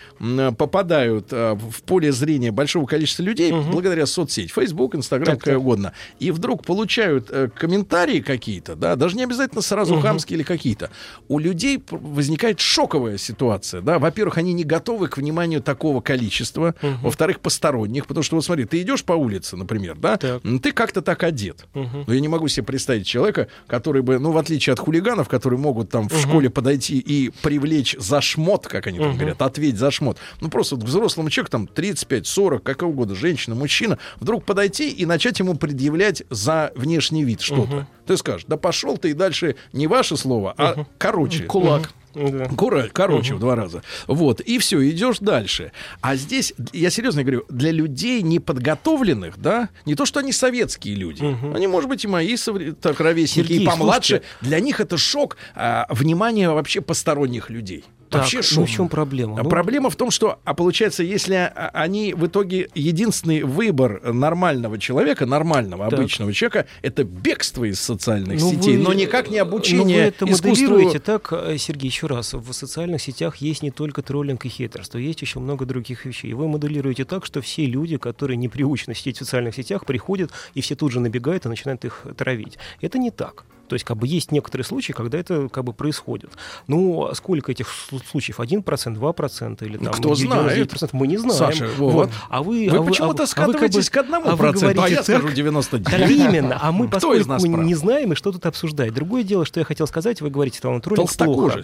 попадают 0.57 0.84
попадают 0.85 1.27
э, 1.31 1.55
в 1.55 1.81
поле 1.83 2.11
зрения 2.11 2.51
большого 2.51 2.85
количества 2.85 3.23
людей 3.23 3.51
благодаря 3.51 4.05
соцсеть, 4.05 4.51
Facebook, 4.51 4.95
Instagram, 4.95 5.25
Так, 5.25 5.39
какая 5.39 5.55
так. 5.55 5.61
угодно, 5.61 5.93
и 6.19 6.31
вдруг 6.31 6.63
получают 6.63 7.27
э, 7.31 7.49
комментарии 7.55 8.19
какие-то, 8.19 8.75
да, 8.75 8.95
даже 8.95 9.15
не 9.15 9.23
обязательно 9.23 9.61
сразу 9.61 9.99
хамские 9.99 10.37
или 10.37 10.43
какие-то, 10.43 10.89
у 11.27 11.39
людей 11.39 11.83
возникает 11.89 12.59
шоковая 12.59 13.17
ситуация, 13.17 13.81
да. 13.81 13.97
Во-первых, 13.99 14.37
они 14.37 14.53
не 14.53 14.63
готовы 14.63 15.07
к 15.07 15.17
вниманию 15.17 15.61
такого 15.61 16.01
количества, 16.01 16.75
во-вторых, 17.01 17.39
посторонних, 17.39 18.05
потому 18.05 18.23
что 18.23 18.35
вот 18.35 18.45
смотри, 18.45 18.65
ты 18.65 18.81
идешь 18.81 19.03
по 19.03 19.13
улице, 19.13 19.55
например, 19.57 19.95
да, 19.97 20.17
Так. 20.17 20.41
ты 20.61 20.71
как-то 20.71 21.01
так 21.01 21.23
одет. 21.23 21.65
Мгм. 21.73 22.03
Но 22.07 22.13
я 22.13 22.19
не 22.19 22.27
могу 22.27 22.47
себе 22.47 22.65
представить 22.65 23.07
человека, 23.07 23.47
который 23.67 24.01
бы, 24.01 24.19
ну, 24.19 24.31
в 24.31 24.37
отличие 24.37 24.73
от 24.73 24.79
хулиганов, 24.79 25.27
которые 25.29 25.59
могут 25.59 25.89
там 25.89 26.09
в 26.09 26.21
школе 26.21 26.49
подойти 26.49 26.99
и 26.99 27.31
привлечь 27.41 27.95
за 27.99 28.21
шмот, 28.21 28.67
как 28.67 28.87
они 28.87 28.99
там 28.99 29.15
говорят, 29.17 29.41
ответь 29.41 29.77
за 29.77 29.89
шмот. 29.91 30.17
Ну, 30.41 30.49
просто 30.49 30.74
вот 30.75 30.83
к 30.83 30.87
взрослому 30.87 31.29
человеку, 31.29 31.51
там, 31.51 31.67
35, 31.67 32.27
40, 32.27 32.63
какого 32.63 32.91
года, 32.93 33.15
женщина, 33.15 33.55
мужчина, 33.55 33.97
вдруг 34.19 34.45
подойти 34.45 34.89
и 34.89 35.05
начать 35.05 35.39
ему 35.39 35.55
предъявлять 35.55 36.23
за 36.29 36.71
внешний 36.75 37.23
вид 37.23 37.41
что-то. 37.41 37.87
Ты 38.05 38.17
скажешь, 38.17 38.45
да 38.47 38.57
пошел 38.57 38.97
ты 38.97 39.11
и 39.11 39.13
дальше 39.13 39.55
не 39.73 39.87
ваше 39.87 40.17
слово, 40.17 40.53
а 40.57 40.85
короче. 40.97 41.43
Кулак. 41.43 41.91
Да. 42.15 42.45
Кура- 42.45 42.89
короче, 42.91 43.35
в 43.35 43.39
два 43.39 43.55
раза. 43.55 43.83
Вот, 44.07 44.39
и 44.39 44.57
все, 44.57 44.89
идешь 44.89 45.17
дальше. 45.19 45.73
А 45.99 46.15
здесь, 46.15 46.53
я 46.71 46.89
серьезно 46.89 47.23
говорю, 47.23 47.43
для 47.49 47.71
людей 47.71 48.21
неподготовленных, 48.21 49.37
да, 49.37 49.69
не 49.85 49.95
то, 49.95 50.05
что 50.05 50.21
они 50.21 50.31
советские 50.31 50.95
люди, 50.95 51.23
они, 51.53 51.67
может 51.67 51.89
быть, 51.89 52.05
и 52.05 52.07
мои 52.07 52.37
так, 52.81 52.99
ровесники, 52.99 53.47
Сергей, 53.47 53.63
и 53.63 53.65
помладше, 53.65 54.21
слушайте. 54.21 54.27
для 54.41 54.59
них 54.59 54.79
это 54.79 54.97
шок 54.97 55.37
а, 55.55 55.87
внимания 55.89 56.49
вообще 56.49 56.79
посторонних 56.81 57.49
людей. 57.49 57.83
Так, 58.09 58.21
Вообще 58.21 58.37
ну 58.37 58.43
шок. 58.43 58.67
в 58.67 58.71
чем 58.71 58.87
проблема? 58.87 59.41
Ну, 59.43 59.49
Проблема 59.49 59.89
в 59.89 59.95
том, 59.95 60.11
что, 60.11 60.39
а 60.43 60.53
получается, 60.53 61.01
если 61.01 61.33
а, 61.33 61.71
они 61.73 62.13
в 62.13 62.27
итоге 62.27 62.69
единственный 62.75 63.41
выбор 63.41 64.13
нормального 64.13 64.77
человека, 64.77 65.25
нормального, 65.25 65.89
Так. 65.89 65.99
обычного 65.99 66.31
человека, 66.31 66.67
это 66.83 67.03
бегство 67.03 67.63
из 67.63 67.79
социальных 67.79 68.39
Ну, 68.39 68.51
сетей, 68.51 68.77
вы- 68.77 68.83
но 68.83 68.93
никак 68.93 69.29
не 69.31 69.39
ну, 69.39 69.45
вы 69.45 69.49
обучение 69.49 70.07
это 70.07 70.25
искусству. 70.25 70.49
моделируете 70.49 70.99
так, 70.99 71.29
э, 71.33 71.57
Сергей, 71.57 71.87
еще 71.89 72.05
раз. 72.07 72.33
В 72.33 72.53
социальных 72.53 73.01
сетях 73.01 73.37
есть 73.37 73.63
не 73.63 73.71
только 73.71 74.01
троллинг 74.03 74.45
и 74.45 74.49
хейтерство, 74.49 74.99
есть 74.99 75.21
еще 75.21 75.39
много 75.39 75.65
других 75.65 76.05
вещей. 76.05 76.31
Вы 76.33 76.47
моделируете 76.47 77.05
так, 77.05 77.25
что 77.25 77.41
все 77.41 77.65
люди, 77.65 77.97
которые 77.97 78.37
не 78.37 78.49
приучены 78.49 78.93
сидеть 78.93 79.15
в 79.17 79.19
социальных 79.19 79.55
сетях, 79.55 79.85
приходят 79.85 80.31
и 80.53 80.61
все 80.61 80.75
тут 80.75 80.91
же 80.91 80.99
набегают 80.99 81.45
и 81.45 81.49
начинают 81.49 81.83
их 81.85 82.05
травить. 82.15 82.57
Это 82.81 82.99
не 82.99 83.09
так. 83.09 83.45
То 83.67 83.75
есть, 83.75 83.85
как 83.85 83.97
бы 83.97 84.07
есть 84.07 84.31
некоторые 84.31 84.65
случаи, 84.65 84.91
когда 84.93 85.17
это 85.17 85.49
как 85.49 85.63
бы 85.63 85.73
происходит. 85.73 86.31
Ну, 86.67 87.05
а 87.05 87.15
сколько 87.15 87.51
этих 87.51 87.67
слу- 87.67 88.01
случаев? 88.09 88.39
1%, 88.39 88.97
2% 88.97 89.65
или 89.65 89.77
там 89.77 89.93
Кто 89.93 90.15
знает? 90.15 90.57
99%? 90.57 90.89
Мы 90.93 91.07
не 91.07 91.17
знаем. 91.17 91.35
Саша, 91.37 91.67
вот. 91.77 92.09
А 92.29 92.43
вы, 92.43 92.69
Вы 92.69 92.77
а 92.77 92.81
почему-то 92.83 93.23
а 93.23 93.25
а 93.25 93.27
скатываетесь 93.27 93.89
как 93.89 94.05
к 94.05 94.09
бы- 94.09 94.15
одному 94.17 94.33
а 94.33 94.37
проценту, 94.37 94.69
а 94.69 94.73
говорите 94.73 94.95
я 94.97 95.03
скажу 95.03 95.27
так, 95.27 95.35
99. 95.35 95.85
Так 95.99 96.09
именно. 96.09 96.57
А 96.61 96.71
мы, 96.71 96.87
Кто 96.87 96.95
поскольку 96.95 97.21
из 97.21 97.27
нас 97.27 97.43
прав? 97.43 97.65
не 97.65 97.75
знаем, 97.75 98.13
и 98.13 98.15
что 98.15 98.31
тут 98.31 98.45
обсуждать. 98.45 98.93
Другое 98.93 99.23
дело, 99.23 99.45
что 99.45 99.59
я 99.59 99.65
хотел 99.65 99.87
сказать, 99.87 100.21
вы 100.21 100.29
говорите, 100.29 100.59
там, 100.61 100.79
троллинг 100.81 101.11
плохо. 101.17 101.61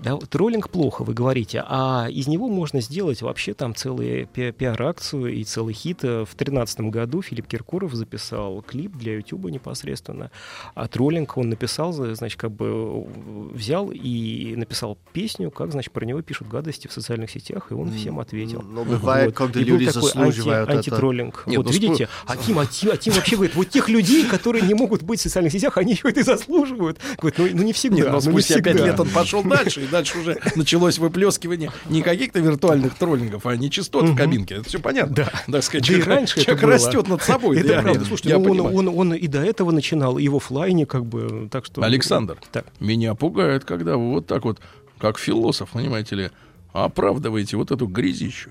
Да, 0.00 0.16
троллинг 0.16 0.68
плохо, 0.70 1.04
вы 1.04 1.14
говорите, 1.14 1.64
а 1.66 2.06
из 2.10 2.26
него 2.26 2.48
можно 2.48 2.80
сделать 2.80 3.22
вообще 3.22 3.54
там 3.54 3.74
целую 3.74 4.26
пи- 4.26 4.52
пиар-акцию 4.52 5.34
и 5.34 5.44
целый 5.44 5.74
хит. 5.74 6.02
В 6.02 6.26
2013 6.36 6.90
году 6.90 7.22
Филипп 7.22 7.46
Киркоров 7.46 7.94
записал 7.94 8.62
клип 8.62 8.96
для 8.96 9.14
YouTube 9.14 9.46
непосредственно. 9.50 10.30
А 10.74 10.88
троллинг 10.88 11.36
он 11.36 11.43
написал, 11.46 11.92
за- 11.92 12.14
значит, 12.14 12.38
как 12.38 12.50
бы 12.50 13.04
взял 13.52 13.90
и 13.92 14.54
написал 14.56 14.98
песню, 15.12 15.50
как, 15.50 15.72
значит, 15.72 15.92
про 15.92 16.04
него 16.04 16.22
пишут 16.22 16.48
гадости 16.48 16.88
в 16.88 16.92
социальных 16.92 17.30
сетях, 17.30 17.66
и 17.70 17.74
он 17.74 17.92
всем 17.92 18.18
ответил. 18.18 18.62
Ну, 18.62 18.84
бывает, 18.84 19.34
когда 19.34 19.60
И 19.60 19.64
люди 19.64 19.86
такой 19.86 20.02
заслуживают 20.02 20.68
анти, 20.68 20.90
антитроллинг. 20.90 21.44
Нет, 21.46 21.56
вот 21.58 21.66
ну, 21.66 21.72
видите, 21.72 22.08
а 22.26 22.36
Тим, 22.36 22.58
а, 22.58 22.66
Тим, 22.66 22.90
а 22.92 22.96
Тим 22.96 23.14
вообще 23.14 23.36
говорит, 23.36 23.54
вот 23.54 23.68
тех 23.68 23.88
людей, 23.88 24.26
которые 24.26 24.62
не 24.62 24.74
могут 24.74 25.02
быть 25.02 25.20
в 25.20 25.22
социальных 25.22 25.52
сетях, 25.52 25.76
они 25.78 25.98
это 26.02 26.20
и 26.20 26.22
заслуживают. 26.22 26.98
Говорит, 27.18 27.38
ну, 27.38 27.48
ну 27.52 27.62
не 27.62 27.72
всегда. 27.72 27.96
Нет, 27.96 28.06
но 28.06 28.12
ну, 28.12 28.18
не 28.18 28.22
спустя 28.22 28.60
пять 28.60 28.80
лет 28.80 28.98
он 28.98 29.08
пошел 29.08 29.42
дальше, 29.42 29.84
и 29.84 29.86
дальше 29.86 30.18
уже 30.18 30.38
началось 30.56 30.98
выплескивание 30.98 31.70
не 31.88 32.02
каких-то 32.02 32.40
виртуальных 32.40 32.94
троллингов, 32.94 33.46
а 33.46 33.56
нечистот 33.56 34.08
в 34.08 34.16
кабинке. 34.16 34.56
Это 34.56 34.68
все 34.68 34.78
понятно. 34.78 35.14
Да. 35.14 35.32
Так 35.50 35.64
сказать, 35.64 35.86
Да 35.86 35.92
и 35.92 35.96
человек, 35.96 36.06
раньше 36.06 36.34
это 36.34 36.44
человек 36.44 36.64
растет 36.64 37.08
над 37.08 37.22
собой. 37.22 37.58
Это 37.64 37.68
да, 37.68 37.82
правда. 37.82 38.04
Слушайте, 38.04 38.36
ну, 38.36 38.50
он, 38.50 38.60
он, 38.60 38.88
он 38.88 39.14
и 39.14 39.26
до 39.26 39.40
этого 39.40 39.70
начинал, 39.70 40.18
и 40.18 40.28
в 40.28 40.36
оффлайне, 40.36 40.86
как 40.86 41.04
бы, 41.04 41.33
так 41.50 41.66
что... 41.66 41.82
Александр, 41.82 42.38
Так. 42.52 42.66
меня 42.80 43.14
пугает, 43.14 43.64
когда 43.64 43.96
вы 43.96 44.10
вот 44.10 44.26
так 44.26 44.44
вот, 44.44 44.60
как 44.98 45.18
философ, 45.18 45.70
понимаете 45.70 46.16
ли, 46.16 46.30
оправдываете 46.72 47.56
вот 47.56 47.70
эту 47.70 47.86
грязищу. 47.86 48.50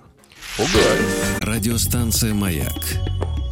Пугает. 0.58 1.42
Радиостанция 1.42 2.34
«Маяк» 2.34 2.74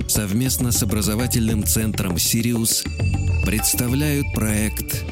совместно 0.07 0.71
с 0.71 0.83
образовательным 0.83 1.63
центром 1.63 2.17
«Сириус» 2.17 2.83
представляют 3.45 4.25
проект 4.35 5.03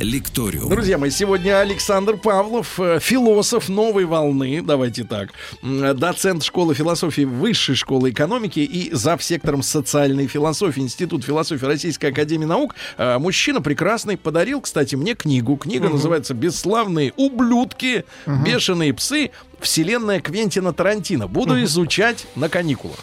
«Лекториум». 0.00 0.70
Друзья 0.70 0.96
мои, 0.96 1.10
сегодня 1.10 1.60
Александр 1.60 2.16
Павлов, 2.16 2.80
э, 2.80 2.98
философ 3.00 3.68
новой 3.68 4.06
волны, 4.06 4.62
давайте 4.62 5.04
так, 5.04 5.28
м, 5.62 5.94
доцент 5.96 6.42
школы 6.42 6.74
философии 6.74 7.22
Высшей 7.22 7.74
школы 7.74 8.10
экономики 8.10 8.60
и 8.60 8.90
зав. 8.94 9.22
сектором 9.22 9.62
социальной 9.62 10.26
философии 10.26 10.80
Институт 10.80 11.22
философии 11.24 11.66
Российской 11.66 12.06
Академии 12.06 12.46
Наук. 12.46 12.74
Э, 12.96 13.18
Мужчина 13.18 13.60
прекрасный, 13.60 14.16
подарил, 14.16 14.62
кстати, 14.62 14.94
мне 14.94 15.14
книгу. 15.14 15.56
Книга 15.56 15.90
называется 15.90 16.32
«Бесславные 16.32 17.12
ублюдки, 17.16 18.04
бешеные 18.26 18.94
псы». 18.94 19.30
Вселенная 19.60 20.20
Квентина 20.20 20.72
Тарантино. 20.72 21.28
Буду 21.28 21.62
изучать 21.64 22.26
на 22.34 22.48
каникулах. 22.48 22.96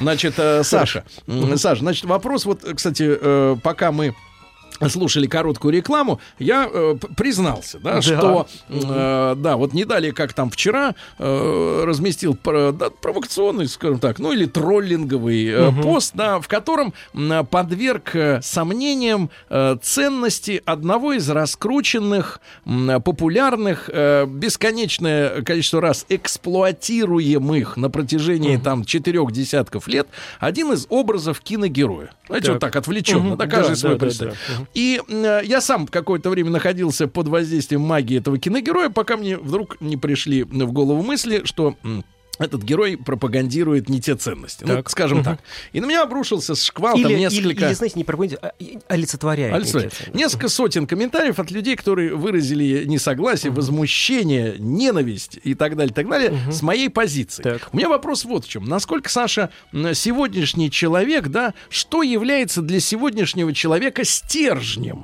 Значит, 0.00 0.34
э, 0.38 0.64
Саша, 0.64 1.04
Саша, 1.54 1.80
значит, 1.80 2.04
вопрос 2.06 2.44
вот, 2.46 2.64
э, 2.64 2.74
кстати, 2.74 3.04
э, 3.08 3.56
пока 3.62 3.92
мы 3.92 4.14
слушали 4.88 5.26
короткую 5.26 5.72
рекламу, 5.74 6.20
я 6.38 6.68
э, 6.72 6.94
признался, 7.16 7.78
да, 7.80 7.94
Да. 7.96 8.02
что, 8.02 8.46
э, 8.68 9.34
да, 9.36 9.56
вот 9.56 9.72
не 9.74 9.84
далее, 9.84 10.12
как 10.12 10.32
там 10.32 10.50
вчера, 10.50 10.94
э, 11.18 11.84
разместил 11.86 12.34
про- 12.34 12.72
да, 12.72 12.90
провокационный, 12.90 13.68
скажем 13.68 13.98
так, 13.98 14.18
ну 14.18 14.32
или 14.32 14.46
троллинговый 14.46 15.46
э, 15.48 15.72
пост, 15.82 16.12
да, 16.14 16.40
в 16.40 16.48
котором 16.48 16.94
м, 17.14 17.46
подверг 17.46 18.14
э, 18.14 18.40
сомнениям 18.42 19.30
э, 19.50 19.76
ценности 19.82 20.62
одного 20.64 21.12
из 21.12 21.28
раскрученных, 21.28 22.40
м, 22.66 23.02
популярных, 23.02 23.90
э, 23.92 24.26
бесконечное 24.26 25.42
количество 25.42 25.80
раз 25.80 26.06
эксплуатируемых 26.08 27.76
на 27.76 27.90
протяжении 27.90 28.56
там 28.56 28.84
четырех 28.84 29.32
десятков 29.32 29.88
лет, 29.88 30.08
один 30.38 30.72
из 30.72 30.86
образов 30.88 31.40
киногероя. 31.40 32.10
Знаете, 32.26 32.46
Так. 32.46 32.54
вот 32.54 32.60
так 32.60 32.76
отвлеченно, 32.76 33.30
Мгм. 33.30 33.36
да, 33.38 33.46
каждый 33.46 33.70
Да, 33.70 33.76
свой 33.76 33.92
да, 33.92 33.98
да, 33.98 34.06
представит. 34.06 34.34
да. 34.48 34.66
И 34.74 35.00
э, 35.08 35.40
я 35.44 35.60
сам 35.60 35.86
какое-то 35.86 36.30
время 36.30 36.50
находился 36.50 37.08
под 37.08 37.28
воздействием 37.28 37.80
магии 37.82 38.18
этого 38.18 38.38
киногероя, 38.38 38.88
пока 38.88 39.16
мне 39.16 39.36
вдруг 39.36 39.80
не 39.80 39.96
пришли 39.96 40.44
в 40.44 40.72
голову 40.72 41.02
мысли, 41.02 41.42
что 41.44 41.74
м, 41.82 42.04
этот 42.40 42.62
герой 42.62 42.96
пропагандирует 42.96 43.88
не 43.88 44.00
те 44.00 44.16
ценности. 44.16 44.64
Ну, 44.66 44.76
Так. 44.76 44.90
скажем 44.90 45.18
Мгм. 45.18 45.24
так. 45.24 45.40
И 45.72 45.80
на 45.80 45.86
меня 45.86 46.02
обрушился 46.02 46.54
шквал 46.54 46.96
Или, 46.96 47.02
там 47.04 47.12
или- 47.12 47.18
несколько... 47.20 47.66
или, 47.66 47.74
знаете, 47.74 47.94
не 47.98 48.04
пропагандирует, 48.04 48.44
а 48.88 48.92
олицетворяет. 48.92 49.66
Ценности. 49.68 50.10
несколько 50.14 50.48
сотен 50.48 50.86
комментариев 50.86 51.38
от 51.38 51.50
людей, 51.50 51.76
которые 51.76 52.14
выразили 52.14 52.84
несогласие, 52.86 53.52
возмущение, 53.52 54.56
ненависть 54.58 55.38
и 55.44 55.54
так 55.54 55.76
далее, 55.76 55.92
так 55.94 56.08
далее, 56.08 56.34
с 56.50 56.62
моей 56.62 56.88
позиции. 56.88 57.42
Так. 57.42 57.68
У 57.72 57.76
меня 57.76 57.88
вопрос 57.88 58.24
вот 58.24 58.46
в 58.46 58.48
чем. 58.48 58.64
Насколько, 58.64 59.10
Саша, 59.10 59.50
сегодняшний 59.94 60.70
человек, 60.70 61.28
да, 61.28 61.52
что 61.68 62.02
является 62.02 62.62
для 62.62 62.80
сегодняшнего 62.80 63.52
человека 63.52 64.04
стержнем? 64.04 65.00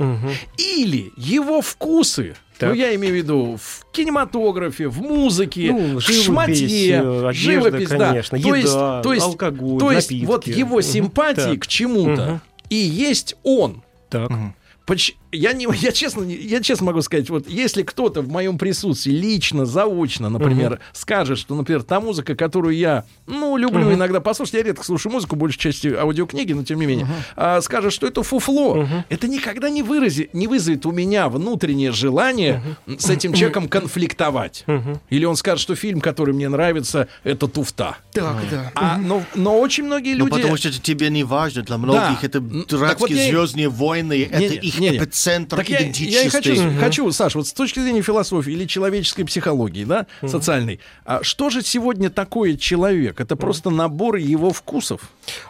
Или 0.56 1.12
его 1.16 1.60
вкусы, 1.60 2.34
Так. 2.58 2.70
ну, 2.70 2.74
я 2.74 2.94
имею 2.94 3.12
в 3.14 3.16
виду 3.16 3.58
в 3.62 3.86
кинематографе, 3.92 4.88
в 4.88 5.00
музыке, 5.02 5.70
Ну, 5.72 5.98
в 5.98 6.00
живопись, 6.00 6.24
шматье, 6.24 6.98
одежда, 7.00 7.32
живопись, 7.32 7.88
да. 7.90 8.08
конечно, 8.08 8.38
то 8.40 8.54
есть, 8.54 8.68
еда, 8.72 9.02
то 9.02 9.12
есть, 9.12 9.26
алкоголь, 9.26 9.78
то 9.80 9.92
есть 9.92 10.10
напитки. 10.10 10.26
вот 10.26 10.46
его 10.46 10.80
симпатии 10.80 11.40
Так. 11.54 11.60
к 11.60 11.66
чему-то 11.66 12.22
Мгм. 12.26 12.40
и 12.70 12.76
есть 12.76 13.36
он. 13.42 13.82
Так. 14.08 14.30
Поч- 14.86 15.14
Я, 15.32 15.52
не, 15.52 15.66
я, 15.80 15.92
честно, 15.92 16.22
я 16.24 16.60
честно 16.62 16.86
могу 16.86 17.02
сказать, 17.02 17.28
вот 17.30 17.48
если 17.48 17.82
кто-то 17.82 18.22
в 18.22 18.28
моем 18.28 18.58
присутствии 18.58 19.12
лично, 19.12 19.66
заочно, 19.66 20.28
например, 20.28 20.80
скажет, 20.92 21.38
что, 21.38 21.54
например, 21.54 21.82
та 21.82 22.00
музыка, 22.00 22.34
которую 22.34 22.76
я, 22.76 23.04
ну, 23.26 23.56
люблю 23.56 23.92
иногда 23.92 24.20
послушать, 24.20 24.54
я 24.54 24.62
редко 24.62 24.84
слушаю 24.84 25.12
музыку, 25.12 25.36
большей 25.36 25.58
части 25.58 25.88
аудиокниги, 25.88 26.52
но 26.52 26.62
тем 26.64 26.78
не 26.80 26.86
менее, 26.86 27.06
а, 27.36 27.60
скажет, 27.60 27.92
что 27.92 28.06
это 28.06 28.22
фуфло, 28.22 28.86
это 29.08 29.28
никогда 29.28 29.68
не, 29.68 29.82
вырази, 29.82 30.30
не 30.32 30.46
вызовет 30.46 30.86
у 30.86 30.92
меня 30.92 31.28
внутреннее 31.28 31.92
желание 31.92 32.62
с 32.98 33.10
этим 33.10 33.32
человеком 33.32 33.68
конфликтовать. 33.68 34.64
Или 35.10 35.24
он 35.24 35.36
скажет, 35.36 35.60
что 35.60 35.74
фильм, 35.74 36.00
который 36.00 36.34
мне 36.34 36.48
нравится, 36.48 37.08
это 37.24 37.48
туфта. 37.48 37.96
Так, 38.12 38.36
да. 38.50 38.72
А, 38.74 38.96
но, 38.98 39.22
но 39.34 39.58
очень 39.58 39.84
многие 39.84 40.14
Ну, 40.14 40.26
люди... 40.26 40.36
потому 40.36 40.56
что 40.56 40.68
это 40.68 40.80
тебе 40.80 41.10
не 41.10 41.24
важно. 41.24 41.62
Для 41.62 41.78
многих 41.78 42.20
Да. 42.20 42.26
это 42.26 42.40
так 42.40 42.42
вот 42.50 42.68
дурацкие 42.68 43.16
я 43.18 43.30
звездные 43.30 43.68
войны, 43.68 44.28
это 44.30 44.38
Не- 44.40 44.56
их 44.56 44.78
не- 44.78 44.90
не. 44.90 44.98
Центр 45.26 45.56
Так 45.56 45.68
я, 45.68 45.78
идентичности. 45.82 46.14
я 46.14 46.22
и 46.22 46.28
хочу, 46.28 46.78
хочу, 46.80 47.10
Саш, 47.12 47.34
вот 47.34 47.46
с 47.48 47.52
точки 47.52 47.80
зрения 47.80 48.02
философии 48.02 48.52
или 48.52 48.64
человеческой 48.66 49.24
психологии, 49.24 49.84
да, 49.84 50.06
социальной, 50.26 50.78
а 51.04 51.22
что 51.22 51.50
же 51.50 51.62
сегодня 51.62 52.10
такое 52.10 52.56
человек? 52.56 53.20
Это 53.20 53.34
просто 53.36 53.70
набор 53.70 54.16
его 54.16 54.50
вкусов. 54.52 55.00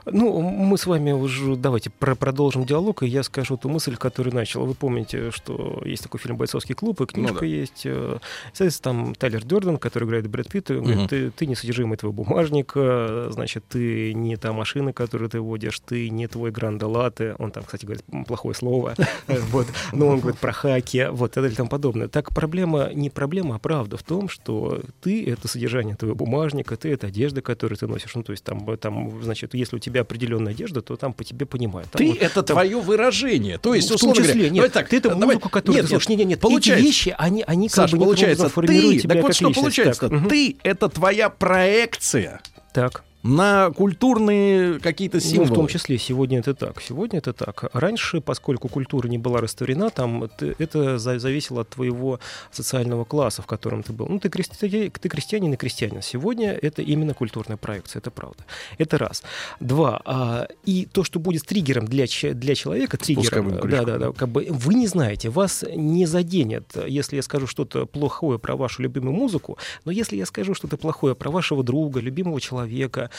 Ну, 0.06 0.40
мы 0.40 0.78
с 0.78 0.86
вами 0.86 1.12
уже 1.12 1.56
давайте 1.56 1.90
про 1.90 2.14
продолжим 2.14 2.64
диалог, 2.64 3.02
и 3.02 3.06
я 3.06 3.22
скажу 3.22 3.56
ту 3.58 3.68
мысль, 3.68 3.96
которую 3.96 4.34
начал. 4.34 4.64
Вы 4.64 4.74
помните, 4.74 5.30
что 5.30 5.82
есть 5.84 6.02
такой 6.02 6.20
фильм 6.20 6.36
«Бойцовский 6.36 6.74
клуб», 6.74 7.00
и 7.02 7.06
книжка 7.06 7.34
Ну 7.34 7.40
да. 7.40 7.46
есть. 7.46 7.82
э, 7.84 8.18
Соответственно, 8.52 9.04
там 9.04 9.14
Тайлер 9.14 9.44
Дёрден, 9.44 9.76
который 9.76 10.04
играет 10.08 10.26
Брэд 10.28 10.48
Питт, 10.48 10.70
и 10.70 10.74
он 10.76 10.84
говорит, 10.84 11.10
ты, 11.10 11.30
ты 11.30 11.46
не 11.46 11.54
содержимый 11.54 11.98
твоего 11.98 12.14
бумажника, 12.24 13.28
значит, 13.30 13.64
ты 13.68 14.14
не 14.14 14.36
та 14.36 14.52
машина, 14.52 14.92
которую 14.92 15.28
ты 15.28 15.40
водишь, 15.40 15.80
ты 15.80 16.08
не 16.10 16.26
твой 16.28 16.50
гранда 16.50 16.86
латте. 16.86 17.34
Он 17.38 17.50
там, 17.50 17.64
кстати, 17.64 17.84
говорит 17.84 18.04
плохое 18.26 18.54
слово. 18.54 18.94
Вот. 19.56 19.66
Но 19.92 20.08
он 20.08 20.20
говорит 20.20 20.38
про 20.40 20.52
хаки, 20.52 21.06
вот, 21.10 21.30
и 21.30 21.34
так 21.34 21.42
далее 21.44 21.52
и 21.54 21.56
тому 21.56 21.68
подобное. 21.68 22.08
Так 22.08 22.34
проблема 22.34 22.90
не 22.92 23.10
проблема, 23.10 23.56
а 23.56 23.58
правда 23.58 23.96
в 23.96 24.02
том, 24.02 24.28
что 24.28 24.82
ты— 25.02 25.24
это 25.30 25.48
содержание 25.48 25.96
твоего 25.96 26.14
бумажника, 26.16 26.76
ты— 26.76 26.88
это 26.92 27.06
одежда, 27.08 27.40
которую 27.42 27.76
ты 27.78 27.86
носишь. 27.86 28.14
Ну, 28.14 28.22
то 28.22 28.32
есть 28.32 28.44
там, 28.44 28.76
там, 28.78 29.22
значит, 29.22 29.54
если 29.54 29.76
у 29.76 29.78
тебя 29.78 30.02
определенная 30.02 30.52
одежда, 30.52 30.82
то 30.82 30.96
там 30.96 31.12
по 31.12 31.24
тебе 31.24 31.46
понимают. 31.46 31.90
Там 31.90 31.98
Ты 31.98 32.08
вот- 32.08 32.18
это 32.18 32.42
твое 32.42 32.80
выражение. 32.80 33.58
То 33.58 33.74
есть, 33.74 33.86
в 33.86 33.90
том 33.90 33.96
условно 34.10 34.16
числе, 34.16 34.32
говоря, 34.34 34.48
нет, 34.50 34.56
давай 34.56 34.70
так, 34.70 34.88
ты 34.88 34.96
это 34.98 35.08
давай- 35.10 35.26
музыку, 35.26 35.48
которую 35.48 35.76
нет, 35.76 35.84
ты 35.86 35.90
слушаешь. 35.90 36.08
Нет, 36.10 36.18
нет, 36.18 36.28
нет, 36.28 36.40
получается, 36.40 36.80
эти 36.82 36.86
вещи, 36.86 37.14
они, 37.18 37.44
они 37.46 37.68
как 37.68 37.76
Саш, 37.76 37.92
бы 37.92 37.98
некоторым 37.98 38.36
получается, 38.36 38.60
ты, 38.66 38.98
тебя 38.98 39.14
так 39.14 39.22
вот 39.22 39.26
как 39.28 39.36
что 39.36 39.48
личность. 39.48 39.60
получается, 39.60 40.08
Так, 40.08 40.28
ты 40.28 40.56
это 40.62 40.88
твоя 40.88 41.30
проекция 41.30 42.40
Так. 42.72 43.02
На 43.26 43.70
культурные 43.70 44.78
какие-то 44.78 45.16
Ну, 45.16 45.20
символы. 45.20 45.50
в 45.50 45.54
том 45.54 45.66
числе 45.68 45.98
сегодня 45.98 46.38
это 46.38 46.54
так. 46.54 46.80
Сегодня 46.80 47.18
это 47.18 47.32
так. 47.32 47.64
Раньше, 47.72 48.20
поскольку 48.20 48.68
культура 48.68 49.08
не 49.08 49.18
была 49.18 49.40
растворена, 49.40 49.90
там 49.90 50.24
это 50.58 50.98
за- 50.98 51.18
зависело 51.18 51.62
от 51.62 51.70
твоего 51.70 52.20
социального 52.52 53.04
класса, 53.04 53.42
в 53.42 53.46
котором 53.46 53.82
ты 53.82 53.92
был. 53.92 54.06
Ну, 54.06 54.18
ты, 54.20 54.28
крести- 54.28 54.90
ты 54.90 55.08
крестьянин 55.08 55.52
и 55.52 55.56
крестьянин. 55.56 56.02
Сегодня 56.02 56.52
это 56.52 56.82
именно 56.82 57.14
культурная 57.14 57.56
проекция, 57.56 58.00
это 58.00 58.10
правда. 58.10 58.44
Это 58.78 58.98
раз. 58.98 59.22
Два. 59.60 60.00
а, 60.04 60.46
и 60.64 60.86
то, 60.86 61.02
что 61.04 61.18
будет 61.18 61.46
триггером 61.46 61.86
для, 61.86 62.06
для 62.34 62.54
человека, 62.54 62.96
триггером, 62.96 63.58
да, 63.68 63.82
да, 63.84 63.98
да, 63.98 64.12
как 64.12 64.28
бы 64.28 64.46
вы 64.50 64.74
не 64.74 64.86
знаете, 64.86 65.30
вас 65.30 65.64
не 65.74 66.06
заденет, 66.06 66.72
если 66.86 67.16
я 67.16 67.22
скажу 67.22 67.46
что-то 67.46 67.86
плохое 67.86 68.38
про 68.38 68.56
вашу 68.56 68.82
любимую 68.82 69.14
музыку, 69.14 69.58
но 69.84 69.92
если 69.92 70.16
я 70.16 70.26
скажу 70.26 70.54
что-то 70.54 70.76
плохое 70.76 71.14
про 71.14 71.30
вашего 71.30 71.62
друга, 71.64 72.00
любимого 72.00 72.40
человека, 72.40 73.10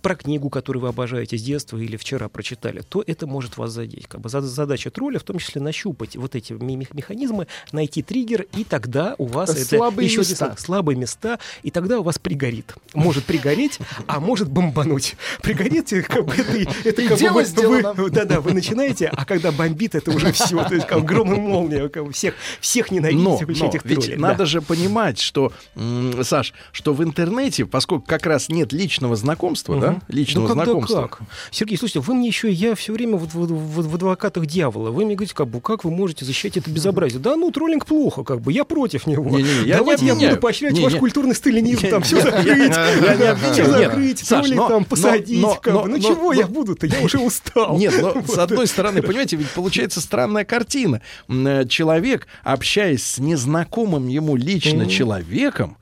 про 0.00 0.14
книгу, 0.14 0.48
которую 0.50 0.82
вы 0.82 0.88
обожаете 0.88 1.36
с 1.38 1.42
детства 1.42 1.78
или 1.78 1.96
вчера 1.96 2.28
прочитали, 2.28 2.82
то 2.88 3.02
это 3.06 3.26
может 3.26 3.56
вас 3.56 3.72
задеть. 3.72 4.06
Как 4.06 4.20
бы 4.20 4.28
зад- 4.28 4.44
задача 4.44 4.90
тролля 4.90 5.18
в 5.18 5.22
том 5.24 5.38
числе 5.38 5.60
нащупать 5.60 6.16
вот 6.16 6.34
эти 6.34 6.52
механизмы, 6.52 7.46
найти 7.72 8.02
триггер, 8.02 8.46
и 8.56 8.64
тогда 8.64 9.14
у 9.18 9.26
вас 9.26 9.50
это 9.50 9.64
Слабые 9.76 10.06
еще 10.06 10.18
места. 10.18 10.54
слабые 10.58 10.96
места, 10.96 11.38
и 11.62 11.70
тогда 11.70 11.98
у 12.00 12.02
вас 12.02 12.18
пригорит. 12.18 12.74
Может 12.94 13.24
пригореть, 13.24 13.78
а 14.06 14.20
может 14.20 14.48
бомбануть. 14.50 15.16
Пригорит, 15.42 15.90
как 16.08 16.24
бы, 16.26 16.34
это, 16.34 16.56
и- 16.56 16.66
это 16.88 17.02
И 17.02 17.08
как 17.08 17.16
бы 17.16 17.20
дело 17.20 17.32
вы- 17.34 17.44
сделано. 17.44 17.92
вы- 17.94 18.10
да-да, 18.10 18.40
вы 18.40 18.52
начинаете, 18.52 19.06
а 19.08 19.24
когда 19.24 19.52
бомбит, 19.52 19.94
это 19.94 20.10
уже 20.10 20.32
все. 20.32 20.62
То 20.64 20.74
есть 20.74 20.86
как 20.86 21.04
громом 21.04 21.40
молния, 21.40 21.88
как 21.88 22.10
всех, 22.12 22.34
всех 22.60 22.90
ненавидите, 22.90 23.22
Но, 23.24 23.38
но 23.46 23.66
этих 23.68 23.84
ведь 23.84 24.00
троллей. 24.00 24.16
надо 24.16 24.38
Да. 24.38 24.46
же 24.46 24.60
понимать, 24.62 25.18
что, 25.18 25.52
м, 25.74 26.22
Саш, 26.24 26.52
что 26.72 26.94
в 26.94 27.02
интернете, 27.02 27.66
поскольку 27.66 28.04
как 28.06 28.26
раз 28.26 28.48
нет 28.48 28.72
личного 28.72 29.16
знакомства, 29.16 29.41
да, 29.80 29.90
Мгм. 29.92 30.02
личного 30.08 30.48
да 30.48 30.54
знакомства. 30.54 31.08
как? 31.08 31.20
Сергей, 31.50 31.76
слушайте, 31.76 32.00
вы 32.00 32.14
мне 32.14 32.28
еще, 32.28 32.50
я 32.50 32.74
все 32.74 32.92
время 32.92 33.16
вот 33.16 33.30
в, 33.32 33.94
адвокатах 33.94 34.46
дьявола. 34.46 34.90
Вы 34.90 35.04
мне 35.04 35.14
говорите, 35.14 35.34
как 35.34 35.48
бы, 35.48 35.60
как 35.60 35.84
вы 35.84 35.90
можете 35.90 36.24
защищать 36.24 36.56
это 36.56 36.70
безобразие? 36.70 37.20
Да, 37.20 37.36
ну, 37.36 37.50
троллинг 37.50 37.86
плохо, 37.86 38.22
как 38.24 38.40
бы, 38.40 38.52
я 38.52 38.64
против 38.64 39.06
него. 39.06 39.38
Я 39.38 39.64
не 39.64 39.72
Давайте 39.72 40.06
я, 40.06 40.14
буду 40.14 40.36
поощрять 40.36 40.78
ваш 40.78 40.94
культурный 40.94 41.34
сталинизм, 41.34 41.88
там 41.88 42.02
все 42.02 42.20
закрыть, 42.20 42.46
не 42.46 43.52
все 43.52 43.64
закрыть, 43.66 44.28
троллей 44.28 44.56
там 44.56 44.84
посадить, 44.84 45.42
Ну, 45.42 45.98
чего 45.98 46.32
я 46.32 46.46
буду-то? 46.46 46.86
Я 46.86 47.00
уже 47.00 47.18
устал. 47.18 47.76
Нет, 47.78 47.94
но 48.00 48.14
с 48.26 48.38
одной 48.38 48.66
стороны, 48.66 49.02
понимаете, 49.02 49.36
ведь 49.36 49.50
получается 49.50 50.00
странная 50.00 50.44
картина. 50.44 51.00
Э, 51.28 51.64
Человек, 51.68 52.26
общаясь 52.42 53.04
с 53.04 53.18
незнакомым 53.18 54.08
ему 54.08 54.36
лично 54.36 54.86
человеком, 54.86 55.76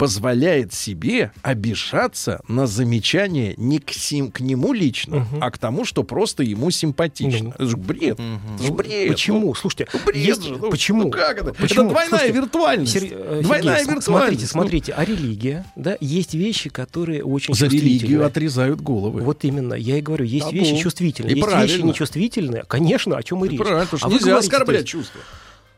позволяет 0.00 0.72
себе 0.72 1.30
обижаться 1.42 2.40
на 2.48 2.66
замечание 2.66 3.52
не 3.58 3.80
к, 3.80 3.90
сим- 3.92 4.30
к 4.32 4.40
нему 4.40 4.72
лично, 4.72 5.26
а 5.42 5.50
к 5.50 5.58
тому, 5.58 5.84
что 5.84 6.04
просто 6.04 6.42
ему 6.42 6.70
симпатично. 6.70 7.50
Это 7.50 7.66
же 7.66 7.76
бред. 7.76 8.18
Это 8.18 8.62
же 8.64 8.72
бред. 8.72 9.06
Ну, 9.08 9.12
Почему? 9.12 9.54
Слушайте, 9.54 9.88
Ну, 9.92 10.00
бред 10.06 10.16
есть- 10.16 10.42
же. 10.42 10.56
Ну, 10.56 10.70
почему? 10.70 11.02
ну 11.04 11.10
как 11.10 11.42
это? 11.42 11.52
Почему? 11.52 11.82
Это 11.82 11.90
двойная 11.90 12.08
Слушайте, 12.08 12.32
виртуальность. 12.40 12.92
Сер- 12.92 13.42
Двойная 13.42 13.76
Сергей, 13.78 13.94
виртуальность. 13.94 14.04
Смотрите, 14.06 14.42
Ну, 14.42 14.48
смотрите, 14.48 14.92
а 14.96 15.04
религия, 15.04 15.66
да, 15.76 15.96
есть 16.00 16.32
вещи, 16.32 16.70
которые 16.70 17.22
очень 17.22 17.52
За 17.52 17.66
религию 17.66 18.24
отрезают 18.24 18.80
головы. 18.80 19.20
Вот 19.20 19.44
именно, 19.44 19.74
я 19.74 19.98
и 19.98 20.00
говорю, 20.00 20.24
есть 20.24 20.46
Табу. 20.46 20.56
вещи 20.56 20.76
чувствительные, 20.78 21.34
И 21.34 21.36
есть 21.36 21.46
вещи 21.46 21.56
правильно. 21.56 21.86
нечувствительные. 21.88 22.64
Конечно, 22.66 23.18
о 23.18 23.22
чем 23.22 23.44
и 23.44 23.48
И 23.48 23.50
речь. 23.50 23.58
правильно, 23.60 23.84
потому 23.84 23.98
что 23.98 24.06
А 24.08 24.10
нельзя 24.10 24.26
говорите, 24.30 24.46
оскорблять 24.48 24.80
есть, 24.80 24.88
чувства. 24.88 25.20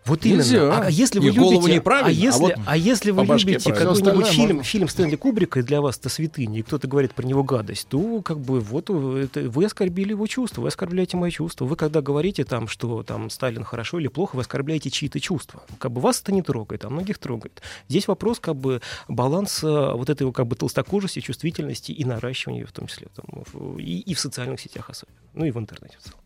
Вот 0.05 0.25
Нельзя. 0.25 0.59
именно. 0.59 0.87
А 0.87 0.91
если 0.91 1.21
вы 1.21 1.29
И 1.29 1.31
любите, 1.31 1.83
а 1.85 2.07
а 2.07 2.11
если, 2.11 2.41
вот 2.41 2.55
а 2.67 2.77
если 2.77 3.11
вы 3.13 3.25
любите 3.25 3.73
какой-нибудь 3.73 4.27
фильм, 4.27 4.63
фильм 4.65 4.89
Стэнли 4.89 5.15
Кубрика, 5.15 5.61
и 5.61 5.63
для 5.63 5.81
вас 5.81 5.97
это 5.97 6.09
святыня, 6.09 6.59
и 6.59 6.63
кто-то 6.63 6.89
говорит 6.89 7.15
про 7.15 7.25
него 7.25 7.45
гадость, 7.45 7.87
то 7.89 8.21
как 8.23 8.41
бы 8.41 8.61
вот 8.61 8.91
это, 8.91 9.49
вы 9.49 9.65
оскорбили 9.65 10.11
его 10.11 10.27
чувства, 10.27 10.63
вы 10.63 10.69
оскорбляете 10.69 11.17
мои 11.17 11.31
чувства. 11.31 11.67
Вы 11.67 11.77
когда 11.77 12.01
говорите 12.01 12.45
там, 12.45 12.67
что 12.67 13.05
там 13.05 13.31
Сталин 13.31 13.63
хорошо 13.63 14.01
или 14.01 14.09
плохо, 14.09 14.35
вы 14.35 14.43
оскорбляете 14.43 14.91
чьи-то 14.91 15.21
чувства. 15.21 15.63
Как 15.79 15.93
бы 15.93 16.01
вас 16.01 16.21
это 16.21 16.33
не 16.33 16.43
трогает, 16.43 16.85
а 16.85 16.91
многих 16.91 17.19
трогает. 17.19 17.63
Здесь 17.89 18.09
вопрос 18.09 18.41
как 18.41 18.57
бы 18.57 18.81
баланса 19.07 19.93
вот 19.93 20.11
этой 20.11 20.31
как 20.33 20.49
бы 20.49 20.57
толстокожести, 20.57 21.21
чувствительности 21.21 21.93
и 21.93 22.05
наращивания 22.05 22.63
ее 22.63 22.67
в 22.67 22.73
том 22.73 22.89
числе 22.89 23.07
там, 23.15 23.45
и, 23.79 24.01
и 24.01 24.15
в 24.15 24.21
социальных 24.21 24.61
сетях 24.61 24.91
особенно, 24.91 25.17
ну 25.35 25.45
и 25.45 25.53
в 25.53 25.59
интернете 25.59 25.97
в 26.01 26.03
целом. 26.03 26.22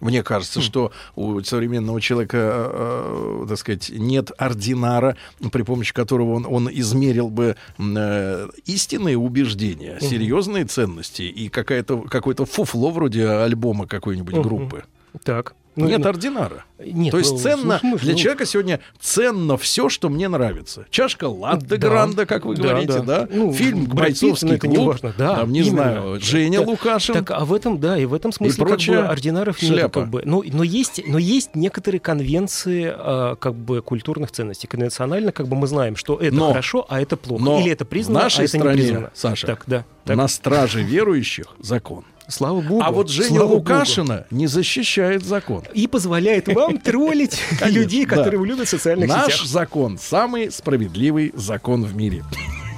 Мне 0.00 0.22
кажется, 0.22 0.60
что 0.60 0.92
у 1.14 1.40
современного 1.42 2.00
человека, 2.00 2.36
э, 2.38 3.42
э, 3.42 3.46
так 3.48 3.58
сказать, 3.58 3.90
нет 3.90 4.30
ординара, 4.36 5.16
при 5.52 5.62
помощи 5.62 5.94
которого 5.94 6.34
он, 6.34 6.46
он 6.46 6.68
измерил 6.70 7.30
бы 7.30 7.56
э, 7.78 8.48
истинные 8.66 9.16
убеждения, 9.16 9.98
серьезные 10.00 10.64
ценности 10.64 11.22
и 11.22 11.48
какая-то, 11.48 12.02
какое-то 12.02 12.44
фуфло 12.44 12.90
вроде 12.90 13.26
альбома 13.26 13.86
какой-нибудь 13.86 14.34
группы. 14.34 14.84
Так. 15.24 15.54
Ну, 15.76 15.86
нет 15.88 15.98
ну, 16.00 16.08
ординара. 16.08 16.64
нет, 16.78 17.10
То 17.12 17.18
есть 17.18 17.32
ну, 17.32 17.38
ценно, 17.38 17.78
слушай, 17.80 18.04
для 18.04 18.12
ну, 18.14 18.18
человека 18.18 18.46
сегодня 18.46 18.80
ценно 18.98 19.56
все, 19.58 19.88
что 19.90 20.08
мне 20.08 20.26
нравится. 20.28 20.86
Чашка 20.90 21.26
латте 21.28 21.66
Да. 21.66 21.76
гранда, 21.76 22.24
как 22.26 22.46
вы 22.46 22.56
Да, 22.56 22.62
говорите, 22.62 22.94
да. 23.00 23.02
да? 23.02 23.28
Ну, 23.30 23.52
Фильм 23.52 23.84
«Бойцовский 23.84 24.48
ну, 24.48 24.54
это 24.54 24.68
не 24.68 24.76
клуб», 24.76 24.88
важно, 24.88 25.14
да, 25.18 25.36
там, 25.36 25.52
не 25.52 25.60
именно. 25.60 25.70
знаю, 25.72 26.20
Женя 26.20 26.58
Так- 26.60 26.68
Лукашин. 26.68 27.14
Так, 27.14 27.30
а 27.30 27.44
в 27.44 27.52
этом, 27.52 27.78
да, 27.78 27.98
и 27.98 28.06
в 28.06 28.14
этом 28.14 28.32
смысле 28.32 28.64
как 28.64 28.78
бы 28.80 28.96
ординаров 28.96 29.60
нет. 29.62 29.92
Как 29.92 30.08
бы. 30.08 30.22
но, 30.24 30.42
но, 30.50 30.62
есть, 30.62 31.02
но 31.06 31.18
есть 31.18 31.54
некоторые 31.54 32.00
конвенции 32.00 32.90
а, 32.94 33.36
как 33.36 33.54
бы 33.54 33.82
культурных 33.82 34.30
ценностей. 34.32 34.66
Конвенционально 34.66 35.32
как 35.32 35.48
бы 35.48 35.56
мы 35.56 35.66
знаем, 35.66 35.96
что 35.96 36.16
это 36.16 36.34
Но- 36.34 36.48
хорошо, 36.48 36.86
а 36.88 37.00
это 37.02 37.16
плохо. 37.16 37.42
но 37.44 37.60
Или 37.60 37.70
это 37.70 37.84
признано, 37.84 38.20
в 38.20 38.22
нашей 38.24 38.40
а 38.40 38.44
это 38.44 38.58
стране, 38.58 38.76
не 38.76 38.82
признано. 38.82 39.10
Саша, 39.14 39.46
Так, 39.46 39.64
да. 39.66 39.84
Так. 40.04 40.16
на 40.16 40.26
страже 40.28 40.82
верующих 40.82 41.46
закон. 41.60 42.04
Слава 42.28 42.60
богу. 42.60 42.82
А 42.82 42.90
вот 42.90 43.08
Женя 43.08 43.28
слава 43.28 43.42
богу. 43.44 43.54
Лукашина 43.56 44.24
не 44.30 44.46
защищает 44.46 45.24
закон. 45.24 45.62
И 45.74 45.86
позволяет 45.86 46.48
вам 46.48 46.78
троллить 46.84 47.40
людей, 47.62 48.04
которые 48.06 48.40
в 48.40 48.44
социальных 48.66 49.08
Наш 49.08 49.32
сетях. 49.34 49.46
закон 49.46 49.98
самый 49.98 50.50
справедливый 50.50 51.32
закон 51.36 51.84
в 51.84 51.94
мире. 51.94 52.24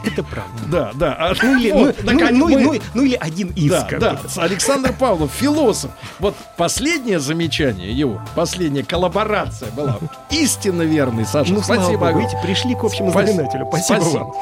Это 0.04 0.22
правда. 0.22 0.62
Да, 0.70 0.92
да. 0.94 1.16
А 1.18 1.34
Ну 1.42 1.58
или, 1.58 1.72
вот, 1.72 1.96
ну, 2.02 2.12
наконец, 2.12 2.30
ну, 2.38 2.48
мы- 2.48 2.60
ну, 2.62 2.80
ну 2.94 3.02
или 3.04 3.16
один 3.20 3.48
из. 3.48 3.70
Да, 3.70 3.88
да. 3.98 4.20
Александр 4.36 4.92
Павлов, 4.92 5.32
философ. 5.32 5.90
Вот 6.20 6.34
последнее 6.56 7.18
замечание 7.18 7.92
его, 7.92 8.22
последняя 8.36 8.84
коллаборация 8.84 9.70
была 9.72 9.98
истинно 10.30 10.82
верной, 10.82 11.26
Саша. 11.26 11.52
Ну, 11.52 11.62
слава 11.62 11.80
Спасибо. 11.82 12.06
богу, 12.06 12.20
видите, 12.20 12.38
пришли 12.44 12.74
к 12.74 12.84
общему 12.84 13.10
Спасибо. 13.10 13.32
знаменателю. 13.32 13.66
Спасибо 13.68 14.00
Спасибо. 14.00 14.18
вам. 14.20 14.32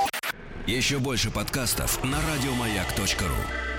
Еще 0.66 0.98
больше 0.98 1.30
подкастов 1.30 2.00
на 2.04 2.18
радиомаяк.ру. 2.18 3.75